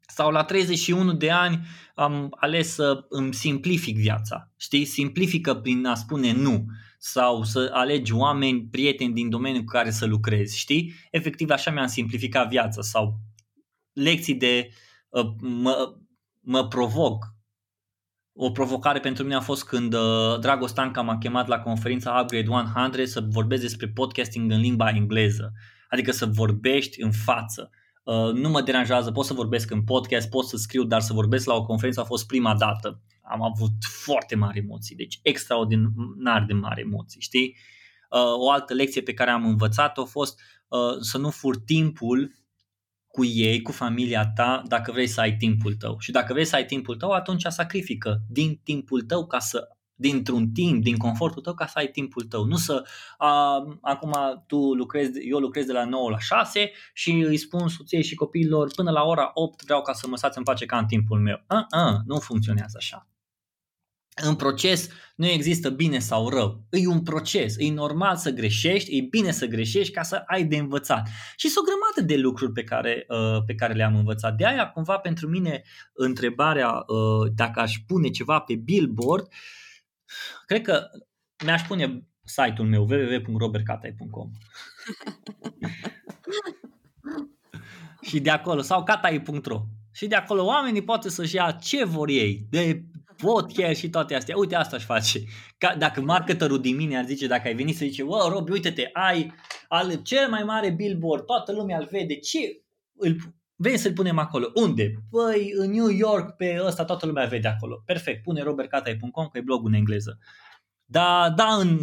[0.00, 4.84] Sau la 31 de ani am ales să îmi simplific viața, știi?
[4.84, 6.64] Simplifică prin a spune nu
[6.98, 10.94] sau să alegi oameni, prieteni din domeniul cu care să lucrezi, știi?
[11.10, 13.18] Efectiv așa mi-am simplificat viața sau
[13.92, 14.68] lecții de
[15.08, 15.94] uh, mă,
[16.40, 17.31] mă provoc,
[18.34, 22.48] o provocare pentru mine a fost când uh, Dragoș Stanca m-a chemat la conferința Upgrade
[22.48, 25.52] 100 să vorbesc despre podcasting în limba engleză,
[25.88, 27.70] adică să vorbești în față.
[28.04, 31.46] Uh, nu mă deranjează, pot să vorbesc în podcast, pot să scriu, dar să vorbesc
[31.46, 33.00] la o conferință a fost prima dată.
[33.22, 37.56] Am avut foarte mari emoții, deci extraordinar de mari emoții, știi?
[38.10, 42.30] Uh, o altă lecție pe care am învățat-o a fost uh, să nu fur timpul
[43.12, 45.96] cu ei, cu familia ta, dacă vrei să ai timpul tău.
[45.98, 50.50] Și dacă vrei să ai timpul tău, atunci sacrifică din timpul tău ca să dintr-un
[50.50, 52.44] timp, din confortul tău ca să ai timpul tău.
[52.44, 52.84] Nu să
[53.18, 54.12] a, acum
[54.46, 58.70] tu lucrezi, eu lucrez de la 9 la 6 și îi spun soției și copiilor
[58.74, 61.44] până la ora 8 vreau ca să mă sați în pace ca în timpul meu.
[61.46, 63.11] A, a, nu funcționează așa.
[64.14, 66.66] În proces nu există bine sau rău.
[66.70, 70.56] E un proces, e normal să greșești, e bine să greșești ca să ai de
[70.56, 71.08] învățat.
[71.36, 74.36] Și sunt o grămadă de lucruri pe care, uh, pe care le-am învățat.
[74.36, 75.62] De aia, cumva, pentru mine,
[75.92, 79.26] întrebarea uh, dacă aș pune ceva pe billboard,
[80.46, 80.88] cred că
[81.44, 84.30] mi-aș pune site-ul meu www.robertcatai.com
[88.00, 92.46] și de acolo, sau catai.ro și de acolo oamenii poate să-și ia ce vor ei,
[92.50, 92.84] de
[93.22, 94.36] podcast și toate astea.
[94.36, 95.18] Uite, asta aș face.
[95.58, 98.90] Ca, dacă marketerul din mine ar zice, dacă ai venit să zice, wow, Robi, uite-te,
[98.92, 99.32] ai
[99.68, 102.38] al cel mai mare billboard, toată lumea îl vede, ce
[102.96, 103.16] îl,
[103.56, 104.50] vrei să-l punem acolo?
[104.54, 104.92] Unde?
[105.10, 107.82] Păi, în New York, pe ăsta, toată lumea vede acolo.
[107.86, 110.18] Perfect, pune robertcatai.com, că e blogul în engleză.
[110.84, 111.78] Da, da, în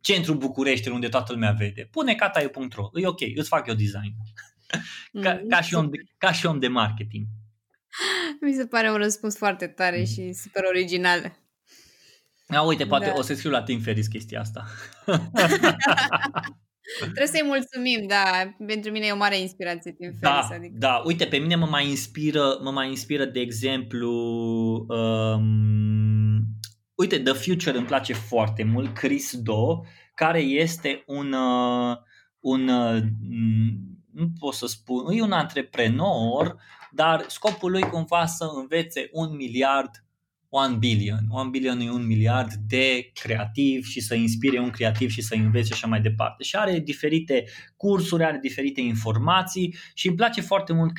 [0.00, 1.88] centrul București unde toată lumea vede.
[1.90, 4.14] Pune cataiu.ro, e ok, îți fac eu design.
[5.22, 7.26] ca, ca, și om de, ca și om de marketing.
[8.40, 11.32] Mi se pare un răspuns foarte tare și super original.
[12.48, 13.12] A, uite, poate da.
[13.16, 14.64] o să scriu la Tim Ferris chestia asta.
[17.00, 18.54] Trebuie să-i mulțumim, da.
[18.66, 20.50] Pentru mine e o mare inspirație Tim da, Ferris.
[20.50, 20.74] Adică...
[20.78, 24.10] Da, uite, pe mine mă mai inspiră, mă mai inspiră de exemplu,
[24.88, 26.40] um,
[26.94, 29.80] uite, The Future îmi place foarte mult, Chris Do,
[30.14, 31.96] care este un, uh,
[32.40, 33.02] un uh,
[34.12, 36.56] nu pot să spun, e un antreprenor,
[36.90, 39.90] dar scopul lui cumva să învețe un miliard
[40.50, 41.18] 1 billion.
[41.30, 45.72] 1 billion e un miliard de creativ și să inspire un creativ și să învețe
[45.72, 46.42] așa mai departe.
[46.42, 47.44] Și are diferite
[47.76, 50.92] cursuri, are diferite informații și îmi place foarte mult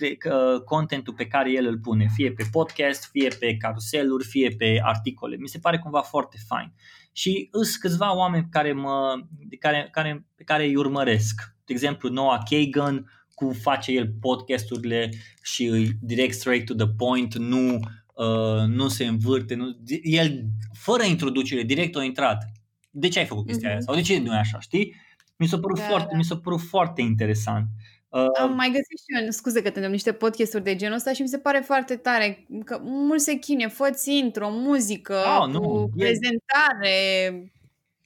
[0.66, 5.36] contentul pe care el îl pune, fie pe podcast, fie pe caruseluri, fie pe articole.
[5.36, 6.74] Mi se pare cumva foarte fain.
[7.12, 9.14] Și sunt câțiva oameni care mă,
[9.60, 11.56] care, care, pe care îi urmăresc.
[11.66, 15.10] De exemplu, Noah Kagan, cum face el podcasturile
[15.42, 17.80] și direct straight to the point, nu
[18.20, 20.44] Uh, nu se învârte, nu, el
[20.74, 22.52] fără introducere, direct a intrat.
[22.90, 23.72] De ce ai făcut chestia mm-hmm.
[23.72, 23.82] aia?
[23.82, 24.96] Sau de ce nu e așa, știi?
[25.38, 26.18] Mi s-a părut, da, foarte, da.
[26.18, 27.68] mi s-a părut foarte interesant.
[28.10, 31.22] Uh, Am mai găsit și eu, scuze că te niște podcasturi de genul ăsta și
[31.22, 37.52] mi se pare foarte tare că mult se chinie, fă intro, muzică, oh, nu, prezentare,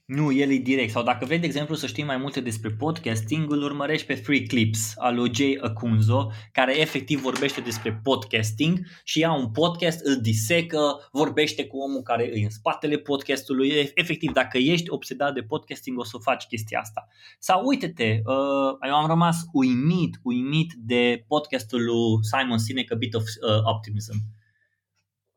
[0.06, 0.90] nu, el e direct.
[0.90, 4.42] Sau dacă vrei, de exemplu, să știi mai multe despre podcasting, îl urmărești pe Free
[4.42, 10.20] Clips al lui Jay Acunzo, care efectiv vorbește despre podcasting și ia un podcast, îl
[10.20, 13.90] disecă, vorbește cu omul care e în spatele podcastului.
[13.94, 17.08] Efectiv, dacă ești obsedat de podcasting, o să faci chestia asta.
[17.38, 23.14] Sau uite-te, uh, eu am rămas uimit, uimit de podcastul lui Simon Sinek, A Bit
[23.14, 24.14] of uh, Optimism.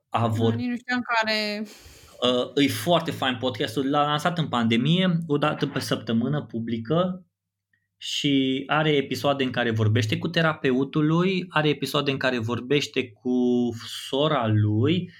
[0.09, 0.53] A vor...
[0.53, 1.65] Nu știam care
[2.21, 7.25] Uh, e foarte fain podcastul, l-a lansat în pandemie, o dată pe săptămână publică
[7.97, 13.69] și are episoade în care vorbește cu terapeutul lui, are episoade în care vorbește cu
[14.07, 15.11] sora lui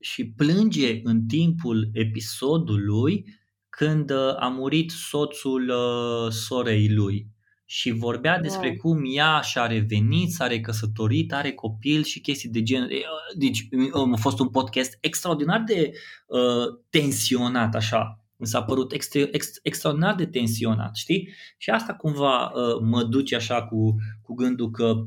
[0.00, 3.24] și plânge în timpul episodului
[3.68, 7.33] când uh, a murit soțul uh, sorei lui
[7.64, 8.76] și vorbea despre wow.
[8.76, 12.88] cum ea și-a revenit, s-a recăsătorit, are copil și chestii de gen.
[13.36, 13.68] Deci
[14.12, 15.92] a fost un podcast extraordinar de
[16.26, 18.18] uh, tensionat așa.
[18.36, 21.28] Mi s-a părut extra, ex, extraordinar de tensionat, știi?
[21.58, 25.06] Și asta cumva uh, mă duce așa cu, cu gândul că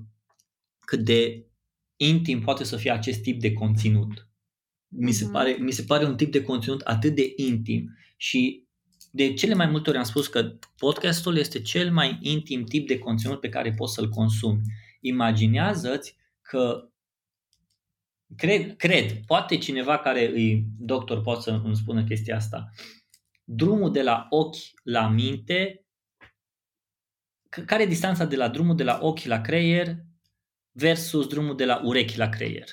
[0.79, 1.45] cât de
[1.95, 4.27] intim poate să fie acest tip de conținut.
[4.87, 5.33] Mi se, mhm.
[5.33, 8.66] pare, mi se pare un tip de conținut atât de intim și
[9.17, 12.99] de cele mai multe ori am spus că podcastul este cel mai intim tip de
[12.99, 14.61] conținut pe care poți să-l consumi.
[14.99, 16.89] Imaginează-ți că
[18.35, 22.71] cred, cred, poate cineva care e doctor poate să îmi spună chestia asta.
[23.43, 25.85] Drumul de la ochi la minte,
[27.65, 29.97] care e distanța de la drumul de la ochi la creier
[30.71, 32.67] versus drumul de la urechi la creier?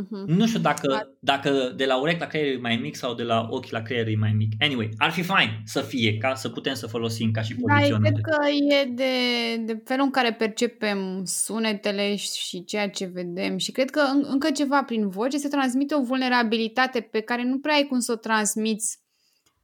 [0.00, 0.26] Uh-huh.
[0.26, 3.46] Nu știu dacă, dacă de la urechi la creier e mai mic sau de la
[3.50, 4.52] ochi la creier e mai mic.
[4.58, 7.98] Anyway, ar fi fain să fie, ca să putem să folosim ca și poziționare.
[8.02, 13.56] Da, cred că e de, de felul în care percepem sunetele și ceea ce vedem
[13.56, 17.74] și cred că încă ceva prin voce se transmite o vulnerabilitate pe care nu prea
[17.74, 18.98] ai cum să o transmiți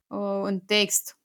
[0.07, 1.19] uh, în text.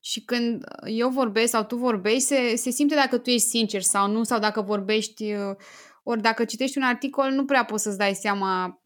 [0.00, 4.10] Și când eu vorbesc sau tu vorbești, se, se simte dacă tu ești sincer sau
[4.10, 5.56] nu, sau dacă vorbești uh,
[6.04, 8.78] ori dacă citești un articol, nu prea poți să-ți dai seama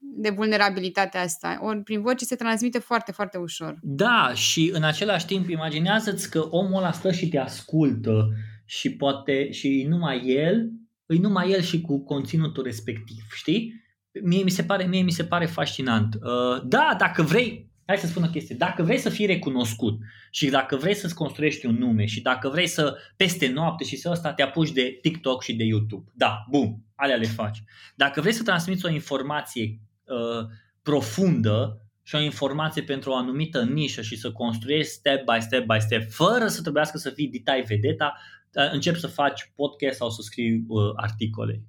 [0.00, 1.58] de vulnerabilitatea asta.
[1.62, 3.78] Ori prin voce se transmite foarte, foarte ușor.
[3.82, 8.28] Da, și în același timp imaginează-ți că omul ăla stă și te ascultă
[8.64, 10.70] și poate și numai el,
[11.06, 13.82] îi numai el și cu conținutul respectiv, știi?
[14.22, 16.14] Mie mi se pare, mie mi se pare fascinant.
[16.14, 19.98] Uh, da, dacă vrei, hai să spun o chestie, dacă vrei să fii recunoscut
[20.30, 24.10] și dacă vrei să-ți construiești un nume și dacă vrei să peste noapte și să
[24.10, 27.62] ăsta te apuci de TikTok și de YouTube, da, bum, alea le faci.
[27.94, 30.46] Dacă vrei să transmiți o informație uh,
[30.82, 35.80] profundă și o informație pentru o anumită nișă și să construiești step by step by
[35.80, 38.16] step, fără să trebuiască să fii ditai vedeta,
[38.52, 41.62] uh, încep să faci podcast sau să scrii uh, articole.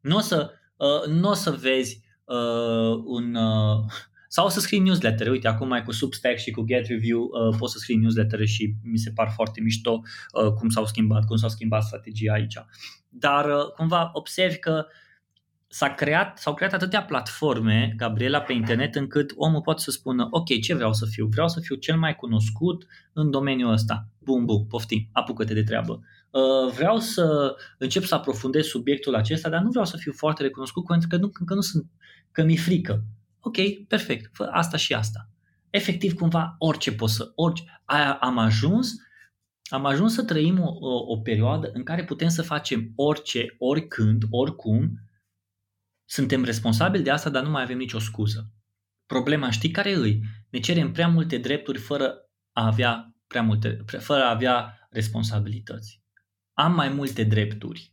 [0.00, 3.34] Nu o să, uh, n-o să vezi uh, un...
[3.34, 3.84] Uh,
[4.32, 5.28] sau să scrii newsletter.
[5.28, 8.74] Uite, acum mai cu Substack și cu Get Review uh, poți să scrii newsletter și
[8.82, 10.00] mi se par foarte mișto
[10.42, 12.54] uh, cum s-au schimbat, cum s-au schimbat strategia aici.
[13.08, 14.86] Dar uh, cumva observi că
[15.66, 20.60] s-a creat, s-au creat atâtea platforme, Gabriela, pe internet, încât omul poate să spună, ok,
[20.60, 21.26] ce vreau să fiu?
[21.26, 24.08] Vreau să fiu cel mai cunoscut în domeniul ăsta.
[24.18, 26.00] Bum, bum, poftim, apucă-te de treabă.
[26.30, 30.86] Uh, vreau să încep să aprofundez subiectul acesta, dar nu vreau să fiu foarte recunoscut
[30.86, 31.86] pentru că nu, că nu sunt,
[32.32, 33.04] că mi-e frică.
[33.40, 33.56] Ok,
[33.88, 35.28] perfect, fă asta și asta.
[35.70, 37.80] efectiv cumva orice poți să, orice.
[37.84, 38.94] Aia am ajuns,
[39.68, 44.22] am ajuns să trăim o, o, o perioadă în care putem să facem orice, oricând,
[44.30, 45.00] oricum,
[46.04, 48.52] suntem responsabili de asta, dar nu mai avem nicio scuză.
[49.06, 50.22] Problema știi care îi?
[50.50, 56.02] Ne cerem prea multe drepturi fără a avea prea multe, fără a avea responsabilități.
[56.52, 57.92] Am mai multe drepturi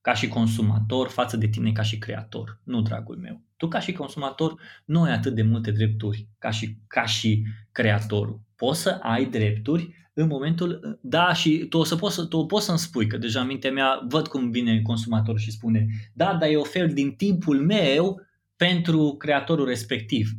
[0.00, 2.60] ca și consumator față de tine ca și creator.
[2.64, 3.45] Nu, dragul meu.
[3.56, 7.42] Tu ca și consumator nu ai atât de multe drepturi ca și, ca și
[7.72, 8.40] creatorul.
[8.56, 12.78] Poți să ai drepturi în momentul, da, și tu o să poți, tu poți să-mi
[12.78, 16.60] spui, că deja în mintea mea văd cum vine consumatorul și spune, da, dar eu
[16.60, 18.20] ofer din timpul meu
[18.56, 20.30] pentru creatorul respectiv.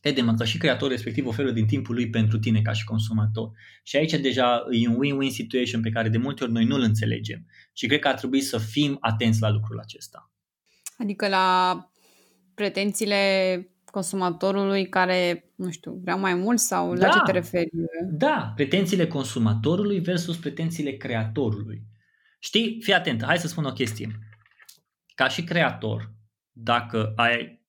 [0.00, 3.50] Crede-mă că și creatorul respectiv oferă din timpul lui pentru tine ca și consumator.
[3.82, 7.46] Și aici deja e un win-win situation pe care de multe ori noi nu-l înțelegem.
[7.72, 10.30] Și cred că ar trebui să fim atenți la lucrul acesta.
[10.98, 11.76] Adică la
[12.58, 13.22] pretențiile
[13.84, 17.70] consumatorului care, nu știu, vrea mai mult sau da, la ce te referi?
[18.10, 21.82] Da, pretențiile consumatorului versus pretențiile creatorului.
[22.38, 24.18] Știi, fii atent, hai să spun o chestie.
[25.14, 26.12] Ca și creator,
[26.52, 27.66] dacă ai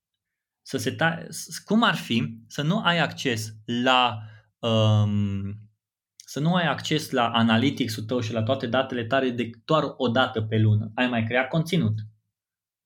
[0.61, 1.27] să se ta-
[1.65, 4.19] cum ar fi să nu ai acces la
[4.59, 5.69] um,
[6.15, 10.07] să nu ai acces la analytics-ul tău și la toate datele tale de doar o
[10.07, 10.91] dată pe lună.
[10.95, 11.93] Ai mai creat conținut?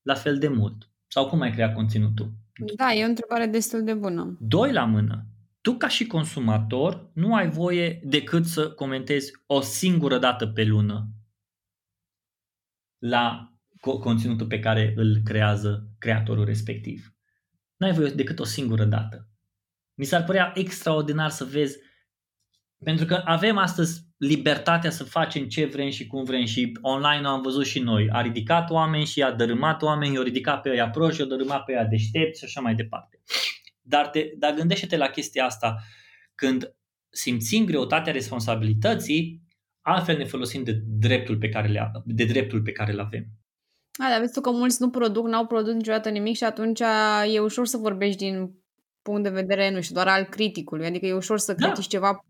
[0.01, 0.92] La fel de mult.
[1.13, 2.33] Sau cum ai creat conținutul?
[2.75, 4.37] Da, e o întrebare destul de bună.
[4.39, 5.25] Doi la mână.
[5.61, 11.07] Tu ca și consumator nu ai voie decât să comentezi o singură dată pe lună
[12.97, 17.15] la conținutul pe care îl creează creatorul respectiv.
[17.75, 19.27] Nu ai voie decât o singură dată.
[19.93, 21.77] Mi s-ar părea extraordinar să vezi,
[22.83, 27.41] pentru că avem astăzi libertatea să facem ce vrem și cum vrem și online am
[27.41, 28.09] văzut și noi.
[28.11, 31.71] A ridicat oameni și a dărâmat oameni, i-a ridicat pe ea proști, i-a dărâmat pe
[31.71, 33.21] ea deștepți și așa mai departe.
[33.81, 35.77] Dar, te, dar gândește-te la chestia asta.
[36.35, 36.75] Când
[37.09, 39.41] simțim greutatea responsabilității,
[39.81, 43.25] altfel ne folosim de dreptul pe care le, de dreptul pe care îl avem.
[43.99, 46.79] A, dar vezi tu că mulți nu produc, n-au produs niciodată nimic și atunci
[47.33, 48.51] e ușor să vorbești din
[49.01, 50.85] punct de vedere, nu știu, doar al criticului.
[50.85, 51.65] Adică e ușor să da.
[51.65, 52.25] critici ceva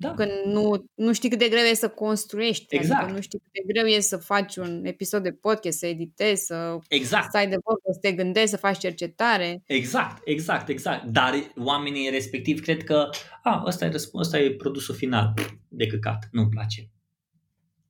[0.00, 0.14] da.
[0.14, 3.00] Când nu, nu știi cât de greu e să construiești, adică exact.
[3.00, 6.44] adică nu știi cât de greu e să faci un episod de podcast, să editezi,
[6.44, 7.28] să exact.
[7.28, 9.62] stai de vorbă, să te gândești, să faci cercetare.
[9.66, 11.04] Exact, exact, exact.
[11.04, 13.08] Dar oamenii respectiv cred că
[13.42, 15.34] a, ăsta e, ăsta e produsul final
[15.68, 16.90] de căcat, nu-mi place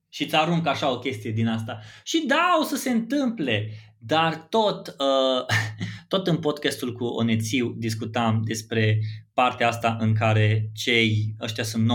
[0.09, 1.79] și îți arunc așa o chestie din asta.
[2.03, 3.69] Și da, o să se întâmple,
[3.99, 5.45] dar tot, uh,
[6.07, 8.99] tot în podcastul cu Onețiu discutam despre
[9.33, 11.91] partea asta în care cei ăștia sunt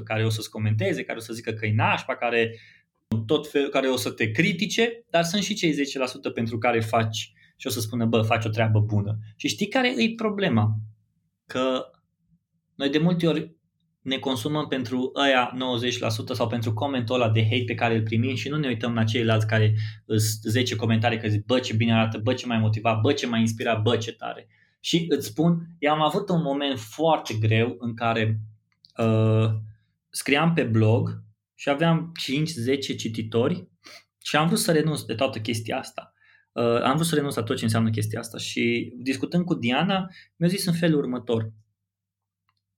[0.00, 2.58] 90% care o să-ți comenteze, care o să zică că e nașpa, care
[3.26, 5.74] tot fel, care o să te critique, dar sunt și cei 10%
[6.34, 9.18] pentru care faci și o să spună, bă, faci o treabă bună.
[9.36, 10.74] Și știi care e problema?
[11.46, 11.90] Că
[12.74, 13.55] noi de multe ori
[14.06, 15.56] ne consumăm pentru aia
[16.32, 18.94] 90% sau pentru comentul ăla de hate pe care îl primim și nu ne uităm
[18.94, 19.74] la ceilalți care
[20.06, 23.26] sunt 10 comentarii că zic bă ce bine arată, bă ce mai motivat, bă ce
[23.26, 24.48] mai inspirat, bă ce tare.
[24.80, 28.40] Și îți spun, eu am avut un moment foarte greu în care
[28.96, 29.48] uh,
[30.10, 31.22] scriam pe blog
[31.54, 32.12] și aveam
[32.94, 33.68] 5-10 cititori
[34.22, 36.12] și am vrut să renunț de toată chestia asta.
[36.52, 40.08] Uh, am vrut să renunț la tot ce înseamnă chestia asta și discutând cu Diana,
[40.36, 41.50] mi-a zis în felul următor–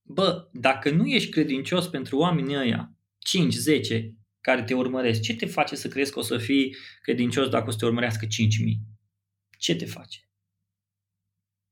[0.08, 5.46] bă, dacă nu ești credincios pentru oamenii ăia, 5, 10 care te urmăresc, ce te
[5.46, 8.30] face să crezi că o să fii credincios dacă o să te urmărească 5.000?
[9.58, 10.18] Ce te face?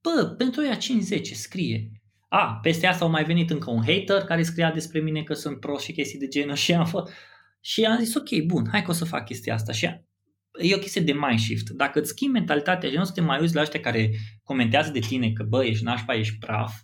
[0.03, 1.91] Bă, pentru ăia 5-10 scrie.
[2.29, 5.61] A, peste asta au mai venit încă un hater care scria despre mine că sunt
[5.61, 7.13] prost și chestii de genul și am fost...
[7.61, 9.73] Și am zis, ok, bun, hai că o să fac chestia asta.
[9.73, 9.85] Și
[10.61, 11.69] e o chestie de mind shift.
[11.69, 14.11] Dacă îți schimbi mentalitatea și nu să te mai uiți la ăștia care
[14.43, 16.75] comentează de tine că bă, ești nașpa, ești praf,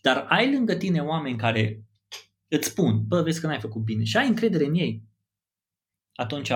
[0.00, 1.84] dar ai lângă tine oameni care
[2.48, 4.04] îți spun, bă, vezi că n-ai făcut bine.
[4.04, 5.04] Și ai încredere în ei,
[6.14, 6.50] atunci,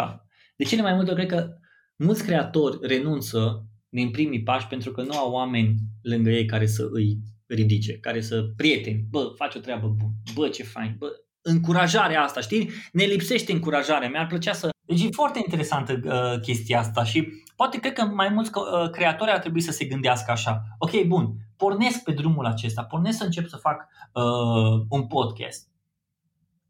[0.57, 1.55] de cele mai multe ori, cred că
[1.97, 6.89] mulți creatori renunță din primii pași pentru că nu au oameni lângă ei care să
[6.93, 11.07] îi ridice, care să prieteni, bă, faci o treabă bună, bă, ce fain, bă,
[11.43, 12.71] încurajarea asta, știi?
[12.93, 14.09] Ne lipsește încurajarea.
[14.09, 14.71] Mi-ar plăcea să...
[14.87, 19.31] Deci e foarte interesantă uh, chestia asta și poate cred că mai mulți uh, creatori
[19.31, 20.63] ar trebui să se gândească așa.
[20.79, 25.69] Ok, bun, pornesc pe drumul acesta, pornesc să încep să fac uh, un podcast.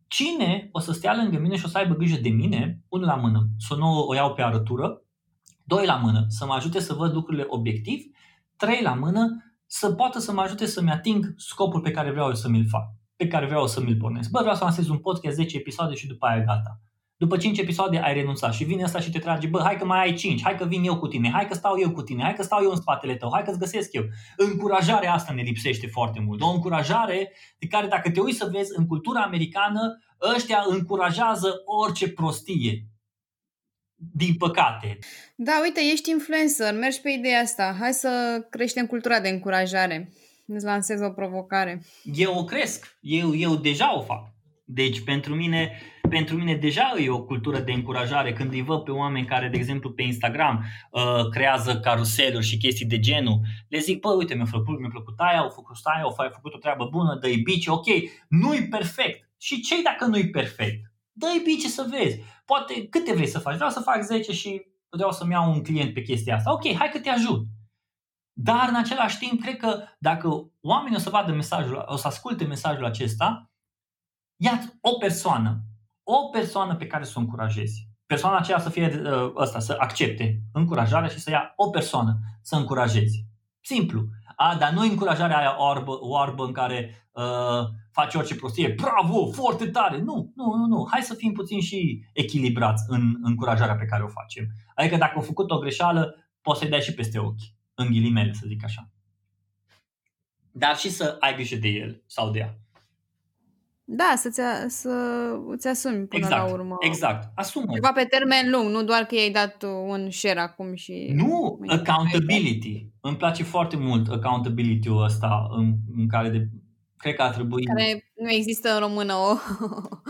[0.07, 3.15] Cine o să stea lângă mine și o să aibă grijă de mine, unul la
[3.15, 5.03] mână, să nu o iau pe arătură,
[5.65, 8.03] doi la mână, să mă ajute să văd lucrurile obiectiv,
[8.57, 12.35] trei la mână, să poată să mă ajute să-mi ating scopul pe care vreau eu
[12.35, 12.83] să mi-l fac,
[13.17, 14.31] pe care vreau să mi-l pornesc.
[14.31, 16.81] Bă, vreau să lansez un podcast, 10 episoade și după aia gata.
[17.25, 20.01] După 5 episoade ai renunțat și vine asta și te trage, bă, hai că mai
[20.01, 22.35] ai 5, hai că vin eu cu tine, hai că stau eu cu tine, hai
[22.35, 24.03] că stau eu în spatele tău, hai că-ți găsesc eu.
[24.37, 26.41] Încurajarea asta ne lipsește foarte mult.
[26.41, 29.99] O încurajare de care dacă te uiți să vezi în cultura americană,
[30.35, 32.87] ăștia încurajează orice prostie.
[33.97, 34.99] Din păcate.
[35.37, 37.77] Da, uite, ești influencer, mergi pe ideea asta.
[37.81, 40.13] Hai să creștem cultura de încurajare.
[40.47, 41.83] Îți lansez o provocare.
[42.03, 44.34] Eu o cresc, eu, eu deja o fac.
[44.67, 48.91] Deci pentru mine, pentru mine deja e o cultură de încurajare când îi văd pe
[48.91, 53.41] oameni care, de exemplu, pe Instagram uh, creează caruseluri și chestii de genul.
[53.69, 56.59] Le zic, bă, uite, mi-a plăcut, mi-a plăcut aia, au făcut aia, au făcut o
[56.59, 57.87] treabă bună, dă-i bici, ok,
[58.29, 59.31] nu-i perfect.
[59.39, 60.93] Și ce dacă nu-i perfect?
[61.13, 62.21] Dă-i bici să vezi.
[62.45, 63.55] Poate câte vrei să faci?
[63.55, 66.53] Vreau să fac 10 și vreau să-mi iau un client pe chestia asta.
[66.53, 67.47] Ok, hai că te ajut.
[68.33, 72.45] Dar în același timp, cred că dacă oamenii o să vadă mesajul, o să asculte
[72.45, 73.54] mesajul acesta,
[74.37, 75.61] ia o persoană,
[76.03, 77.89] o persoană pe care să o încurajezi.
[78.07, 82.57] Persoana aceea să fie uh, ăsta, să accepte încurajarea și să ia o persoană să
[82.57, 83.27] încurajezi.
[83.61, 84.05] Simplu.
[84.37, 88.75] A, dar nu încurajarea aia oarbă, oarbă în care uh, faci orice prostie.
[88.77, 89.99] Bravo, foarte tare.
[89.99, 90.87] Nu, nu, nu, nu.
[90.91, 94.47] Hai să fim puțin și echilibrați în încurajarea pe care o facem.
[94.75, 97.53] Adică dacă au făcut o greșeală, poți să-i dai și peste ochi.
[97.75, 98.91] În ghilimele, să zic așa.
[100.51, 102.59] Dar și să ai grijă de el sau de ea.
[103.87, 104.91] Da, să-ți, să
[105.57, 106.77] ți asumi până exact, la urmă.
[106.81, 107.73] Exact, asumă.
[107.73, 111.13] Ceva pe termen lung, nu doar că i-ai dat un share acum și...
[111.15, 112.87] Nu, accountability.
[113.01, 116.49] Îmi place foarte mult accountability-ul ăsta în, în care de,
[116.97, 117.65] cred că ar trebui...
[117.65, 119.35] Care nu există în română o,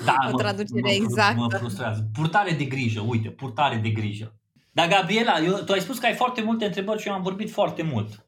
[0.05, 1.40] da, o traducere mă, exactă.
[1.40, 2.09] Mă frustrează.
[2.12, 4.34] Purtare de grijă, uite, purtare de grijă.
[4.72, 7.51] Dar Gabriela, eu, tu ai spus că ai foarte multe întrebări și eu am vorbit
[7.51, 8.26] foarte mult.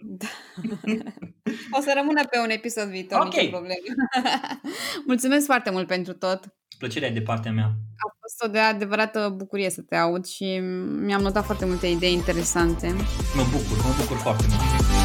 [0.00, 0.26] Da.
[1.78, 3.44] o să rămână pe un episod viitor, okay.
[3.44, 3.76] nicio problemă.
[5.06, 6.44] Mulțumesc foarte mult pentru tot.
[6.78, 7.64] Plăcerea de partea mea.
[7.96, 10.58] A fost o de adevărată bucurie să te aud și
[11.04, 12.86] mi-am notat foarte multe idei interesante.
[13.34, 14.97] Mă bucur, mă bucur foarte mult.